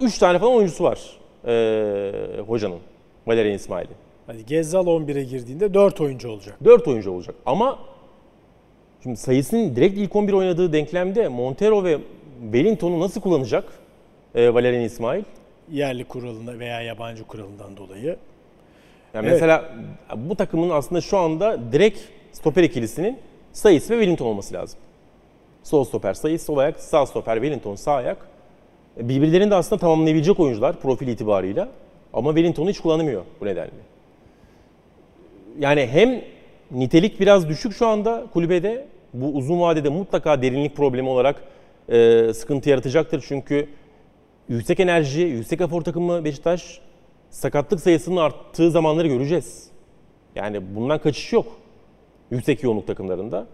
3 0.00 0.18
tane 0.18 0.38
falan 0.38 0.52
oyuncusu 0.52 0.84
var 0.84 1.00
ee, 1.46 2.40
hocanın. 2.46 2.78
Valerian 3.26 3.54
İsmail'in. 3.54 3.96
Hadi 4.26 4.46
Gezzal 4.46 4.86
11'e 4.86 5.24
girdiğinde 5.24 5.74
4 5.74 6.00
oyuncu 6.00 6.30
olacak. 6.30 6.56
4 6.64 6.88
oyuncu 6.88 7.12
olacak 7.12 7.34
ama 7.46 7.78
şimdi 9.02 9.16
sayısının 9.16 9.76
direkt 9.76 9.98
ilk 9.98 10.16
11 10.16 10.32
oynadığı 10.32 10.72
denklemde 10.72 11.28
Montero 11.28 11.84
ve 11.84 11.98
Wellington'u 12.42 13.00
nasıl 13.00 13.20
kullanacak 13.20 13.64
ee, 14.34 14.54
Valerian 14.54 14.82
İsmail? 14.82 15.22
Yerli 15.70 16.04
kuralında 16.04 16.58
veya 16.58 16.80
yabancı 16.82 17.24
kuralından 17.24 17.76
dolayı. 17.76 18.16
Yani 19.14 19.26
Evet. 19.26 19.32
mesela 19.32 19.72
bu 20.16 20.36
takımın 20.36 20.70
aslında 20.70 21.00
şu 21.00 21.18
anda 21.18 21.72
direkt 21.72 22.00
stoper 22.32 22.62
ikilisinin 22.62 23.18
Sayıs 23.52 23.90
ve 23.90 23.94
Wellington 23.94 24.26
olması 24.26 24.54
lazım. 24.54 24.78
Sol 25.62 25.84
stoper 25.84 26.14
Sayıs, 26.14 26.42
sol 26.46 26.56
ayak, 26.56 26.80
sağ 26.80 27.06
stoper 27.06 27.34
Wellington, 27.34 27.74
sağ 27.74 27.92
ayak. 27.92 28.26
Birbirlerini 28.96 29.50
de 29.50 29.54
aslında 29.54 29.80
tamamlayabilecek 29.80 30.40
oyuncular 30.40 30.80
profil 30.80 31.08
itibarıyla. 31.08 31.68
Ama 32.12 32.30
Wellington'u 32.30 32.70
hiç 32.70 32.80
kullanamıyor 32.80 33.22
bu 33.40 33.46
nedenle. 33.46 33.70
Yani 35.58 35.86
hem 35.86 36.22
nitelik 36.70 37.20
biraz 37.20 37.48
düşük 37.48 37.74
şu 37.74 37.86
anda 37.86 38.26
kulübede. 38.32 38.86
Bu 39.14 39.26
uzun 39.26 39.60
vadede 39.60 39.88
mutlaka 39.88 40.42
derinlik 40.42 40.76
problemi 40.76 41.08
olarak 41.08 41.42
e, 41.88 42.32
sıkıntı 42.34 42.70
yaratacaktır. 42.70 43.24
Çünkü 43.28 43.68
yüksek 44.48 44.80
enerji, 44.80 45.20
yüksek 45.20 45.60
efor 45.60 45.82
takımı 45.82 46.24
Beşiktaş 46.24 46.80
sakatlık 47.30 47.80
sayısının 47.80 48.16
arttığı 48.16 48.70
zamanları 48.70 49.08
göreceğiz. 49.08 49.70
Yani 50.34 50.76
bundan 50.76 50.98
kaçış 50.98 51.32
yok. 51.32 51.46
Yüksek 52.30 52.62
yoğunluk 52.62 52.86
takımlarında. 52.86 53.46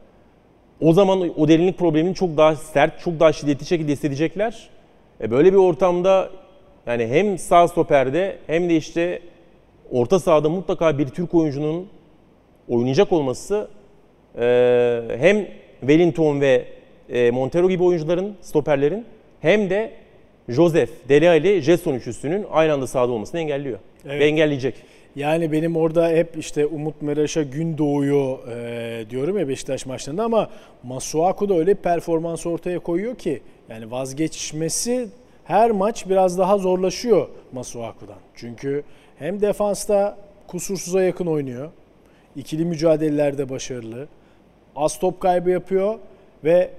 O 0.81 0.93
zaman 0.93 1.41
o 1.41 1.49
derinlik 1.49 1.79
problemini 1.79 2.15
çok 2.15 2.37
daha 2.37 2.57
sert, 2.57 3.01
çok 3.01 3.21
daha 3.21 3.33
şiddetli 3.33 3.67
şekilde 3.67 3.93
hissedecekler. 3.93 4.71
E 5.21 5.31
böyle 5.31 5.53
bir 5.53 5.59
ortamda 5.59 6.31
yani 6.87 7.07
hem 7.07 7.39
sağ 7.39 7.69
stoperde 7.69 8.39
hem 8.47 8.69
de 8.69 8.77
işte 8.77 9.23
orta 9.91 10.19
sahada 10.19 10.49
mutlaka 10.49 10.99
bir 10.99 11.09
Türk 11.09 11.35
oyuncunun 11.35 11.89
oynayacak 12.69 13.13
olması 13.13 13.69
hem 15.19 15.47
Wellington 15.81 16.41
ve 16.41 16.65
e, 17.09 17.31
Montero 17.31 17.69
gibi 17.69 17.83
oyuncuların, 17.83 18.37
stoperlerin 18.41 19.05
hem 19.41 19.71
de 19.71 19.93
Joseph, 20.49 20.91
Dele 21.09 21.31
Alli, 21.31 21.63
Jetson 21.63 21.95
üçlüsünün 21.95 22.47
aynı 22.51 22.73
anda 22.73 22.87
sahada 22.87 23.13
olmasını 23.13 23.41
engelliyor. 23.41 23.79
Evet. 24.05 24.21
Ve 24.21 24.25
engelleyecek. 24.25 24.75
Yani 25.17 25.53
benim 25.53 25.77
orada 25.77 26.09
hep 26.09 26.37
işte 26.39 26.67
Umut 26.67 27.03
Meraş'a 27.03 27.43
gün 27.43 27.79
doğuyor 27.79 28.49
e, 28.49 29.11
diyorum 29.11 29.39
ya 29.39 29.49
Beşiktaş 29.49 29.87
maçlarında 29.87 30.25
ama 30.25 30.51
Masuaku 30.83 31.49
da 31.49 31.55
öyle 31.55 31.71
bir 31.71 31.83
performans 31.83 32.47
ortaya 32.47 32.79
koyuyor 32.79 33.15
ki 33.15 33.41
yani 33.69 33.91
vazgeçmesi 33.91 35.09
her 35.45 35.71
maç 35.71 36.09
biraz 36.09 36.39
daha 36.39 36.59
zorlaşıyor 36.59 37.29
Masuaku'dan. 37.53 38.19
Çünkü 38.35 38.83
hem 39.19 39.41
defansta 39.41 40.19
kusursuza 40.47 41.03
yakın 41.03 41.27
oynuyor. 41.27 41.71
ikili 42.37 42.65
mücadelelerde 42.65 43.49
başarılı. 43.49 44.09
Az 44.77 44.99
top 44.99 45.21
kaybı 45.21 45.51
yapıyor 45.51 45.95
ve 46.45 46.71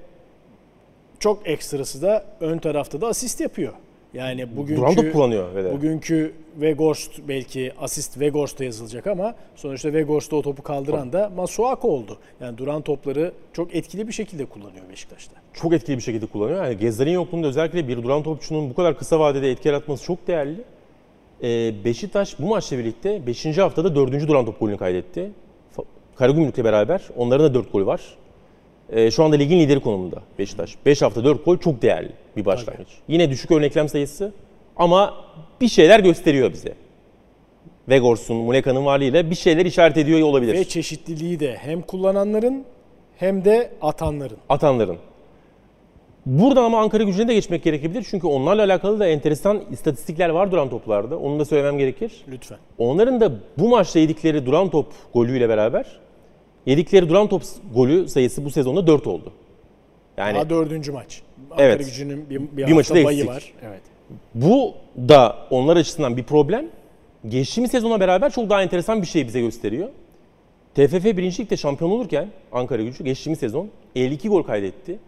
çok 1.19 1.47
ekstrası 1.47 2.01
da 2.01 2.25
ön 2.39 2.57
tarafta 2.57 3.01
da 3.01 3.07
asist 3.07 3.41
yapıyor. 3.41 3.73
Yani 4.13 4.57
bugünkü 4.57 4.81
Duran 4.81 4.95
top 4.95 5.13
kullanıyor. 5.13 5.55
Ve 5.55 5.63
de. 5.63 5.73
Bugünkü 5.73 6.33
Vegorst 6.61 7.11
belki 7.27 7.73
asist 7.79 8.19
Vegorst'a 8.19 8.63
yazılacak 8.63 9.07
ama 9.07 9.35
sonuçta 9.55 9.93
Vegorst'ta 9.93 10.35
o 10.35 10.41
topu 10.41 10.63
kaldıran 10.63 11.13
da 11.13 11.29
Masuaku 11.35 11.91
oldu. 11.91 12.17
Yani 12.41 12.57
duran 12.57 12.81
topları 12.81 13.31
çok 13.53 13.75
etkili 13.75 14.07
bir 14.07 14.13
şekilde 14.13 14.45
kullanıyor 14.45 14.89
Beşiktaş'ta. 14.91 15.35
çok 15.53 15.73
etkili 15.73 15.97
bir 15.97 16.01
şekilde 16.01 16.25
kullanıyor. 16.25 16.63
Yani 16.65 16.77
Gezzal'in 16.77 17.11
yokluğunda 17.11 17.47
özellikle 17.47 17.87
bir 17.87 18.03
duran 18.03 18.23
topçunun 18.23 18.69
bu 18.69 18.73
kadar 18.75 18.97
kısa 18.97 19.19
vadede 19.19 19.51
etki 19.51 19.67
yaratması 19.67 20.03
çok 20.03 20.27
değerli. 20.27 20.61
Ee, 21.43 21.73
Beşiktaş 21.85 22.39
bu 22.39 22.45
maçla 22.47 22.77
birlikte 22.77 23.27
5. 23.27 23.57
haftada 23.57 23.95
4. 23.95 24.27
duran 24.27 24.45
top 24.45 24.59
golünü 24.59 24.77
kaydetti. 24.77 25.31
Karagümrük'le 26.17 26.63
beraber 26.63 27.01
onların 27.17 27.45
da 27.45 27.53
4 27.53 27.71
golü 27.71 27.85
var. 27.85 28.01
Ee, 28.89 29.11
şu 29.11 29.23
anda 29.23 29.35
ligin 29.35 29.59
lideri 29.59 29.79
konumunda 29.79 30.21
Beşiktaş. 30.39 30.75
5 30.85 31.01
hafta 31.01 31.23
4 31.23 31.45
gol 31.45 31.57
çok 31.57 31.81
değerli 31.81 32.11
bir 32.37 32.45
başlangıç. 32.45 32.87
Yine 33.07 33.29
düşük 33.29 33.51
örneklem 33.51 33.89
sayısı 33.89 34.33
ama 34.75 35.13
bir 35.61 35.67
şeyler 35.67 35.99
gösteriyor 35.99 36.53
bize. 36.53 36.73
Vegors'un, 37.89 38.37
Muleka'nın 38.37 38.85
varlığıyla 38.85 39.29
bir 39.29 39.35
şeyler 39.35 39.65
işaret 39.65 39.97
ediyor 39.97 40.21
olabilir. 40.21 40.53
Ve 40.53 40.63
çeşitliliği 40.63 41.39
de 41.39 41.55
hem 41.55 41.81
kullananların 41.81 42.65
hem 43.17 43.45
de 43.45 43.71
atanların. 43.81 44.37
atanların. 44.49 44.97
Buradan 46.25 46.63
ama 46.63 46.79
Ankara 46.79 47.03
gücüne 47.03 47.27
de 47.27 47.33
geçmek 47.33 47.63
gerekebilir. 47.63 48.07
Çünkü 48.09 48.27
onlarla 48.27 48.63
alakalı 48.63 48.99
da 48.99 49.07
enteresan 49.07 49.61
istatistikler 49.71 50.29
var 50.29 50.51
duran 50.51 50.69
toplarda. 50.69 51.17
Onu 51.19 51.39
da 51.39 51.45
söylemem 51.45 51.77
gerekir. 51.77 52.25
Lütfen. 52.27 52.57
Onların 52.77 53.21
da 53.21 53.31
bu 53.57 53.69
maçta 53.69 53.99
yedikleri 53.99 54.45
duran 54.45 54.69
top 54.69 54.87
golüyle 55.13 55.49
beraber 55.49 55.85
yedikleri 56.67 57.09
duran 57.09 57.27
top 57.27 57.43
golü 57.75 58.07
sayısı 58.07 58.45
bu 58.45 58.49
sezonda 58.51 58.87
4 58.87 59.07
oldu. 59.07 59.31
Yani 60.17 60.35
Daha 60.35 60.49
dördüncü 60.49 60.91
maç. 60.91 61.21
Ankara 61.51 61.67
Evet. 61.67 61.85
gücünün 61.85 62.29
bir, 62.29 62.41
bir, 62.57 62.67
Bir 62.67 62.73
maçı 62.73 62.89
da 62.95 63.03
bayı 63.03 63.17
eksik. 63.17 63.29
var. 63.29 63.53
Evet. 63.63 63.81
bu 64.35 64.73
da 64.97 65.37
onlar 65.49 65.77
açısından 65.77 66.17
bir 66.17 66.23
problem. 66.23 66.65
Geçtiğimiz 67.27 67.71
sezona 67.71 67.99
beraber 67.99 68.29
çok 68.31 68.49
daha 68.49 68.63
enteresan 68.63 69.01
bir 69.01 69.07
şey 69.07 69.27
bize 69.27 69.41
gösteriyor. 69.41 69.89
TFF 70.75 71.05
1. 71.05 71.39
Lig'de 71.39 71.57
şampiyon 71.57 71.91
olurken 71.91 72.27
Ankara 72.51 72.81
gücü 72.83 73.03
geçtiğimiz 73.03 73.39
sezon 73.39 73.69
52 73.95 74.29
gol 74.29 74.43
kaydetti. 74.43 74.99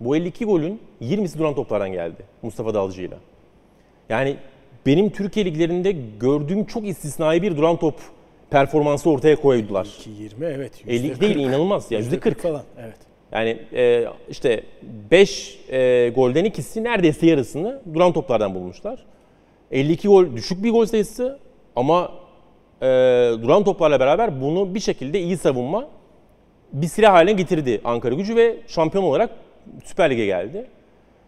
Bu 0.00 0.16
52 0.16 0.44
golün 0.44 0.80
20'si 1.02 1.38
duran 1.38 1.54
toplardan 1.54 1.92
geldi 1.92 2.22
Mustafa 2.42 2.74
Dalcı'yla. 2.74 3.18
Yani 4.08 4.36
benim 4.86 5.10
Türkiye 5.10 5.46
liglerinde 5.46 5.92
gördüğüm 6.20 6.64
çok 6.64 6.86
istisnai 6.86 7.42
bir 7.42 7.56
duran 7.56 7.76
top 7.76 7.94
performansı 8.50 9.10
ortaya 9.10 9.36
koydular. 9.36 9.84
2-20 9.84 10.28
evet. 10.44 10.72
yüzde 10.86 11.08
50 11.08 11.20
değil 11.20 11.34
kırk. 11.34 11.42
inanılmaz. 11.42 11.92
Yüzde 11.92 12.10
40. 12.10 12.22
kırk 12.22 12.42
falan. 12.42 12.62
Evet. 12.84 12.96
Yani 13.32 13.58
e, 13.72 14.04
işte 14.28 14.62
5 15.10 15.58
e, 15.70 16.12
golden 16.14 16.44
ikisi 16.44 16.84
neredeyse 16.84 17.26
yarısını 17.26 17.82
duran 17.94 18.12
toplardan 18.12 18.54
bulmuşlar. 18.54 19.04
52 19.70 20.08
gol 20.08 20.36
düşük 20.36 20.64
bir 20.64 20.70
gol 20.70 20.86
sayısı 20.86 21.38
ama 21.76 22.12
e, 22.82 22.86
duran 23.42 23.64
toplarla 23.64 24.00
beraber 24.00 24.40
bunu 24.40 24.74
bir 24.74 24.80
şekilde 24.80 25.20
iyi 25.20 25.36
savunma 25.36 25.88
bir 26.72 26.86
silah 26.86 27.12
haline 27.12 27.32
getirdi 27.32 27.80
Ankara 27.84 28.14
gücü 28.14 28.36
ve 28.36 28.56
şampiyon 28.66 29.04
olarak 29.04 29.30
Süper 29.84 30.10
Lig'e 30.10 30.26
geldi. 30.26 30.66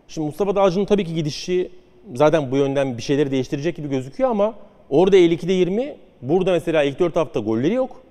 Şimdi 0.09 0.27
Mustafa 0.27 0.57
Dalcı'nın 0.57 0.85
tabii 0.85 1.05
ki 1.05 1.15
gidişi 1.15 1.71
zaten 2.15 2.51
bu 2.51 2.57
yönden 2.57 2.97
bir 2.97 3.03
şeyleri 3.03 3.31
değiştirecek 3.31 3.77
gibi 3.77 3.89
gözüküyor 3.89 4.31
ama 4.31 4.55
orada 4.91 5.17
52'de 5.17 5.53
20, 5.53 5.97
burada 6.23 6.53
mesela 6.53 6.83
ilk 6.83 6.99
4 6.99 7.17
hafta 7.17 7.41
golleri 7.41 7.75
yok 7.75 8.03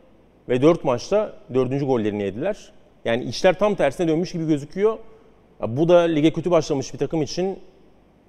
ve 0.49 0.61
4 0.61 0.83
maçta 0.83 1.33
4. 1.53 1.85
gollerini 1.85 2.23
yediler. 2.23 2.71
Yani 3.05 3.23
işler 3.23 3.59
tam 3.59 3.75
tersine 3.75 4.07
dönmüş 4.07 4.31
gibi 4.31 4.47
gözüküyor. 4.47 4.97
Ya 5.61 5.77
Bu 5.77 5.89
da 5.89 5.99
lige 5.99 6.33
kötü 6.33 6.51
başlamış 6.51 6.93
bir 6.93 6.99
takım 6.99 7.21
için 7.21 7.59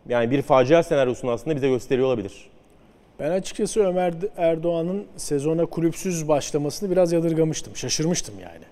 yani 0.09 0.31
bir 0.31 0.43
facia 0.43 0.83
senaryosunu 0.83 1.31
aslında 1.31 1.57
bize 1.57 1.68
gösteriyor 1.68 2.07
olabilir. 2.09 2.51
Ben 3.20 3.31
açıkçası 3.31 3.81
Ömer 3.81 4.14
Erdoğan'ın 4.37 5.07
sezona 5.16 5.66
kulüpsüz 5.66 6.29
başlamasını 6.29 6.91
biraz 6.91 7.12
yadırgamıştım. 7.12 7.76
Şaşırmıştım 7.76 8.35
yani. 8.43 8.64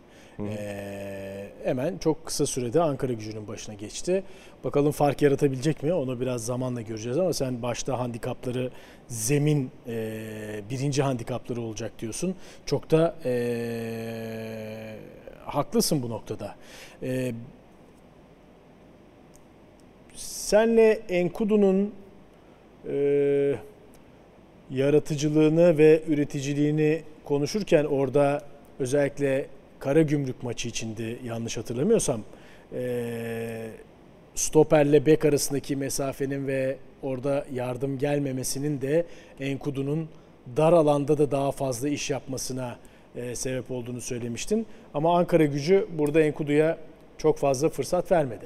Ee, 0.51 1.49
hemen 1.65 1.99
çok 1.99 2.27
kısa 2.27 2.47
sürede 2.47 2.83
Ankara 2.83 3.13
gücünün 3.13 3.49
başına 3.49 3.75
geçti. 3.75 4.25
Bakalım 4.65 4.93
fark 4.93 5.23
yaratabilecek 5.23 5.83
mi? 5.83 5.93
Onu 5.95 6.21
biraz 6.21 6.45
zamanla 6.45 6.81
göreceğiz 6.81 7.19
ama 7.19 7.33
sen 7.33 7.63
başta 7.63 7.99
handikapları 7.99 8.71
zemin 9.09 9.71
e, 9.89 10.61
birinci 10.71 11.03
handikapları 11.03 11.61
olacak 11.61 11.93
diyorsun. 11.99 12.35
Çok 12.67 12.91
da 12.91 13.17
e, 13.25 14.97
haklısın 15.45 16.03
bu 16.03 16.11
noktada. 16.11 16.55
E, 17.03 17.33
senle 20.17 20.91
Enkudu'nun 21.09 21.95
e, 22.89 23.55
yaratıcılığını 24.71 25.79
ve 25.79 26.03
üreticiliğini 26.09 27.03
konuşurken 27.25 27.85
orada 27.85 28.43
özellikle 28.79 29.47
Karagümrük 29.79 30.43
maçı 30.43 30.69
içinde 30.69 31.17
yanlış 31.25 31.57
hatırlamıyorsam 31.57 32.21
eee 32.73 33.71
stoperle 34.35 35.07
bek 35.07 35.25
arasındaki 35.25 35.77
mesafenin 35.77 36.47
ve 36.47 36.77
orada 37.07 37.45
yardım 37.55 37.99
gelmemesinin 37.99 38.81
de 38.81 39.07
Enkudu'nun 39.41 40.09
dar 40.57 40.73
alanda 40.73 41.19
da 41.19 41.31
daha 41.31 41.53
fazla 41.53 41.89
iş 41.89 42.11
yapmasına 42.11 42.77
eee, 43.17 43.35
sebep 43.37 43.71
olduğunu 43.71 44.01
söylemiştin. 44.01 44.67
Ama 44.95 45.19
Ankara 45.19 45.45
gücü 45.45 45.87
burada 45.99 46.21
Enkudu'ya 46.21 46.79
çok 47.19 47.39
fazla 47.39 47.69
fırsat 47.69 48.13
vermedi. 48.13 48.45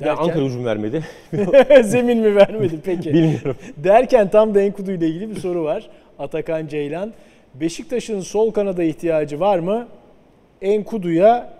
Ya 0.00 0.06
Derken- 0.06 0.22
Ankara 0.22 0.44
gücüm 0.44 0.64
vermedi. 0.64 1.04
Zemin 1.84 2.18
mi 2.18 2.36
vermedi 2.36 2.78
peki? 2.84 3.14
Bilmiyorum. 3.14 3.56
Derken 3.76 4.30
tam 4.30 4.54
da 4.54 4.60
Enkudu 4.62 4.92
ile 4.92 5.06
ilgili 5.08 5.30
bir 5.30 5.36
soru 5.40 5.64
var. 5.64 5.90
Atakan 6.18 6.66
Ceylan. 6.66 7.12
Beşiktaş'ın 7.54 8.20
sol 8.20 8.50
kanada 8.50 8.82
ihtiyacı 8.82 9.40
var 9.40 9.58
mı? 9.58 9.88
Enkudu'ya 10.62 11.52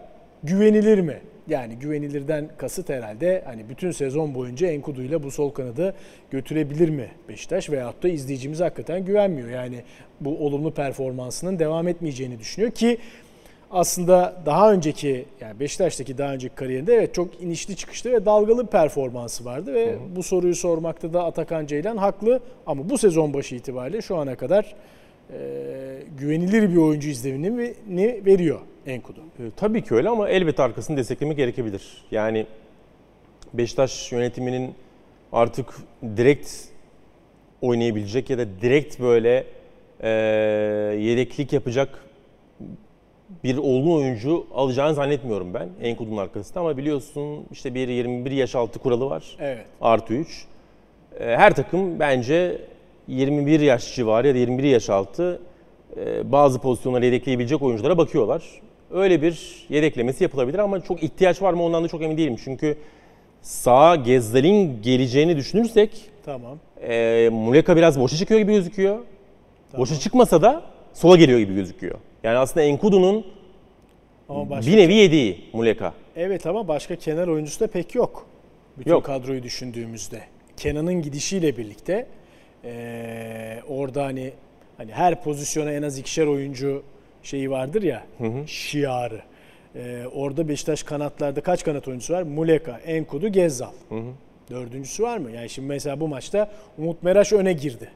güvenilir 0.43 1.01
mi? 1.01 1.17
Yani 1.49 1.75
güvenilirden 1.75 2.49
kasıt 2.57 2.89
herhalde 2.89 3.43
hani 3.47 3.69
bütün 3.69 3.91
sezon 3.91 4.35
boyunca 4.35 4.67
Enkudu 4.67 5.03
ile 5.03 5.23
bu 5.23 5.31
sol 5.31 5.51
kanadı 5.51 5.95
götürebilir 6.31 6.89
mi 6.89 7.09
Beşiktaş? 7.29 7.71
Veyahut 7.71 8.03
da 8.03 8.09
izleyicimiz 8.09 8.61
hakikaten 8.61 9.05
güvenmiyor. 9.05 9.49
Yani 9.49 9.83
bu 10.21 10.47
olumlu 10.47 10.75
performansının 10.75 11.59
devam 11.59 11.89
etmeyeceğini 11.89 12.39
düşünüyor 12.39 12.73
ki 12.73 12.99
aslında 13.71 14.43
daha 14.47 14.73
önceki 14.73 15.25
yani 15.41 15.61
Beşiktaş'taki 15.61 16.19
daha 16.19 16.33
önceki 16.33 16.55
kariyerinde 16.55 16.95
evet 16.95 17.15
çok 17.15 17.43
inişli 17.43 17.77
çıkışlı 17.77 18.13
ve 18.13 18.25
dalgalı 18.25 18.63
bir 18.63 18.71
performansı 18.71 19.45
vardı 19.45 19.75
ve 19.75 19.97
bu 20.17 20.23
soruyu 20.23 20.55
sormakta 20.55 21.13
da 21.13 21.25
Atakan 21.25 21.67
Ceylan 21.67 21.97
haklı. 21.97 22.41
Ama 22.67 22.89
bu 22.91 22.99
sezon 22.99 23.35
başı 23.35 23.55
itibariyle 23.55 24.03
şu 24.03 24.17
ana 24.17 24.37
kadar 24.37 24.75
e, 25.33 25.39
güvenilir 26.19 26.71
bir 26.71 26.77
oyuncu 26.77 27.09
izlenimini 27.09 28.27
veriyor 28.27 28.61
Enkudu. 28.87 29.21
E, 29.21 29.43
Tabii 29.57 29.85
ki 29.85 29.95
öyle 29.95 30.09
ama 30.09 30.29
elbette 30.29 30.63
arkasını 30.63 30.97
desteklemek 30.97 31.37
gerekebilir. 31.37 32.05
Yani 32.11 32.47
Beşiktaş 33.55 34.13
yönetiminin 34.13 34.75
artık 35.33 35.75
direkt 36.17 36.51
oynayabilecek 37.63 38.31
ya 38.31 38.39
da 38.39 38.45
direkt 38.63 39.01
böyle 39.01 39.45
e, 40.01 40.09
yedeklik 41.01 41.53
yapacak 41.53 42.05
bir 43.45 43.57
olgun 43.57 43.97
oyuncu 43.97 44.47
alacağını 44.55 44.95
zannetmiyorum 44.95 45.55
ben 45.55 45.69
Enkudu'nun 45.83 46.17
arkasında 46.17 46.61
ama 46.61 46.77
biliyorsun 46.77 47.47
işte 47.53 47.75
bir 47.75 47.89
21 47.89 48.31
yaş 48.31 48.55
altı 48.55 48.79
kuralı 48.79 49.11
var. 49.11 49.37
Evet. 49.41 49.65
Artı 49.81 50.15
3. 50.15 50.47
Her 51.19 51.55
takım 51.55 52.01
bence 52.01 52.61
21 53.09 53.61
yaş 53.61 53.95
civarı 53.95 54.29
ya 54.29 54.35
da 54.35 54.39
21 54.39 54.65
yaş 54.65 54.91
altı 54.91 55.41
e, 55.97 56.33
bazı 56.33 56.59
pozisyonları 56.61 57.05
yedekleyebilecek 57.05 57.63
oyunculara 57.63 57.99
bakıyorlar. 57.99 58.43
Öyle 58.91 59.23
bir 59.23 59.65
yedeklemesi 59.69 60.25
yapılabilir 60.25 60.59
ama 60.59 60.81
çok 60.81 61.03
ihtiyaç 61.03 61.43
var 61.43 61.53
mı 61.53 61.63
ondan 61.63 61.85
da 61.85 61.89
çok 61.89 62.03
emin 62.03 62.17
değilim. 62.19 62.37
Çünkü 62.45 62.77
sağa 63.43 63.97
Gezzal'in 63.97 64.83
geleceğini 64.83 65.37
düşünürsek 65.37 65.91
Tamam. 66.25 66.59
e, 66.83 67.29
Muleka 67.33 67.77
biraz 67.77 68.01
boşa 68.01 68.17
çıkıyor 68.17 68.41
gibi 68.41 68.53
gözüküyor. 68.53 68.99
Boşa 69.79 69.95
çıkmasa 69.99 70.43
da 70.43 70.63
sola 70.95 71.17
geliyor 71.17 71.39
gibi 71.39 71.55
gözüküyor. 71.55 71.99
Yani 72.23 72.39
aslında 72.39 72.67
Enkudu'nun 72.67 73.27
başka 74.29 74.73
bir 74.73 74.77
nevi 74.77 74.95
yediği 74.95 75.45
Muleka. 75.53 75.95
Evet 76.17 76.47
ama 76.47 76.69
başka 76.69 76.97
kenar 76.97 77.29
oyuncusu 77.29 77.61
da 77.61 77.67
pek 77.67 77.95
yok. 77.95 78.27
Bütün 78.79 78.91
Yok. 78.91 79.05
kadroyu 79.05 79.43
düşündüğümüzde. 79.43 80.21
Kenan'ın 80.57 81.03
gidişiyle 81.03 81.57
birlikte 81.57 82.07
eee, 82.65 83.63
orada 83.69 84.05
hani 84.05 84.33
hani 84.77 84.93
her 84.93 85.23
pozisyona 85.23 85.73
en 85.73 85.83
az 85.83 85.99
ikişer 85.99 86.27
oyuncu 86.27 86.83
şeyi 87.23 87.51
vardır 87.51 87.83
ya 87.83 88.03
şiarı. 88.47 89.21
Eee, 89.75 90.07
orada 90.15 90.49
Beşiktaş 90.49 90.83
kanatlarda 90.83 91.41
kaç 91.41 91.65
kanat 91.65 91.89
oyuncusu 91.89 92.13
var? 92.15 92.23
Muleka, 92.23 92.79
Enkudu, 92.87 93.29
Gezzal. 93.29 93.73
Dördüncüsü 94.51 95.03
var 95.03 95.19
mı? 95.19 95.31
Yani 95.31 95.49
şimdi 95.51 95.69
mesela 95.69 96.01
bu 96.01 96.09
maçta 96.09 96.51
Umut 96.79 97.03
Meraş 97.03 97.33
öne 97.33 97.53
girdi. 97.53 97.89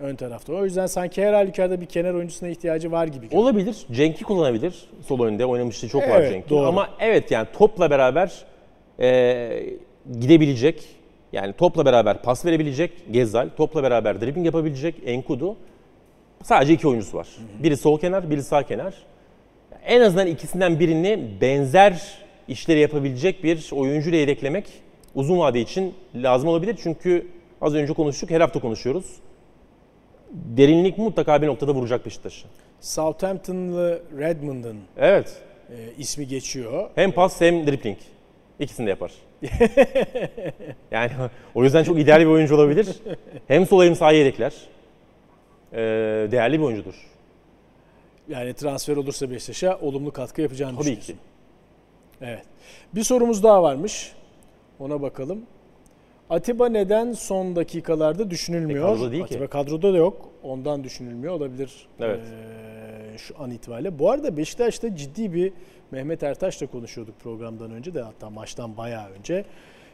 Ön 0.00 0.16
tarafta. 0.16 0.52
O 0.52 0.64
yüzden 0.64 0.86
sanki 0.86 1.22
her 1.24 1.32
halükarda 1.32 1.80
bir 1.80 1.86
kenar 1.86 2.14
oyuncusuna 2.14 2.48
ihtiyacı 2.48 2.92
var 2.92 3.06
gibi. 3.06 3.20
görünüyor. 3.26 3.42
Olabilir. 3.42 3.86
Cenk'i 3.92 4.24
kullanabilir. 4.24 4.88
Sol 5.06 5.20
önde 5.24 5.46
oynamıştı 5.46 5.88
çok 5.88 6.02
var 6.02 6.20
Evet, 6.20 6.32
Cenk'in. 6.32 6.50
doğru. 6.50 6.66
Ama 6.66 6.88
evet 7.00 7.30
yani 7.30 7.46
topla 7.58 7.90
beraber 7.90 8.44
e, 9.00 9.50
gidebilecek. 10.20 10.84
Yani 11.32 11.52
topla 11.52 11.84
beraber 11.86 12.22
pas 12.22 12.44
verebilecek 12.44 12.92
Gezzal. 13.10 13.48
Topla 13.56 13.82
beraber 13.82 14.20
dribbling 14.20 14.46
yapabilecek 14.46 14.94
Enkudu. 15.06 15.56
Sadece 16.42 16.72
iki 16.72 16.88
oyuncusu 16.88 17.16
var. 17.16 17.28
Biri 17.62 17.76
sol 17.76 18.00
kenar, 18.00 18.30
biri 18.30 18.42
sağ 18.42 18.62
kenar. 18.62 18.94
En 19.86 20.00
azından 20.00 20.26
ikisinden 20.26 20.80
birini 20.80 21.28
benzer 21.40 22.18
işleri 22.48 22.80
yapabilecek 22.80 23.44
bir 23.44 23.68
oyuncuyla 23.72 24.18
yedeklemek 24.18 24.66
uzun 25.14 25.38
vade 25.38 25.60
için 25.60 25.94
lazım 26.14 26.48
olabilir. 26.48 26.76
Çünkü 26.82 27.26
az 27.60 27.74
önce 27.74 27.92
konuştuk, 27.92 28.30
her 28.30 28.40
hafta 28.40 28.60
konuşuyoruz. 28.60 29.06
Derinlik 30.30 30.98
mutlaka 30.98 31.42
bir 31.42 31.46
noktada 31.46 31.74
vuracak 31.74 32.06
Beşiktaş'ı. 32.06 32.46
Southampton'lı 32.80 34.02
Redmond'ın 34.18 34.78
Evet. 34.96 35.36
e, 35.70 35.74
ismi 35.98 36.26
geçiyor. 36.26 36.90
Hem 36.94 37.12
pas 37.12 37.40
hem 37.40 37.66
dribbling. 37.66 37.98
İkisini 38.60 38.86
de 38.86 38.90
yapar. 38.90 39.12
yani 40.90 41.10
o 41.54 41.64
yüzden 41.64 41.84
çok 41.84 41.98
ideal 41.98 42.20
bir 42.20 42.26
oyuncu 42.26 42.54
olabilir. 42.54 42.86
Hem 43.48 43.66
sol 43.66 43.84
hem 43.84 43.96
sağ 43.96 44.12
yedekler. 44.12 44.52
Ee, 45.76 46.28
değerli 46.30 46.58
bir 46.58 46.64
oyuncudur. 46.64 46.94
Yani 48.28 48.54
transfer 48.54 48.96
olursa 48.96 49.30
Beşiktaş'a 49.30 49.78
olumlu 49.78 50.12
katkı 50.12 50.42
yapacağını 50.42 50.78
Tabii 50.78 51.00
ki. 51.00 51.16
Evet. 52.20 52.42
Bir 52.94 53.02
sorumuz 53.02 53.42
daha 53.42 53.62
varmış. 53.62 54.12
Ona 54.78 55.02
bakalım. 55.02 55.42
Atiba 56.30 56.68
neden 56.68 57.12
son 57.12 57.56
dakikalarda 57.56 58.30
düşünülmüyor? 58.30 58.88
E, 58.88 58.92
kadroda 58.92 59.12
değil 59.12 59.24
ki. 59.24 59.34
Atiba 59.34 59.46
kadroda 59.46 59.92
da 59.92 59.96
yok. 59.96 60.28
Ondan 60.42 60.84
düşünülmüyor 60.84 61.34
olabilir. 61.34 61.86
Evet. 62.00 62.20
Ee, 62.20 63.18
şu 63.18 63.34
an 63.42 63.50
itibariyle. 63.50 63.98
Bu 63.98 64.10
arada 64.10 64.36
Beşiktaş'ta 64.36 64.96
ciddi 64.96 65.32
bir 65.34 65.52
Mehmet 65.90 66.22
Ertaş'la 66.22 66.66
konuşuyorduk 66.66 67.20
programdan 67.20 67.70
önce 67.70 67.94
de 67.94 68.02
hatta 68.02 68.30
maçtan 68.30 68.76
bayağı 68.76 69.08
önce. 69.08 69.44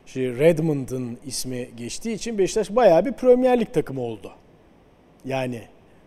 Şimdi 0.06 0.38
Redmond'ın 0.38 1.18
ismi 1.26 1.68
geçtiği 1.76 2.12
için 2.12 2.38
Beşiktaş 2.38 2.76
bayağı 2.76 3.04
bir 3.04 3.12
Premier 3.12 3.60
Lig 3.60 3.72
takımı 3.72 4.00
oldu. 4.00 4.32
Yani 5.24 5.62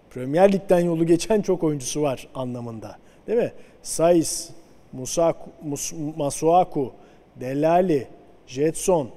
Premier 0.09 0.51
Lig'den 0.53 0.79
yolu 0.79 1.05
geçen 1.05 1.41
çok 1.41 1.63
oyuncusu 1.63 2.01
var 2.01 2.27
anlamında. 2.35 2.97
Değil 3.27 3.39
mi? 3.39 3.51
Saiz, 3.83 4.49
Musaku, 4.93 5.49
Mus, 5.63 5.93
Masuaku, 6.17 6.93
Delali, 7.35 8.07
Jetson, 8.47 9.09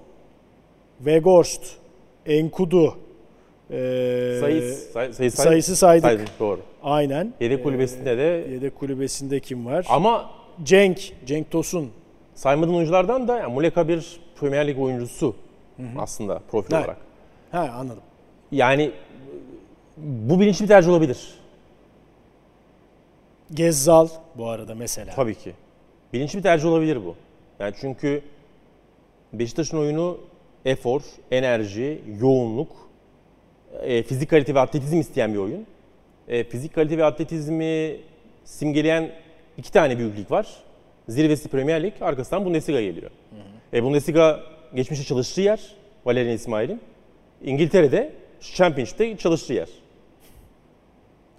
Weghorst, 0.99 1.63
Enkudu. 2.27 2.97
ee, 3.71 4.37
Sayıs, 4.41 4.93
say, 4.93 5.13
sayı, 5.13 5.31
say- 5.31 5.45
sayısı 5.45 5.77
saydık. 5.77 6.03
saydım, 6.05 6.25
doğru. 6.41 6.61
Aynen. 6.83 7.33
Yedek 7.41 7.65
kulübesinde 7.65 8.19
de 8.19 8.23
Yedek 8.53 8.77
kulübesinde 8.79 9.41
kim 9.41 9.67
var? 9.67 9.87
ama 9.89 10.31
Cenk, 10.63 11.01
Cenk 11.27 11.51
Tosun. 11.51 11.91
saymadığın 12.35 12.75
oyunculardan 12.75 13.29
da 13.29 13.39
yani 13.39 13.53
Muleka 13.55 13.89
bir 13.89 14.21
Premier 14.41 14.67
Lig 14.67 14.79
oyuncusu 14.79 15.35
aslında 15.99 16.41
profil 16.51 16.75
Evet. 16.75 16.85
olarak. 16.85 16.97
Ha 17.53 17.75
anladım. 17.79 18.03
Yani 18.53 18.91
bu 20.03 20.41
bilinçli 20.41 20.63
bir 20.63 20.69
tercih 20.69 20.91
olabilir. 20.91 21.35
Gezzal 23.55 24.09
bu 24.35 24.49
arada 24.49 24.75
mesela. 24.75 25.15
Tabii 25.15 25.35
ki. 25.35 25.53
Bilinçli 26.13 26.37
bir 26.37 26.43
tercih 26.43 26.67
olabilir 26.67 27.05
bu. 27.05 27.15
Yani 27.61 27.75
çünkü 27.81 28.23
Beşiktaş'ın 29.33 29.79
oyunu 29.79 30.21
efor, 30.65 31.03
enerji, 31.31 32.03
yoğunluk, 32.21 32.69
e, 33.83 34.03
fizik 34.03 34.31
kalite 34.31 34.55
ve 34.55 34.61
atletizm 34.61 35.01
isteyen 35.01 35.35
bir 35.35 35.39
oyun. 35.39 35.67
E, 36.29 36.45
fizik 36.45 36.75
kalite 36.75 36.99
ve 36.99 37.05
atletizmi 37.05 37.97
simgeleyen 38.45 39.11
iki 39.57 39.73
tane 39.73 39.99
büyüklük 39.99 40.31
var. 40.31 40.47
Zirvesi 41.09 41.49
Premier 41.49 41.83
Lig, 41.83 41.93
arkasından 42.01 42.45
Bundesliga 42.45 42.81
geliyor. 42.81 43.11
E, 43.73 43.83
Bundesliga 43.83 44.41
geçmişte 44.75 45.05
çalıştığı 45.05 45.41
yer, 45.41 45.61
Valerian 46.05 46.35
İsmail'in. 46.35 46.81
İngiltere'de 47.45 48.13
Championship'te 48.41 49.17
çalıştığı 49.17 49.53
yer. 49.53 49.69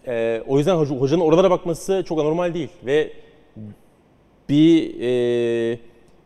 E, 0.10 0.44
o 0.48 0.58
yüzden 0.58 0.76
hoca- 0.76 0.96
hocanın 0.96 1.22
oralara 1.22 1.52
bakması 1.52 2.04
çok 2.08 2.20
anormal 2.20 2.54
değil 2.54 2.70
ve 2.86 3.14
bir 4.50 5.02
e, 5.02 5.80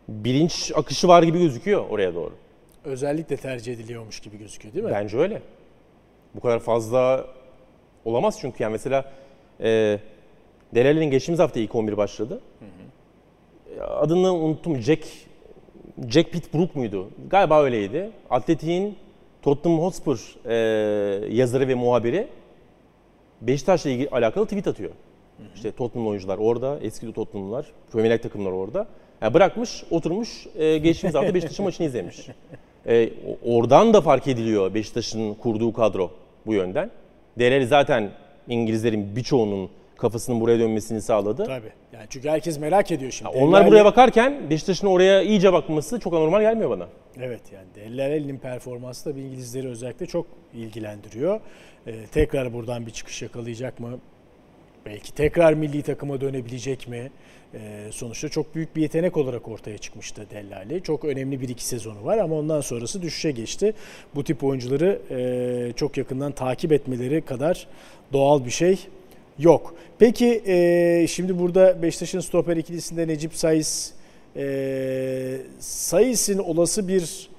bilinç 0.07 0.71
akışı 0.75 1.07
var 1.07 1.23
gibi 1.23 1.39
gözüküyor 1.39 1.89
oraya 1.89 2.15
doğru. 2.15 2.34
Özellikle 2.84 3.38
tercih 3.38 3.73
ediliyormuş 3.73 4.19
gibi 4.19 4.38
gözüküyor 4.38 4.73
değil 4.73 4.86
mi? 4.86 4.91
Bence 4.91 5.17
öyle. 5.17 5.41
Bu 6.36 6.39
kadar 6.39 6.59
fazla 6.59 7.25
olamaz 8.05 8.38
çünkü 8.41 8.63
yani 8.63 8.71
mesela 8.71 9.11
e, 9.61 9.99
Delali'nin 10.75 11.11
geçtiğimiz 11.11 11.39
hafta 11.39 11.59
ilk 11.59 11.75
11 11.75 11.97
başladı. 11.97 12.41
E, 13.77 13.81
Adını 13.81 14.34
unuttum. 14.34 14.77
Jack 14.81 15.07
Jack 16.09 16.31
Pitbrook 16.31 16.75
muydu? 16.75 17.09
Galiba 17.29 17.63
öyleydi. 17.63 18.09
Atletik'in 18.29 18.95
Tottenham 19.41 19.79
Hotspur 19.79 20.36
e, 20.45 20.55
yazarı 21.36 21.67
ve 21.67 21.75
muhabiri 21.75 22.27
Beşiktaş'la 23.47 23.89
ilgili 23.89 24.09
alakalı 24.09 24.45
tweet 24.45 24.67
atıyor. 24.67 24.91
İşte 25.55 25.71
Tottenham 25.71 26.07
oyuncular 26.07 26.37
orada, 26.37 26.79
eski 26.81 27.13
Tottenham'lar, 27.13 27.65
Premier 27.91 28.09
League 28.09 28.21
takımları 28.21 28.55
orada. 28.55 28.87
Yani 29.21 29.33
bırakmış, 29.33 29.83
oturmuş, 29.91 30.47
e, 30.55 30.77
geçtiğimiz 30.77 31.15
hafta 31.15 31.33
Beşiktaş'ın 31.33 31.65
maçını 31.65 31.87
izlemiş. 31.87 32.27
E, 32.87 33.09
oradan 33.45 33.93
da 33.93 34.01
fark 34.01 34.27
ediliyor 34.27 34.73
Beşiktaş'ın 34.73 35.33
kurduğu 35.33 35.73
kadro 35.73 36.11
bu 36.45 36.53
yönden. 36.53 36.91
Delali 37.39 37.67
zaten 37.67 38.11
İngilizlerin 38.47 39.15
birçoğunun 39.15 39.69
kafasının 39.97 40.41
buraya 40.41 40.59
dönmesini 40.59 41.01
sağladı. 41.01 41.45
Tabii. 41.45 41.71
Yani 41.93 42.05
çünkü 42.09 42.29
herkes 42.29 42.59
merak 42.59 42.91
ediyor 42.91 43.11
şimdi. 43.11 43.31
Onlar 43.37 43.61
Delali- 43.61 43.67
buraya 43.67 43.85
bakarken 43.85 44.49
Beşiktaş'ın 44.49 44.87
oraya 44.87 45.21
iyice 45.21 45.53
bakması 45.53 45.99
çok 45.99 46.13
anormal 46.13 46.41
gelmiyor 46.41 46.69
bana. 46.69 46.87
Evet 47.21 47.41
yani 47.53 47.67
Dellaleli'nin 47.75 48.37
performansı 48.37 49.09
da 49.09 49.15
bir 49.15 49.21
İngilizleri 49.21 49.67
özellikle 49.67 50.05
çok 50.05 50.25
ilgilendiriyor. 50.53 51.39
Ee, 51.88 52.05
tekrar 52.11 52.53
buradan 52.53 52.86
bir 52.86 52.91
çıkış 52.91 53.21
yakalayacak 53.21 53.79
mı? 53.79 53.99
Belki 54.86 55.13
tekrar 55.13 55.53
milli 55.53 55.81
takıma 55.81 56.21
dönebilecek 56.21 56.88
mi? 56.88 57.11
Ee, 57.53 57.88
sonuçta 57.91 58.29
çok 58.29 58.55
büyük 58.55 58.75
bir 58.75 58.81
yetenek 58.81 59.17
olarak 59.17 59.47
ortaya 59.47 59.77
çıkmıştı 59.77 60.25
Dellali. 60.31 60.84
Çok 60.84 61.05
önemli 61.05 61.41
bir 61.41 61.49
iki 61.49 61.65
sezonu 61.65 62.05
var 62.05 62.17
ama 62.17 62.36
ondan 62.36 62.61
sonrası 62.61 63.01
düşüşe 63.01 63.31
geçti. 63.31 63.73
Bu 64.15 64.23
tip 64.23 64.43
oyuncuları 64.43 65.01
e, 65.11 65.73
çok 65.75 65.97
yakından 65.97 66.31
takip 66.31 66.71
etmeleri 66.71 67.21
kadar 67.21 67.67
doğal 68.13 68.45
bir 68.45 68.51
şey 68.51 68.79
yok. 69.39 69.75
Peki 69.99 70.43
e, 70.47 71.05
şimdi 71.09 71.39
burada 71.39 71.81
Beşiktaş'ın 71.81 72.19
stoper 72.19 72.57
ikilisinde 72.57 73.07
Necip 73.07 73.36
Sayıs 73.36 73.91
e, 74.36 75.38
Sayıs'ın 75.59 76.38
olası 76.38 76.88
bir 76.88 77.29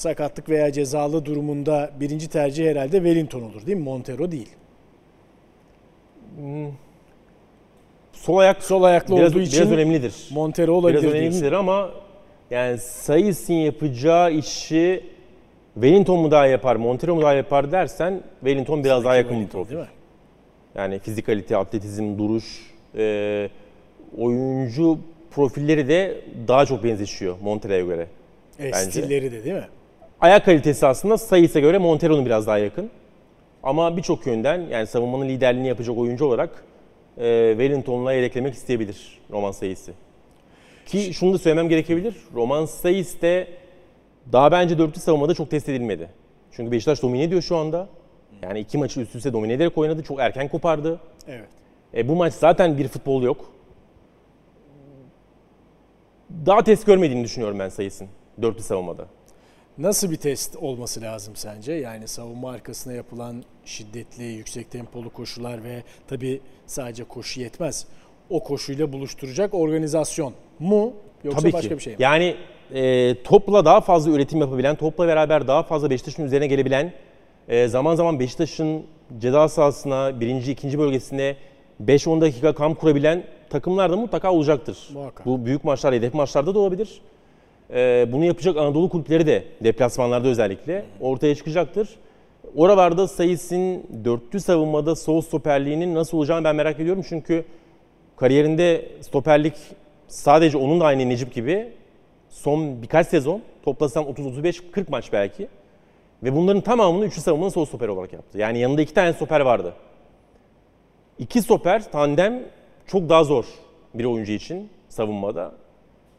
sakatlık 0.00 0.48
veya 0.48 0.72
cezalı 0.72 1.24
durumunda 1.24 1.90
birinci 2.00 2.28
tercih 2.28 2.70
herhalde 2.70 2.96
Wellington 2.96 3.42
olur 3.42 3.66
değil 3.66 3.78
mi? 3.78 3.84
Montero 3.84 4.30
değil. 4.32 4.48
Sol 8.12 8.36
ayak 8.36 8.62
Sol 8.62 8.82
ayaklı 8.82 9.16
biraz, 9.16 9.32
olduğu 9.32 9.42
için 9.42 9.60
biraz 9.60 9.72
önemlidir. 9.72 10.14
Montero 10.30 10.72
olabilir 10.72 10.92
Biraz 10.92 11.02
diyorsun. 11.02 11.20
önemlidir 11.20 11.52
ama 11.52 11.90
yani 12.50 12.78
Sayıs'ın 12.78 13.54
yapacağı 13.54 14.32
işi 14.32 15.04
Wellington 15.74 16.20
mu 16.20 16.30
daha 16.30 16.46
yapar, 16.46 16.76
Montero 16.76 17.14
mu 17.14 17.22
daha 17.22 17.32
yapar 17.34 17.72
dersen 17.72 18.20
Wellington 18.40 18.84
biraz 18.84 19.04
daha 19.04 19.16
yakın 19.16 19.40
bir 19.40 19.48
profil. 19.48 19.70
değil 19.70 19.80
mi? 19.82 19.90
Yani 20.74 20.98
fizikalite, 20.98 21.56
atletizm, 21.56 22.18
duruş, 22.18 22.72
e, 22.96 23.48
oyuncu 24.18 24.98
profilleri 25.30 25.88
de 25.88 26.20
daha 26.48 26.66
çok 26.66 26.84
benzeşiyor 26.84 27.36
Montero'ya 27.42 27.80
göre. 27.80 28.06
E, 28.58 28.64
Bence. 28.72 28.90
stilleri 28.90 29.32
de 29.32 29.44
değil 29.44 29.56
mi? 29.56 29.68
Ayak 30.20 30.44
kalitesi 30.44 30.86
aslında 30.86 31.18
Sayıs'a 31.18 31.60
göre 31.60 31.78
Montero'nun 31.78 32.26
biraz 32.26 32.46
daha 32.46 32.58
yakın. 32.58 32.90
Ama 33.62 33.96
birçok 33.96 34.26
yönden 34.26 34.60
yani 34.60 34.86
savunmanın 34.86 35.28
liderliğini 35.28 35.68
yapacak 35.68 35.98
oyuncu 35.98 36.24
olarak 36.24 36.64
e, 37.18 37.50
Wellington'la 37.50 38.12
yedeklemek 38.12 38.54
isteyebilir 38.54 39.18
Roman 39.30 39.52
Sayıs'ı. 39.52 39.92
Ki 40.86 41.14
şunu 41.14 41.34
da 41.34 41.38
söylemem 41.38 41.68
gerekebilir. 41.68 42.14
Roman 42.34 42.64
Sayıs 42.64 43.22
de 43.22 43.48
daha 44.32 44.52
bence 44.52 44.78
dörtlü 44.78 45.00
savunmada 45.00 45.34
çok 45.34 45.50
test 45.50 45.68
edilmedi. 45.68 46.10
Çünkü 46.52 46.72
Beşiktaş 46.72 47.02
domine 47.02 47.22
ediyor 47.22 47.42
şu 47.42 47.56
anda. 47.56 47.88
Yani 48.42 48.60
iki 48.60 48.78
maçı 48.78 49.00
üst 49.00 49.14
üste 49.14 49.32
domine 49.32 49.52
ederek 49.52 49.78
oynadı. 49.78 50.02
Çok 50.02 50.20
erken 50.20 50.48
kopardı. 50.48 51.00
Evet. 51.28 51.48
E, 51.94 52.08
bu 52.08 52.16
maç 52.16 52.34
zaten 52.34 52.78
bir 52.78 52.88
futbol 52.88 53.22
yok. 53.22 53.52
Daha 56.46 56.64
test 56.64 56.86
görmediğini 56.86 57.24
düşünüyorum 57.24 57.58
ben 57.58 57.68
sayısın 57.68 58.08
dörtlü 58.42 58.62
savunmada. 58.62 59.06
Nasıl 59.78 60.10
bir 60.10 60.16
test 60.16 60.56
olması 60.56 61.00
lazım 61.00 61.36
sence? 61.36 61.72
Yani 61.72 62.08
savunma 62.08 62.50
arkasına 62.50 62.92
yapılan 62.92 63.42
şiddetli, 63.64 64.24
yüksek 64.24 64.70
tempolu 64.70 65.10
koşular 65.10 65.64
ve 65.64 65.82
tabii 66.08 66.40
sadece 66.66 67.04
koşu 67.04 67.40
yetmez. 67.40 67.86
O 68.30 68.42
koşuyla 68.44 68.92
buluşturacak 68.92 69.54
organizasyon 69.54 70.32
mu 70.58 70.92
yoksa 71.24 71.40
Tabii 71.40 71.52
başka 71.52 71.68
ki. 71.68 71.76
bir 71.76 71.82
şey 71.82 71.92
mi? 71.92 71.96
Yani 72.02 72.36
e, 72.74 73.22
topla 73.22 73.64
daha 73.64 73.80
fazla 73.80 74.10
üretim 74.10 74.40
yapabilen, 74.40 74.76
topla 74.76 75.06
beraber 75.06 75.48
daha 75.48 75.62
fazla 75.62 75.90
Beşiktaş'ın 75.90 76.24
üzerine 76.24 76.46
gelebilen, 76.46 76.92
e, 77.48 77.68
zaman 77.68 77.94
zaman 77.94 78.20
Beşiktaş'ın 78.20 78.82
ceza 79.18 79.48
sahasına, 79.48 80.20
birinci, 80.20 80.52
ikinci 80.52 80.78
bölgesinde 80.78 81.36
5-10 81.84 82.20
dakika 82.20 82.54
kamp 82.54 82.80
kurabilen 82.80 83.24
takımlar 83.50 83.90
da 83.90 83.96
mutlaka 83.96 84.32
olacaktır. 84.32 84.88
Muhakkak. 84.92 85.26
Bu 85.26 85.44
büyük 85.46 85.64
maçlar, 85.64 85.94
hedef 85.94 86.14
maçlarda 86.14 86.54
da 86.54 86.58
olabilir. 86.58 87.00
E, 87.74 88.08
bunu 88.12 88.24
yapacak 88.24 88.56
Anadolu 88.56 88.88
kulüpleri 88.88 89.26
de 89.26 89.44
deplasmanlarda 89.64 90.28
özellikle 90.28 90.84
ortaya 91.00 91.34
çıkacaktır. 91.34 91.88
Oralarda 92.56 93.08
sayısının 93.08 93.82
dörtlü 94.04 94.40
savunmada 94.40 94.96
sol 94.96 95.20
stoperliğinin 95.20 95.94
nasıl 95.94 96.18
olacağını 96.18 96.44
ben 96.44 96.56
merak 96.56 96.80
ediyorum. 96.80 97.04
Çünkü 97.08 97.44
kariyerinde 98.16 98.88
stoperlik 99.00 99.54
sadece 100.08 100.58
onun 100.58 100.80
da 100.80 100.84
aynı 100.84 101.08
Necip 101.08 101.34
gibi 101.34 101.72
son 102.28 102.82
birkaç 102.82 103.06
sezon 103.06 103.42
toplasan 103.62 104.04
30-35-40 104.04 104.84
maç 104.88 105.12
belki. 105.12 105.48
Ve 106.22 106.36
bunların 106.36 106.60
tamamını 106.60 107.04
üçlü 107.04 107.20
savunmanın 107.20 107.50
sol 107.50 107.64
stoper 107.64 107.88
olarak 107.88 108.12
yaptı. 108.12 108.38
Yani 108.38 108.58
yanında 108.58 108.82
iki 108.82 108.94
tane 108.94 109.12
stoper 109.12 109.40
vardı. 109.40 109.74
İki 111.18 111.42
stoper 111.42 111.92
tandem 111.92 112.42
çok 112.86 113.08
daha 113.08 113.24
zor 113.24 113.44
bir 113.94 114.04
oyuncu 114.04 114.32
için 114.32 114.68
savunmada. 114.88 115.52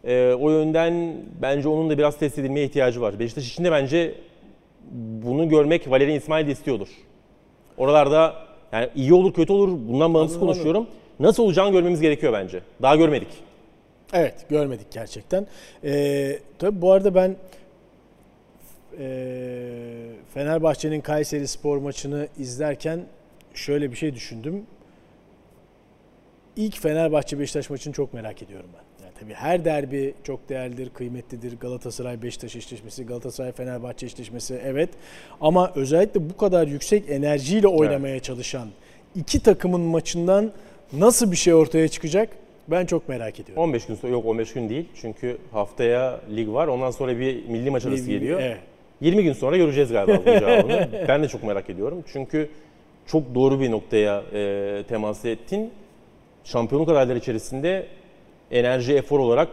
Ee, 0.04 0.34
o 0.34 0.50
yönden 0.50 1.16
bence 1.42 1.68
onun 1.68 1.90
da 1.90 1.98
biraz 1.98 2.18
test 2.18 2.40
edilmeye 2.40 2.66
ihtiyacı 2.66 3.02
var. 3.02 3.20
Beşiktaş 3.20 3.52
için 3.52 3.64
de 3.64 3.72
bence 3.72 4.16
bunu 5.24 5.50
görmek 5.50 5.92
Valerian 5.92 6.18
İsmail 6.18 6.48
de 6.48 6.52
istiyordur. 6.52 6.88
Oralarda 7.78 8.36
yani 8.72 8.90
iyi 8.96 9.14
olur 9.14 9.34
kötü 9.34 9.54
olur 9.54 9.70
bundan 9.70 10.14
bağımsız 10.14 10.38
Anladım, 10.38 10.54
konuşuyorum. 10.54 10.88
Nasıl 11.20 11.44
olacağını 11.44 11.72
görmemiz 11.72 12.02
gerekiyor 12.02 12.34
bence. 12.34 12.60
Daha 12.82 12.96
görmedik. 12.96 13.28
Evet 14.14 14.46
görmedik 14.50 14.92
gerçekten. 14.92 15.48
Ee, 15.84 16.40
tabii 16.60 16.82
bu 16.82 16.92
arada 16.92 17.16
ben 17.16 17.36
e, 19.00 19.06
Fenerbahçe'nin 20.34 21.02
Kayseri 21.02 21.48
Spor 21.48 21.78
maçını 21.78 22.28
izlerken 22.38 23.06
şöyle 23.54 23.92
bir 23.92 23.96
şey 23.96 24.16
düşündüm. 24.16 24.66
İlk 26.56 26.82
Fenerbahçe 26.82 27.40
Beşiktaş 27.40 27.70
maçını 27.70 27.94
çok 27.94 28.14
merak 28.14 28.44
ediyorum 28.44 28.70
ben. 28.74 28.91
Tabii 29.22 29.34
her 29.34 29.66
derbi 29.66 30.14
çok 30.24 30.50
değerlidir, 30.50 30.90
kıymetlidir. 30.90 31.60
Galatasaray 31.60 32.22
Beşiktaş 32.22 32.56
eşleşmesi, 32.56 33.06
Galatasaray 33.06 33.52
Fenerbahçe 33.52 34.06
eşleşmesi 34.06 34.62
evet. 34.66 34.90
Ama 35.42 35.72
özellikle 35.76 36.30
bu 36.30 36.38
kadar 36.38 36.68
yüksek 36.68 37.10
enerjiyle 37.10 37.68
oynamaya 37.68 38.20
çalışan 38.20 38.68
iki 39.16 39.44
takımın 39.44 39.82
maçından 39.82 40.52
nasıl 40.94 41.32
bir 41.32 41.36
şey 41.36 41.54
ortaya 41.54 41.88
çıkacak? 41.88 42.30
Ben 42.68 42.86
çok 42.86 43.10
merak 43.10 43.40
ediyorum. 43.40 43.64
15 43.64 43.86
gün 43.86 43.96
sonra 43.96 44.12
yok 44.12 44.26
15 44.26 44.54
gün 44.54 44.70
değil. 44.70 44.86
Çünkü 45.02 45.38
haftaya 45.52 46.20
lig 46.36 46.50
var. 46.50 46.68
Ondan 46.68 46.92
sonra 46.92 47.20
bir 47.20 47.46
milli 47.46 47.70
maç 47.72 47.86
arası 47.86 48.06
geliyor. 48.06 48.42
Evet. 48.42 48.58
20 49.02 49.24
gün 49.24 49.34
sonra 49.34 49.58
göreceğiz 49.58 49.92
galiba 49.92 50.18
bu 50.18 50.24
cevabını. 50.40 51.06
ben 51.08 51.24
de 51.24 51.28
çok 51.28 51.44
merak 51.44 51.70
ediyorum. 51.70 52.04
Çünkü 52.14 52.50
çok 53.08 53.36
doğru 53.36 53.60
bir 53.60 53.72
noktaya 53.72 54.24
e, 54.34 54.84
temas 54.90 55.26
ettin. 55.26 55.72
Şampiyonluk 56.44 56.90
adayları 56.90 57.18
içerisinde 57.18 57.88
enerji, 58.52 58.94
efor 58.94 59.20
olarak 59.20 59.50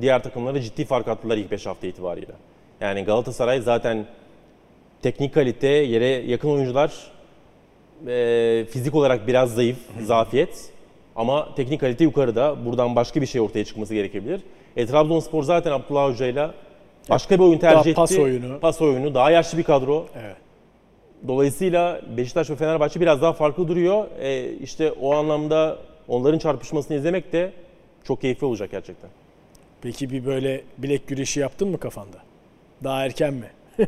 diğer 0.00 0.22
takımlara 0.22 0.60
ciddi 0.60 0.84
fark 0.84 1.08
attılar 1.08 1.36
ilk 1.36 1.50
5 1.50 1.66
hafta 1.66 1.86
itibariyle. 1.86 2.32
Yani 2.80 3.04
Galatasaray 3.04 3.60
zaten 3.60 4.06
teknik 5.02 5.34
kalite, 5.34 5.68
yere 5.68 6.06
yakın 6.06 6.48
oyuncular, 6.48 6.92
e, 8.06 8.64
fizik 8.70 8.94
olarak 8.94 9.26
biraz 9.26 9.54
zayıf, 9.54 9.78
zafiyet. 10.00 10.70
Ama 11.16 11.54
teknik 11.54 11.80
kalite 11.80 12.04
yukarıda. 12.04 12.66
Buradan 12.66 12.96
başka 12.96 13.20
bir 13.20 13.26
şey 13.26 13.40
ortaya 13.40 13.64
çıkması 13.64 13.94
gerekebilir. 13.94 14.40
E, 14.76 14.86
Trabzonspor 14.86 15.42
zaten 15.42 15.72
Abdullah 15.72 16.10
Hoca'yla 16.10 16.54
başka 17.10 17.34
bir 17.34 17.44
oyun 17.44 17.58
tercih 17.58 17.90
etti. 17.90 17.94
pas 17.94 18.18
oyunu. 18.18 18.60
Pas 18.60 18.82
oyunu. 18.82 19.14
Daha 19.14 19.30
yaşlı 19.30 19.58
bir 19.58 19.62
kadro. 19.62 20.06
Evet. 20.22 20.36
Dolayısıyla 21.28 22.00
Beşiktaş 22.16 22.50
ve 22.50 22.56
Fenerbahçe 22.56 23.00
biraz 23.00 23.22
daha 23.22 23.32
farklı 23.32 23.68
duruyor. 23.68 24.06
E, 24.20 24.52
işte 24.52 24.92
o 24.92 25.14
anlamda 25.14 25.78
onların 26.08 26.38
çarpışmasını 26.38 26.96
izlemek 26.96 27.32
de 27.32 27.52
çok 28.08 28.20
keyifli 28.20 28.46
olacak 28.46 28.70
gerçekten. 28.70 29.10
Peki 29.82 30.10
bir 30.10 30.26
böyle 30.26 30.60
bilek 30.78 31.06
güreşi 31.06 31.40
yaptın 31.40 31.68
mı 31.68 31.78
kafanda? 31.78 32.16
Daha 32.84 33.04
erken 33.04 33.34
mi? 33.34 33.46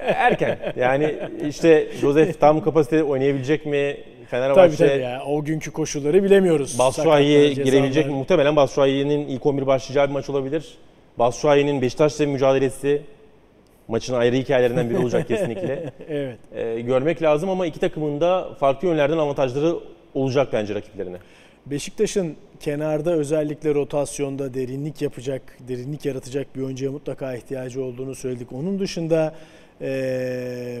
Erken. 0.00 0.58
Yani 0.76 1.14
işte 1.48 1.88
Josef 2.00 2.40
tam 2.40 2.60
kapasitede 2.60 3.04
oynayabilecek 3.04 3.66
mi? 3.66 3.96
Tabii 3.96 4.26
Fenerbahçe 4.26 4.88
tabii 4.88 5.02
ya. 5.02 5.22
O 5.26 5.44
günkü 5.44 5.70
koşulları 5.70 6.24
bilemiyoruz. 6.24 6.70
Sakatlar, 6.70 7.20
girebilecek 7.20 8.06
mi? 8.06 8.12
Muhtemelen 8.12 8.56
Batshuayi'nin 8.56 9.28
ilk 9.28 9.46
11 9.46 9.66
başlayacağı 9.66 10.08
bir 10.08 10.12
maç 10.12 10.30
olabilir. 10.30 10.78
Batshuayi'nin 11.18 11.82
Beşiktaş'la 11.82 12.26
mücadelesi 12.26 13.02
maçın 13.88 14.14
ayrı 14.14 14.36
hikayelerinden 14.36 14.90
biri 14.90 14.98
olacak 14.98 15.28
kesinlikle. 15.28 15.92
Evet. 16.08 16.38
Ee, 16.54 16.80
görmek 16.80 17.22
lazım 17.22 17.50
ama 17.50 17.66
iki 17.66 17.80
takımın 17.80 18.20
da 18.20 18.54
farklı 18.60 18.88
yönlerden 18.88 19.18
avantajları 19.18 19.74
olacak 20.14 20.48
bence 20.52 20.74
rakiplerine. 20.74 21.16
Beşiktaş'ın 21.66 22.36
kenarda 22.60 23.12
özellikle 23.12 23.74
rotasyonda 23.74 24.54
derinlik 24.54 25.02
yapacak, 25.02 25.42
derinlik 25.68 26.04
yaratacak 26.04 26.56
bir 26.56 26.62
oyuncuya 26.62 26.92
mutlaka 26.92 27.34
ihtiyacı 27.34 27.84
olduğunu 27.84 28.14
söyledik. 28.14 28.52
Onun 28.52 28.78
dışında 28.78 29.34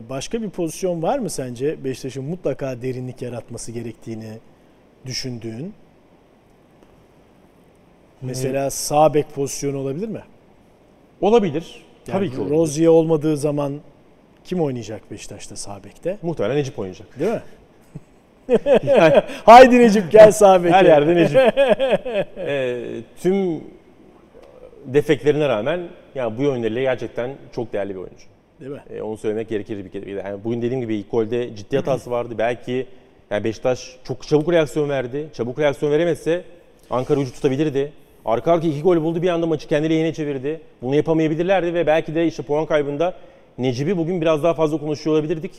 başka 0.08 0.42
bir 0.42 0.50
pozisyon 0.50 1.02
var 1.02 1.18
mı 1.18 1.30
sence 1.30 1.84
Beşiktaş'ın 1.84 2.24
mutlaka 2.24 2.82
derinlik 2.82 3.22
yaratması 3.22 3.72
gerektiğini 3.72 4.30
düşündüğün? 5.06 5.74
Mesela 8.22 8.70
sağ 8.70 9.14
bek 9.14 9.34
pozisyonu 9.34 9.78
olabilir 9.78 10.08
mi? 10.08 10.22
Olabilir. 11.20 11.84
Yani 12.06 12.18
Tabii 12.18 12.30
ki 12.30 12.40
olabilir. 12.40 12.56
Rozier 12.56 12.86
olmadığı 12.86 13.36
zaman 13.36 13.80
kim 14.44 14.60
oynayacak 14.60 15.10
Beşiktaş'ta 15.10 15.56
sağ 15.56 15.84
bekte? 15.84 16.18
Muhtemelen 16.22 16.56
Necip 16.56 16.78
oynayacak. 16.78 17.20
Değil 17.20 17.30
mi? 17.30 17.42
Haydi 19.44 19.78
Necip 19.78 20.12
gel 20.12 20.32
sağ 20.32 20.64
beke. 20.64 20.74
Her 20.74 20.84
yerde 20.84 21.14
Necip. 21.14 21.36
Ee, 22.38 22.76
tüm 23.22 23.64
defeklerine 24.84 25.48
rağmen 25.48 25.80
yani 26.14 26.38
bu 26.38 26.42
yönleriyle 26.42 26.82
gerçekten 26.82 27.30
çok 27.52 27.72
değerli 27.72 27.94
bir 27.94 28.00
oyuncu. 28.00 28.24
Değil 28.60 28.72
mi? 28.72 28.82
E, 28.90 29.02
onu 29.02 29.16
söylemek 29.16 29.48
gerekir 29.48 29.84
bir 29.84 29.90
kere. 29.90 30.10
Yani 30.10 30.44
bugün 30.44 30.62
dediğim 30.62 30.80
gibi 30.80 30.94
ilk 30.94 31.10
golde 31.10 31.56
ciddi 31.56 31.76
hatası 31.76 32.10
vardı. 32.16 32.34
Belki 32.38 32.86
yani 33.30 33.44
Beşiktaş 33.44 33.96
çok 34.04 34.28
çabuk 34.28 34.52
reaksiyon 34.52 34.88
verdi. 34.88 35.26
Çabuk 35.32 35.58
reaksiyon 35.58 35.92
veremezse 35.92 36.42
Ankara 36.90 37.20
ucu 37.20 37.32
tutabilirdi. 37.32 37.92
Arka 38.24 38.52
arka 38.52 38.66
iki 38.66 38.82
gol 38.82 39.02
buldu 39.02 39.22
bir 39.22 39.28
anda 39.28 39.46
maçı 39.46 39.68
kendi 39.68 39.90
lehine 39.90 40.14
çevirdi. 40.14 40.60
Bunu 40.82 40.94
yapamayabilirlerdi 40.94 41.74
ve 41.74 41.86
belki 41.86 42.14
de 42.14 42.26
işte 42.26 42.42
puan 42.42 42.66
kaybında 42.66 43.14
Necip'i 43.58 43.96
bugün 43.98 44.20
biraz 44.20 44.42
daha 44.42 44.54
fazla 44.54 44.78
konuşuyor 44.78 45.16
olabilirdik. 45.16 45.52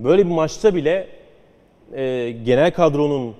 Böyle 0.00 0.26
bir 0.26 0.30
maçta 0.30 0.74
bile 0.74 1.06
e, 1.94 2.30
genel 2.44 2.72
kadronun 2.72 3.34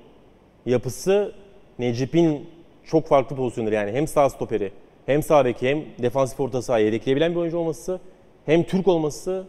yapısı 0.67 1.33
Necip'in 1.79 2.47
çok 2.85 3.07
farklı 3.07 3.37
pozisyonları 3.37 3.75
yani 3.75 3.93
hem 3.93 4.07
sağ 4.07 4.31
stoperi 4.31 4.73
hem 5.07 5.23
sağ 5.23 5.45
beki 5.45 5.69
hem 5.69 5.85
defansif 6.03 6.41
orta 6.41 6.63
sahayı 6.63 6.87
yedekleyebilen 6.87 7.33
bir 7.33 7.37
oyuncu 7.37 7.59
olması 7.59 8.01
hem 8.47 8.63
Türk 8.63 8.89
olması 8.89 9.47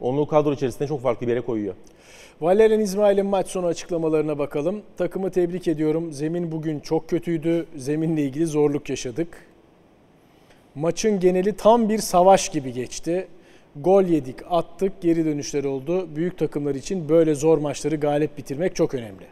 onu 0.00 0.26
kadro 0.26 0.52
içerisinde 0.52 0.88
çok 0.88 1.02
farklı 1.02 1.26
bir 1.26 1.32
yere 1.32 1.40
koyuyor. 1.40 1.74
Valerian 2.40 2.80
İsmail'in 2.80 3.26
maç 3.26 3.48
sonu 3.48 3.66
açıklamalarına 3.66 4.38
bakalım. 4.38 4.82
Takımı 4.96 5.30
tebrik 5.30 5.68
ediyorum. 5.68 6.12
Zemin 6.12 6.52
bugün 6.52 6.80
çok 6.80 7.08
kötüydü. 7.08 7.66
Zeminle 7.76 8.22
ilgili 8.22 8.46
zorluk 8.46 8.90
yaşadık. 8.90 9.46
Maçın 10.74 11.20
geneli 11.20 11.56
tam 11.56 11.88
bir 11.88 11.98
savaş 11.98 12.48
gibi 12.48 12.72
geçti. 12.72 13.28
Gol 13.80 14.02
yedik, 14.02 14.36
attık, 14.50 15.00
geri 15.00 15.24
dönüşler 15.24 15.64
oldu. 15.64 16.16
Büyük 16.16 16.38
takımlar 16.38 16.74
için 16.74 17.08
böyle 17.08 17.34
zor 17.34 17.58
maçları 17.58 17.96
galip 17.96 18.38
bitirmek 18.38 18.76
çok 18.76 18.94
önemli. 18.94 19.26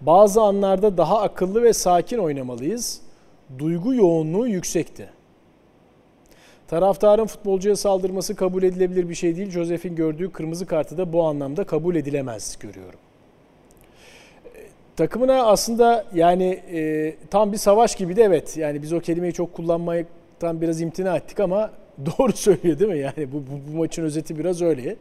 Bazı 0.00 0.42
anlarda 0.42 0.96
daha 0.96 1.20
akıllı 1.20 1.62
ve 1.62 1.72
sakin 1.72 2.18
oynamalıyız. 2.18 3.00
Duygu 3.58 3.94
yoğunluğu 3.94 4.48
yüksekti. 4.48 5.08
Taraftarın 6.68 7.26
futbolcuya 7.26 7.76
saldırması 7.76 8.34
kabul 8.34 8.62
edilebilir 8.62 9.08
bir 9.08 9.14
şey 9.14 9.36
değil. 9.36 9.50
Josef'in 9.50 9.96
gördüğü 9.96 10.32
kırmızı 10.32 10.66
kartı 10.66 10.98
da 10.98 11.12
bu 11.12 11.22
anlamda 11.22 11.64
kabul 11.64 11.96
edilemez 11.96 12.58
görüyorum. 12.60 12.98
Takımına 14.96 15.46
aslında 15.46 16.04
yani 16.14 16.62
e, 16.72 17.14
tam 17.30 17.52
bir 17.52 17.56
savaş 17.56 17.94
gibi 17.94 18.16
de 18.16 18.22
evet. 18.22 18.56
Yani 18.56 18.82
biz 18.82 18.92
o 18.92 19.00
kelimeyi 19.00 19.32
çok 19.32 19.52
kullanmaktan 19.52 20.60
biraz 20.60 20.80
imtina 20.80 21.16
ettik 21.16 21.40
ama 21.40 21.70
doğru 22.18 22.32
söylüyor 22.32 22.78
değil 22.78 22.90
mi? 22.90 22.98
Yani 22.98 23.32
bu, 23.32 23.36
bu, 23.36 23.72
bu 23.72 23.76
maçın 23.76 24.02
özeti 24.02 24.38
biraz 24.38 24.62
öyle. 24.62 24.96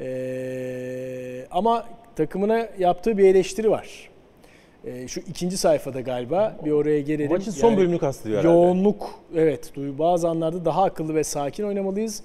E, 0.00 1.46
ama 1.50 1.86
takımına 2.16 2.68
yaptığı 2.78 3.18
bir 3.18 3.24
eleştiri 3.24 3.70
var. 3.70 4.10
E, 4.84 5.08
şu 5.08 5.20
ikinci 5.20 5.56
sayfada 5.56 6.00
galiba 6.00 6.56
bir 6.64 6.70
oraya 6.70 7.00
gelelim. 7.00 7.30
Maçın 7.30 7.50
son 7.50 7.68
Yani 7.68 7.78
bölümünü 7.78 7.98
kastediyor 7.98 8.40
herhalde. 8.40 8.54
Yoğunluk 8.54 9.10
evet 9.34 9.72
bazı 9.76 10.28
anlarda 10.28 10.64
daha 10.64 10.84
akıllı 10.84 11.14
ve 11.14 11.24
sakin 11.24 11.64
oynamalıyız. 11.64 12.22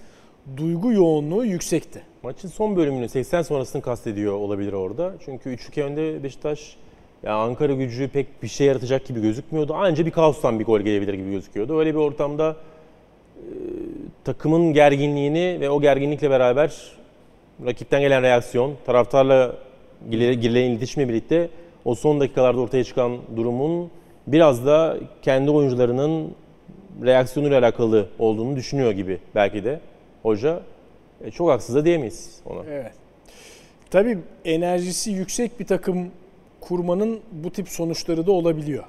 Duygu 0.57 0.91
yoğunluğu 0.91 1.45
yüksekti. 1.45 2.01
Maçın 2.23 2.47
son 2.47 2.75
bölümünü 2.75 3.09
80 3.09 3.41
sonrasını 3.41 3.81
kastediyor 3.81 4.33
olabilir 4.33 4.73
orada. 4.73 5.13
Çünkü 5.25 5.49
3-2 5.49 5.83
önde 5.83 6.23
Beşiktaş 6.23 6.77
ya 7.23 7.35
Ankara 7.35 7.73
gücü 7.73 8.09
pek 8.09 8.43
bir 8.43 8.47
şey 8.47 8.67
yaratacak 8.67 9.05
gibi 9.05 9.21
gözükmüyordu. 9.21 9.73
Anca 9.73 10.05
bir 10.05 10.11
kaostan 10.11 10.59
bir 10.59 10.65
gol 10.65 10.79
gelebilir 10.79 11.13
gibi 11.13 11.31
gözüküyordu. 11.31 11.79
Öyle 11.79 11.93
bir 11.93 11.99
ortamda 11.99 12.55
e, 13.37 13.49
takımın 14.25 14.73
gerginliğini 14.73 15.57
ve 15.59 15.69
o 15.69 15.81
gerginlikle 15.81 16.29
beraber 16.29 16.91
rakipten 17.65 18.01
gelen 18.01 18.23
reaksiyon, 18.23 18.75
taraftarla 18.85 19.55
girilen 20.09 20.69
iletişimle 20.69 21.09
birlikte 21.09 21.49
o 21.85 21.95
son 21.95 22.19
dakikalarda 22.19 22.61
ortaya 22.61 22.83
çıkan 22.83 23.17
durumun 23.35 23.91
biraz 24.27 24.65
da 24.65 24.97
kendi 25.21 25.51
oyuncularının 25.51 26.35
reaksiyonuyla 27.03 27.59
alakalı 27.59 28.09
olduğunu 28.19 28.55
düşünüyor 28.55 28.91
gibi 28.91 29.19
belki 29.35 29.63
de 29.63 29.79
hoca. 30.23 30.61
E, 31.21 31.31
çok 31.31 31.49
haksız 31.49 31.75
da 31.75 31.85
diyemeyiz 31.85 32.39
ona. 32.45 32.63
Evet. 32.69 32.93
Tabii 33.89 34.17
enerjisi 34.45 35.11
yüksek 35.11 35.59
bir 35.59 35.65
takım 35.65 36.11
kurmanın 36.61 37.19
bu 37.31 37.51
tip 37.51 37.69
sonuçları 37.69 38.27
da 38.27 38.31
olabiliyor. 38.31 38.83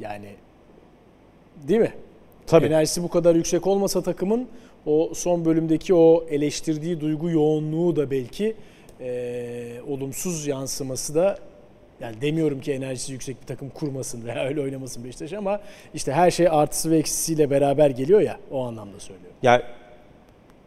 Yani 0.00 0.28
değil 1.68 1.80
mi? 1.80 1.92
Tabii. 2.48 2.66
Enerjisi 2.66 3.02
bu 3.02 3.08
kadar 3.08 3.34
yüksek 3.34 3.66
olmasa 3.66 4.02
takımın 4.02 4.48
o 4.86 5.10
son 5.14 5.44
bölümdeki 5.44 5.94
o 5.94 6.24
eleştirdiği 6.30 7.00
duygu 7.00 7.30
yoğunluğu 7.30 7.96
da 7.96 8.10
belki 8.10 8.54
eee, 9.00 9.80
olumsuz 9.88 10.46
yansıması 10.46 11.14
da 11.14 11.38
yani 12.00 12.20
demiyorum 12.20 12.60
ki 12.60 12.72
enerjisi 12.72 13.12
yüksek 13.12 13.42
bir 13.42 13.46
takım 13.46 13.68
kurmasın 13.68 14.24
veya 14.24 14.44
öyle 14.48 14.60
oynamasın 14.60 15.04
Beşiktaş 15.04 15.32
ama 15.32 15.60
işte 15.94 16.12
her 16.12 16.30
şey 16.30 16.48
artısı 16.50 16.90
ve 16.90 16.98
eksisiyle 16.98 17.50
beraber 17.50 17.90
geliyor 17.90 18.20
ya 18.20 18.36
o 18.50 18.64
anlamda 18.64 19.00
söylüyorum. 19.00 19.36
Ya 19.42 19.62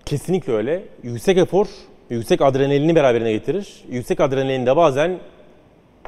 kesinlikle 0.06 0.54
öyle. 0.54 0.84
Yüksek 1.04 1.38
efor, 1.38 1.68
yüksek 2.10 2.42
adrenalini 2.42 2.96
beraberine 2.96 3.32
getirir. 3.32 3.84
Yüksek 3.92 4.20
adrenalin 4.20 4.66
de 4.66 4.76
bazen 4.76 5.20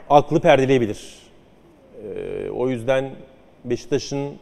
aklı 0.09 0.39
perdeleyebilir. 0.39 1.17
Ee, 2.03 2.49
o 2.49 2.69
yüzden 2.69 3.11
Beşiktaş'ın 3.65 4.33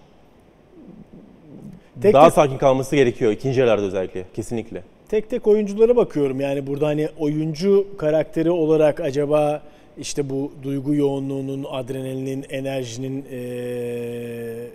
Tek 2.02 2.14
daha 2.14 2.26
tek- 2.26 2.34
sakin 2.34 2.58
kalması 2.58 2.96
gerekiyor 2.96 3.32
ikinci 3.32 3.60
yarılarda 3.60 3.82
özellikle. 3.82 4.24
Kesinlikle. 4.34 4.84
Tek 5.10 5.30
tek 5.30 5.48
oyunculara 5.48 5.96
bakıyorum 5.96 6.40
yani 6.42 6.68
burada 6.68 6.88
hani 6.88 7.10
oyuncu 7.20 7.88
karakteri 7.98 8.52
olarak 8.52 9.00
acaba 9.00 9.62
işte 9.98 10.30
bu 10.30 10.52
duygu 10.64 10.96
yoğunluğunun, 10.96 11.66
adrenalinin, 11.72 12.46
enerjinin 12.50 13.26
eee, 13.32 14.68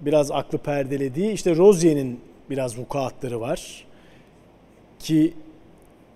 biraz 0.00 0.30
aklı 0.30 0.58
perdelediği 0.58 1.32
işte 1.32 1.56
Rozier'in 1.56 2.20
biraz 2.50 2.78
vukuatları 2.78 3.40
var. 3.40 3.84
Ki 4.98 5.34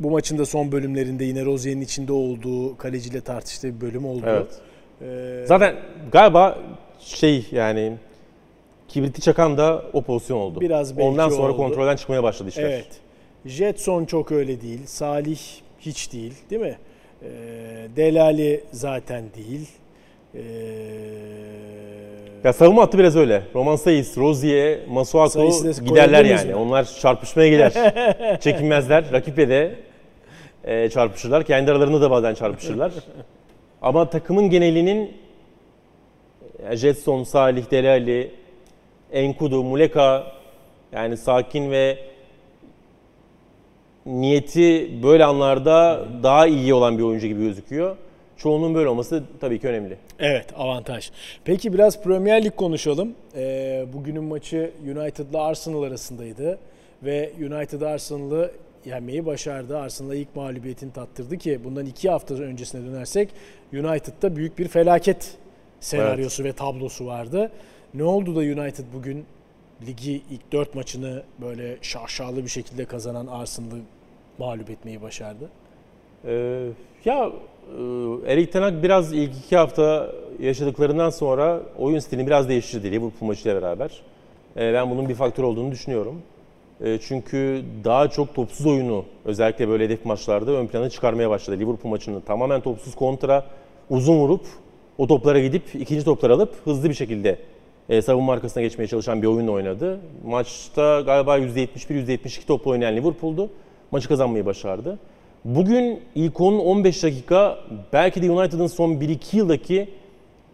bu 0.00 0.10
maçın 0.10 0.38
da 0.38 0.46
son 0.46 0.72
bölümlerinde 0.72 1.24
yine 1.24 1.44
Rozier'in 1.44 1.80
içinde 1.80 2.12
olduğu 2.12 2.76
kaleciyle 2.76 3.20
tartıştığı 3.20 3.74
bir 3.76 3.80
bölüm 3.80 4.04
oldu. 4.06 4.22
Evet. 4.26 4.60
Eee, 5.02 5.46
Zaten 5.46 5.76
galiba 6.12 6.58
şey 7.00 7.46
yani 7.52 7.92
kibriti 8.92 9.20
çakan 9.20 9.58
da 9.58 9.82
o 9.92 10.02
pozisyon 10.02 10.38
oldu. 10.38 10.60
Biraz 10.60 10.96
belki 10.96 11.08
Ondan 11.08 11.28
sonra 11.28 11.48
oldu. 11.52 11.56
kontrolden 11.56 11.96
çıkmaya 11.96 12.22
başladı 12.22 12.48
işler. 12.48 12.62
Evet. 12.64 12.86
Jetson 13.46 14.04
çok 14.04 14.32
öyle 14.32 14.60
değil. 14.60 14.80
Salih 14.86 15.38
hiç 15.80 16.12
değil, 16.12 16.34
değil 16.50 16.62
mi? 16.62 16.76
Ee, 17.22 17.28
Delali 17.96 18.64
zaten 18.72 19.24
değil. 19.36 19.68
Ee, 20.34 20.40
Ya 22.44 22.52
savunma 22.52 22.82
hattı 22.82 22.98
biraz 22.98 23.16
öyle. 23.16 23.42
Roman 23.54 23.76
Sayıs, 23.76 24.18
Rozier, 24.18 24.78
da 24.86 25.84
giderler 25.84 26.24
yani. 26.24 26.48
mi? 26.48 26.54
Onlar 26.54 26.84
çarpışmaya 27.00 27.48
gider. 27.48 27.72
Çekinmezler. 28.40 29.12
Rakiple 29.12 29.48
de 29.48 29.74
e, 30.64 30.88
çarpışırlar. 30.90 31.44
Kendi 31.44 31.70
aralarında 31.70 32.00
da 32.00 32.10
bazen 32.10 32.34
çarpışırlar. 32.34 32.92
Ama 33.82 34.10
takımın 34.10 34.50
genelinin 34.50 35.10
e, 36.68 36.76
Jetson, 36.76 37.22
Salih, 37.24 37.70
Delali, 37.70 38.30
Enkudu, 39.12 39.62
Muleka 39.64 40.32
yani 40.92 41.16
sakin 41.16 41.70
ve 41.70 41.98
niyeti 44.06 44.98
böyle 45.02 45.24
anlarda 45.24 46.06
daha 46.22 46.46
iyi 46.46 46.74
olan 46.74 46.98
bir 46.98 47.02
oyuncu 47.02 47.26
gibi 47.26 47.40
gözüküyor. 47.42 47.96
Çoğunun 48.36 48.74
böyle 48.74 48.88
olması 48.88 49.24
tabii 49.40 49.58
ki 49.60 49.68
önemli. 49.68 49.96
evet, 50.18 50.46
avantaj. 50.56 51.10
Peki 51.44 51.72
biraz 51.72 52.02
Premier 52.02 52.44
Lig 52.44 52.56
konuşalım. 52.56 53.14
Ee, 53.36 53.86
bugünün 53.92 54.24
maçı 54.24 54.70
United'la 54.84 55.42
Arsenal 55.42 55.82
arasındaydı. 55.82 56.58
Ve 57.02 57.32
United 57.38 57.80
Arsenal'ı 57.80 58.50
yenmeyi 58.84 59.26
başardı. 59.26 59.78
Arsenal'a 59.78 60.14
ilk 60.14 60.36
mağlubiyetini 60.36 60.92
tattırdı 60.92 61.36
ki 61.38 61.60
bundan 61.64 61.86
iki 61.86 62.10
hafta 62.10 62.34
öncesine 62.34 62.86
dönersek 62.86 63.28
United'da 63.72 64.36
büyük 64.36 64.58
bir 64.58 64.68
felaket 64.68 65.34
senaryosu 65.80 66.44
ve 66.44 66.52
tablosu 66.52 67.06
vardı. 67.06 67.50
Ne 67.94 68.04
oldu 68.04 68.36
da 68.36 68.40
United 68.40 68.84
bugün 68.94 69.24
ligi 69.86 70.22
ilk 70.30 70.52
dört 70.52 70.74
maçını 70.74 71.22
böyle 71.40 71.76
şaşalı 71.82 72.44
bir 72.44 72.48
şekilde 72.48 72.84
kazanan 72.84 73.26
Arsenal'ı 73.26 73.80
mağlup 74.38 74.70
etmeyi 74.70 75.02
başardı? 75.02 75.50
Ee, 76.24 76.68
ya 77.04 77.30
e, 78.26 78.32
Erik 78.32 78.52
Ten 78.52 78.62
Hag 78.62 78.82
biraz 78.82 79.12
ilk 79.12 79.36
iki 79.44 79.56
hafta 79.56 80.12
yaşadıklarından 80.40 81.10
sonra 81.10 81.60
oyun 81.78 81.98
stilini 81.98 82.26
biraz 82.26 82.48
değiştirdi 82.48 82.92
Liverpool 82.92 83.28
maçıyla 83.28 83.62
beraber. 83.62 84.02
Ee, 84.56 84.74
ben 84.74 84.90
bunun 84.90 85.08
bir 85.08 85.14
faktör 85.14 85.44
olduğunu 85.44 85.70
düşünüyorum. 85.70 86.22
Ee, 86.84 86.98
çünkü 87.02 87.62
daha 87.84 88.08
çok 88.08 88.34
topsuz 88.34 88.66
oyunu 88.66 89.04
özellikle 89.24 89.68
böyle 89.68 89.84
hedef 89.84 90.04
maçlarda 90.04 90.52
ön 90.52 90.66
plana 90.66 90.90
çıkarmaya 90.90 91.30
başladı. 91.30 91.58
Liverpool 91.58 91.90
maçını 91.90 92.20
tamamen 92.20 92.60
topsuz 92.60 92.94
kontra 92.94 93.46
uzun 93.90 94.16
vurup 94.16 94.46
o 94.98 95.06
toplara 95.06 95.40
gidip 95.40 95.74
ikinci 95.74 96.04
topları 96.04 96.32
alıp 96.32 96.54
hızlı 96.64 96.88
bir 96.88 96.94
şekilde 96.94 97.38
e, 97.92 98.02
savunma 98.02 98.32
arkasına 98.32 98.62
geçmeye 98.62 98.86
çalışan 98.86 99.22
bir 99.22 99.26
oyunla 99.26 99.50
oynadı. 99.50 100.00
Maçta 100.24 101.00
galiba 101.00 101.38
%71-%72 101.38 102.46
topla 102.46 102.70
oynayan 102.70 102.96
Liverpool'du. 102.96 103.50
Maçı 103.90 104.08
kazanmayı 104.08 104.46
başardı. 104.46 104.98
Bugün 105.44 106.00
ilk 106.14 106.34
10-15 106.34 107.06
dakika 107.06 107.58
belki 107.92 108.22
de 108.22 108.30
United'ın 108.30 108.66
son 108.66 108.90
1-2 108.90 109.36
yıldaki 109.36 109.88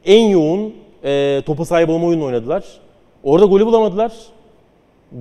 en 0.05 0.29
yoğun 0.29 0.75
e, 1.05 1.43
topa 1.47 1.65
sahip 1.65 1.89
olma 1.89 2.07
oyununu 2.07 2.27
oynadılar. 2.27 2.65
Orada 3.23 3.47
golü 3.47 3.67
bulamadılar. 3.67 4.13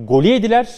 Golü 0.08 0.28
yediler. 0.28 0.68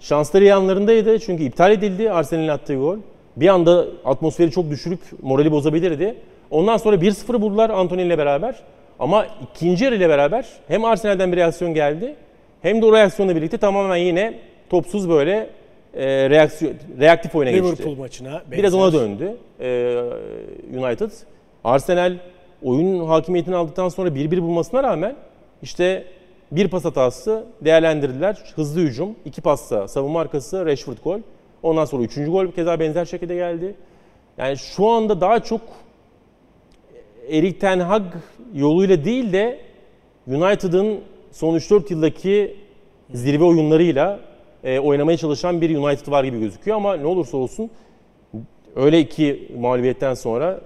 Şansları 0.00 0.44
yanlarındaydı 0.44 1.18
çünkü 1.18 1.42
iptal 1.42 1.72
edildi 1.72 2.10
Arsenal'in 2.10 2.48
attığı 2.48 2.76
gol. 2.76 2.98
Bir 3.36 3.48
anda 3.48 3.86
atmosferi 4.04 4.50
çok 4.50 4.70
düşürüp 4.70 5.00
morali 5.22 5.52
bozabilirdi. 5.52 6.14
Ondan 6.50 6.76
sonra 6.76 6.96
1-0 6.96 7.40
buldular 7.40 7.70
Anthony 7.70 8.02
ile 8.02 8.18
beraber. 8.18 8.62
Ama 8.98 9.26
ikinci 9.42 9.84
yarı 9.84 9.94
ile 9.96 10.08
beraber 10.08 10.46
hem 10.68 10.84
Arsenal'den 10.84 11.32
bir 11.32 11.36
reaksiyon 11.36 11.74
geldi 11.74 12.14
hem 12.62 12.82
de 12.82 12.86
o 12.86 12.92
reaksiyonla 12.92 13.36
birlikte 13.36 13.58
tamamen 13.58 13.96
yine 13.96 14.38
topsuz 14.70 15.08
böyle 15.08 15.50
e, 15.94 16.30
reaksiyon, 16.30 16.74
reaktif 17.00 17.34
oyuna 17.34 17.50
geçti. 17.50 17.66
Liverpool 17.66 17.96
maçına 17.96 18.42
Biraz 18.50 18.72
benzer. 18.72 18.78
ona 18.78 18.92
döndü 18.92 19.36
e, 19.60 20.00
United. 20.78 21.10
Arsenal 21.64 22.12
oyun 22.62 23.06
hakimiyetini 23.06 23.56
aldıktan 23.56 23.88
sonra 23.88 24.08
1-1 24.08 24.42
bulmasına 24.42 24.82
rağmen 24.82 25.16
işte 25.62 26.04
bir 26.52 26.68
pas 26.68 26.84
hatası 26.84 27.44
değerlendirdiler. 27.60 28.36
Hızlı 28.54 28.80
hücum, 28.80 29.14
iki 29.24 29.40
passa 29.40 29.88
savunma 29.88 30.20
arkası 30.20 30.66
Rashford 30.66 30.98
gol. 31.04 31.20
Ondan 31.62 31.84
sonra 31.84 32.02
üçüncü 32.02 32.30
gol 32.30 32.46
keza 32.46 32.80
benzer 32.80 33.04
şekilde 33.04 33.34
geldi. 33.34 33.74
Yani 34.38 34.56
şu 34.56 34.86
anda 34.86 35.20
daha 35.20 35.40
çok 35.40 35.60
Erik 37.30 37.60
Ten 37.60 37.80
Hag 37.80 38.02
yoluyla 38.54 39.04
değil 39.04 39.32
de 39.32 39.58
United'ın 40.26 41.00
son 41.32 41.54
3-4 41.56 41.92
yıldaki 41.92 42.56
zirve 43.14 43.44
oyunlarıyla 43.44 44.20
e, 44.64 44.78
oynamaya 44.78 45.16
çalışan 45.16 45.60
bir 45.60 45.76
United 45.76 46.10
var 46.10 46.24
gibi 46.24 46.40
gözüküyor 46.40 46.76
ama 46.76 46.96
ne 46.96 47.06
olursa 47.06 47.36
olsun 47.36 47.70
öyle 48.76 49.00
iki 49.00 49.52
mağlubiyetten 49.58 50.14
sonra 50.14 50.60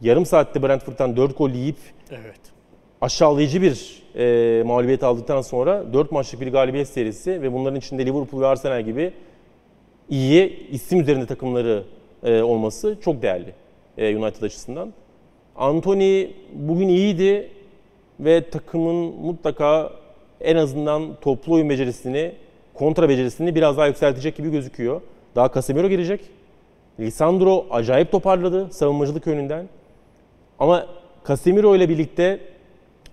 yarım 0.00 0.26
saatte 0.26 0.62
Brentford'dan 0.62 1.16
4 1.16 1.38
gol 1.38 1.50
yiyip 1.50 1.76
Evet. 2.10 2.40
aşağılayıcı 3.00 3.62
bir 3.62 4.02
e, 4.16 4.62
mağlubiyet 4.62 5.02
aldıktan 5.02 5.40
sonra 5.40 5.92
4 5.92 6.12
maçlık 6.12 6.40
bir 6.40 6.52
galibiyet 6.52 6.88
serisi 6.88 7.42
ve 7.42 7.52
bunların 7.52 7.78
içinde 7.78 8.06
Liverpool 8.06 8.42
ve 8.42 8.46
Arsenal 8.46 8.82
gibi 8.82 9.12
iyi 10.10 10.68
isim 10.70 11.00
üzerinde 11.00 11.26
takımları 11.26 11.84
e, 12.22 12.42
olması 12.42 12.98
çok 13.00 13.22
değerli 13.22 13.54
e, 13.98 14.16
United 14.16 14.42
açısından. 14.42 14.92
Anthony 15.58 16.26
bugün 16.52 16.88
iyiydi 16.88 17.50
ve 18.20 18.50
takımın 18.50 18.96
mutlaka 19.20 19.92
en 20.40 20.56
azından 20.56 21.16
toplu 21.20 21.54
oyun 21.54 21.70
becerisini, 21.70 22.32
kontra 22.74 23.08
becerisini 23.08 23.54
biraz 23.54 23.76
daha 23.76 23.86
yükseltecek 23.86 24.36
gibi 24.36 24.50
gözüküyor. 24.50 25.00
Daha 25.36 25.52
Casemiro 25.52 25.88
girecek. 25.88 26.20
Lisandro 27.00 27.66
acayip 27.70 28.12
toparladı 28.12 28.72
savunmacılık 28.72 29.26
yönünden. 29.26 29.68
Ama 30.58 30.86
Casemiro 31.28 31.76
ile 31.76 31.88
birlikte 31.88 32.40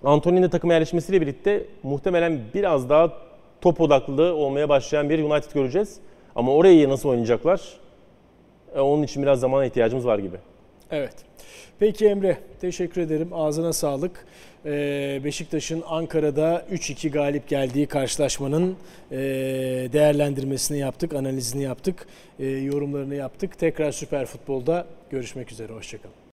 Anthony'nin 0.03 0.43
de 0.43 0.49
takıma 0.49 0.73
yerleşmesiyle 0.73 1.21
birlikte 1.21 1.65
muhtemelen 1.83 2.39
biraz 2.53 2.89
daha 2.89 3.13
top 3.61 3.81
odaklı 3.81 4.35
olmaya 4.35 4.69
başlayan 4.69 5.09
bir 5.09 5.23
United 5.23 5.51
göreceğiz. 5.53 5.99
Ama 6.35 6.53
orayı 6.53 6.89
nasıl 6.89 7.09
oynayacaklar? 7.09 7.61
E, 8.75 8.79
onun 8.79 9.03
için 9.03 9.23
biraz 9.23 9.39
zamana 9.39 9.65
ihtiyacımız 9.65 10.07
var 10.07 10.19
gibi. 10.19 10.37
Evet. 10.91 11.24
Peki 11.79 12.05
Emre, 12.05 12.37
teşekkür 12.61 13.01
ederim. 13.01 13.29
Ağzına 13.33 13.73
sağlık. 13.73 14.25
Ee, 14.65 15.21
Beşiktaş'ın 15.23 15.83
Ankara'da 15.87 16.65
3-2 16.71 17.09
galip 17.09 17.47
geldiği 17.47 17.87
karşılaşmanın 17.87 18.75
e, 19.11 19.17
değerlendirmesini 19.93 20.77
yaptık, 20.79 21.13
analizini 21.13 21.63
yaptık, 21.63 22.07
e, 22.39 22.45
yorumlarını 22.45 23.15
yaptık. 23.15 23.59
Tekrar 23.59 23.91
Süper 23.91 24.25
Futbol'da 24.25 24.85
görüşmek 25.09 25.51
üzere. 25.51 25.73
Hoşçakalın. 25.73 26.15